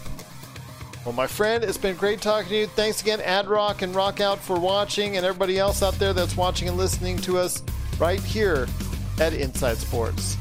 Well, 1.04 1.14
my 1.14 1.26
friend, 1.26 1.64
it's 1.64 1.78
been 1.78 1.96
great 1.96 2.20
talking 2.20 2.48
to 2.50 2.56
you. 2.56 2.66
Thanks 2.66 3.00
again, 3.00 3.20
Ad 3.20 3.48
Rock 3.48 3.82
and 3.82 3.94
Rock 3.94 4.20
Out, 4.20 4.38
for 4.38 4.58
watching, 4.58 5.16
and 5.16 5.26
everybody 5.26 5.58
else 5.58 5.82
out 5.82 5.94
there 5.94 6.12
that's 6.12 6.36
watching 6.36 6.68
and 6.68 6.76
listening 6.76 7.16
to 7.18 7.38
us 7.38 7.62
right 7.98 8.20
here 8.20 8.68
at 9.18 9.32
Inside 9.32 9.78
Sports 9.78 10.36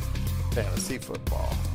Fantasy 0.51 0.97
Football. 0.97 1.70